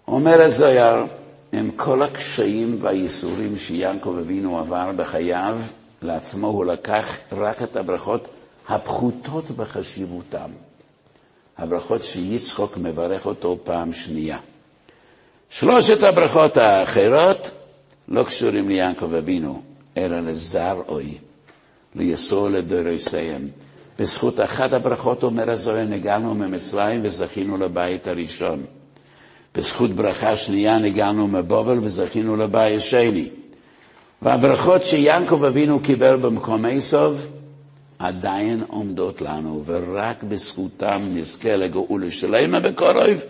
אומר 0.09 0.43
הזויר, 0.43 1.07
עם 1.53 1.71
כל 1.77 2.03
הקשיים 2.03 2.79
והייסורים 2.81 3.57
שיעקב 3.57 4.17
אבינו 4.21 4.59
עבר 4.59 4.91
בחייו, 4.97 5.59
לעצמו 6.03 6.47
הוא 6.47 6.65
לקח 6.65 7.19
רק 7.33 7.63
את 7.63 7.77
הברכות 7.77 8.29
הפחותות 8.69 9.51
בחשיבותם. 9.51 10.51
הברכות 11.59 12.05
שיצחוק 12.05 12.77
מברך 12.77 13.27
אותו 13.27 13.59
פעם 13.65 13.93
שנייה. 13.93 14.39
שלושת 15.51 16.03
הברכות 16.03 16.57
האחרות 16.57 17.51
לא 18.09 18.25
קשורים 18.25 18.69
ליעקב 18.69 19.15
אבינו, 19.15 19.63
אלא 19.97 20.21
לזרעוי, 20.21 21.19
ליסור 21.95 22.49
לדוריסיהם. 22.49 23.49
בזכות 23.99 24.41
אחת 24.41 24.73
הברכות, 24.73 25.23
אומר 25.23 25.51
הזוהר, 25.51 25.85
נגענו 25.85 26.35
ממצרים 26.35 27.01
וזכינו 27.05 27.57
לבית 27.57 28.07
הראשון. 28.09 28.65
בזכות 29.55 29.91
ברכה 29.91 30.37
שנייה 30.37 30.79
נגענו 30.79 31.29
מבובל 31.29 31.79
וזכינו 31.83 32.37
לבית 32.37 32.81
שני. 32.81 33.29
והברכות 34.23 34.83
שיעקב 34.83 35.45
אבינו 35.45 35.81
קיבל 35.81 36.17
במקום 36.17 36.65
עשב 36.65 37.15
עדיין 37.99 38.65
עומדות 38.69 39.23
לנו, 39.23 39.63
ורק 39.67 40.23
בזכותם 40.23 41.01
נזכה 41.11 41.57
לגאולה 41.57 42.11
שלמה 42.11 42.61
בקרוב 42.61 43.21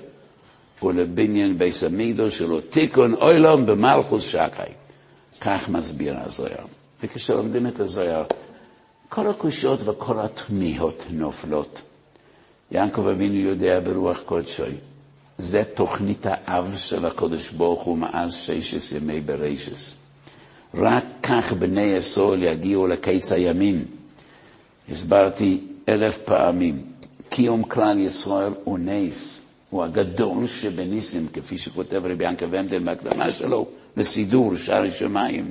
ולבניין 0.82 1.58
בית 1.58 1.74
המקדוש 1.86 2.38
שלו 2.38 2.60
תיקון 2.60 3.14
אוילום 3.14 3.66
במלכוס 3.66 4.24
שקי. 4.24 4.72
כך 5.40 5.68
מסביר 5.68 6.14
הזוהר. 6.20 6.64
וכשלומדים 7.02 7.66
את 7.66 7.80
הזוהר, 7.80 8.24
כל 9.14 9.26
הקושיות 9.28 9.80
וכל 9.88 10.18
התמיהות 10.18 11.04
נופלות. 11.10 11.80
יעקב 12.70 13.06
אבינו 13.06 13.34
יודע 13.34 13.80
ברוח 13.80 14.22
קודשוי 14.22 14.72
זה 15.38 15.62
תוכנית 15.74 16.26
האב 16.30 16.72
של 16.76 17.06
הקדוש 17.06 17.50
ברוך 17.50 17.82
הוא 17.82 17.98
מאז 17.98 18.34
ששת 18.34 18.96
ימי 18.96 19.20
ברישס. 19.20 19.94
רק 20.74 21.04
כך 21.22 21.52
בני 21.52 21.82
ישראל 21.82 22.42
יגיעו 22.42 22.86
לקיץ 22.86 23.32
הימים. 23.32 23.84
הסברתי 24.88 25.60
אלף 25.88 26.18
פעמים, 26.18 26.82
קיום 27.28 27.62
כלל 27.62 27.98
ישראל 27.98 28.52
הוא 28.64 28.78
נס, 28.78 29.40
הוא 29.70 29.84
הגדול 29.84 30.46
שבניסים, 30.46 31.26
כפי 31.32 31.58
שכותב 31.58 32.02
רבי 32.06 32.24
ינקה 32.24 32.46
ונדל 32.50 32.78
בהקדמה 32.84 33.32
שלו, 33.32 33.66
לסידור 33.96 34.56
שערי 34.56 34.90
שמיים. 34.92 35.50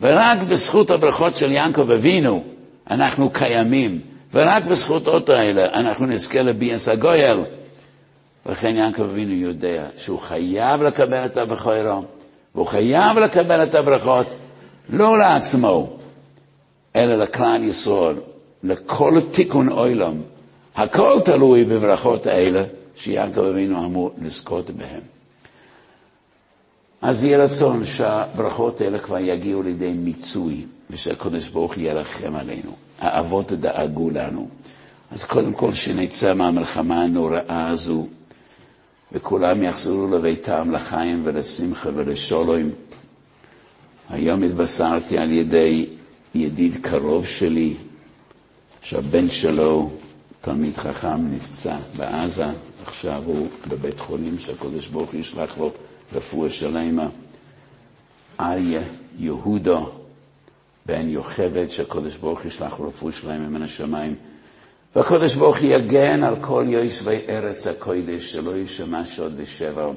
ורק 0.00 0.38
בזכות 0.38 0.90
הברכות 0.90 1.36
של 1.36 1.52
יעקב 1.52 1.90
אבינו 1.90 2.44
אנחנו 2.90 3.30
קיימים, 3.30 4.00
ורק 4.32 4.64
בזכותות 4.64 5.28
האלה 5.28 5.72
אנחנו 5.72 6.06
נזכה 6.06 6.42
לביאס 6.42 6.88
הגויל. 6.88 7.38
וכן 8.46 8.76
יעקב 8.76 9.02
אבינו 9.02 9.32
יודע 9.34 9.88
שהוא 9.96 10.18
חייב 10.18 10.82
לקבל 10.82 11.24
את 11.26 11.36
הבכורו, 11.36 12.04
והוא 12.54 12.66
חייב 12.66 13.18
לקבל 13.18 13.62
את 13.62 13.74
הברכות 13.74 14.26
לא 14.88 15.18
לעצמו, 15.18 15.96
אלא 16.96 17.16
לכלל 17.16 17.62
ישראל, 17.62 18.16
לכל 18.62 19.18
תיקון 19.30 19.68
עולם. 19.68 20.14
הכל 20.76 21.20
תלוי 21.24 21.64
בברכות 21.64 22.26
האלה 22.26 22.62
שיעקב 22.96 23.40
אבינו 23.40 23.84
אמור 23.84 24.10
לזכות 24.22 24.70
בהן. 24.70 25.17
אז 27.02 27.24
יהיה 27.24 27.38
רצון 27.38 27.84
שהברכות 27.84 28.80
האלה 28.80 28.98
כבר 28.98 29.18
יגיעו 29.18 29.62
לידי 29.62 29.90
מיצוי, 29.90 30.64
ושהקדוש 30.90 31.48
ברוך 31.48 31.78
ירחם 31.78 32.36
עלינו. 32.36 32.72
האבות 32.98 33.52
דאגו 33.52 34.10
לנו. 34.10 34.48
אז 35.10 35.24
קודם 35.24 35.52
כל 35.52 35.72
שנצא 35.72 36.34
מהמלחמה 36.34 37.02
הנוראה 37.02 37.68
הזו, 37.68 38.06
וכולם 39.12 39.62
יחזרו 39.62 40.08
לביתם 40.08 40.70
לחיים 40.70 41.22
ולשמחה 41.24 41.88
ולשלום. 41.94 42.70
היום 44.10 44.42
התבשרתי 44.42 45.18
על 45.18 45.32
ידי 45.32 45.86
ידיד 46.34 46.76
קרוב 46.86 47.26
שלי, 47.26 47.74
שהבן 48.82 49.30
שלו, 49.30 49.90
תלמיד 50.40 50.76
חכם, 50.76 51.34
נפצע 51.34 51.76
בעזה, 51.96 52.46
עכשיו 52.86 53.22
הוא 53.26 53.48
בבית 53.68 54.00
חולים 54.00 54.38
שהקדוש 54.38 54.86
ברוך 54.86 55.10
הוא 55.12 55.20
ישלח 55.20 55.58
לו 55.58 55.70
רפואה 56.12 56.50
שלמה. 56.50 57.08
אריה 58.40 58.82
יהודה, 59.18 59.80
בן 60.86 61.08
יוכבד, 61.08 61.70
שהקדוש 61.70 62.16
ברוך 62.16 62.44
ישלח 62.44 62.80
רפואה 62.80 63.12
שלמה 63.12 63.48
מן 63.48 63.62
השמיים. 63.62 64.14
והקדוש 64.96 65.34
ברוך 65.34 65.62
יגן 65.62 66.22
על 66.22 66.36
כל 66.40 66.64
יושבי 66.68 67.18
ארץ 67.28 67.66
הקודש, 67.66 68.32
שלא 68.32 68.56
יישמע 68.56 69.04
שוד 69.04 69.32
ושבר. 69.36 69.92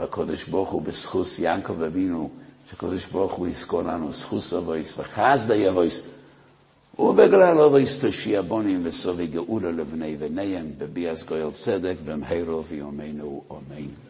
והקדוש 0.00 0.44
ברוך 0.44 0.70
הוא 0.70 0.82
בזכות 0.82 1.26
יעקב 1.38 1.82
אבינו, 1.82 2.30
שהקדוש 2.70 3.06
ברוך 3.06 3.32
הוא 3.32 3.48
יזכור 3.48 3.82
לנו 3.82 4.12
זכוס 4.12 4.52
אבויס 4.52 4.98
וחסדה 4.98 5.54
יבויס. 5.54 6.00
ובגלל 6.98 7.60
אבויס 7.60 7.98
תושיע 7.98 8.42
בונים 8.42 8.80
וסובי 8.84 9.26
גאולה 9.26 9.72
לבני 9.72 10.16
בניהם, 10.16 10.72
בביאס 10.78 11.24
גויל 11.24 11.50
צדק, 11.50 11.96
במהרו 12.04 12.64
ויומנו 12.64 13.42
אמן. 13.50 14.09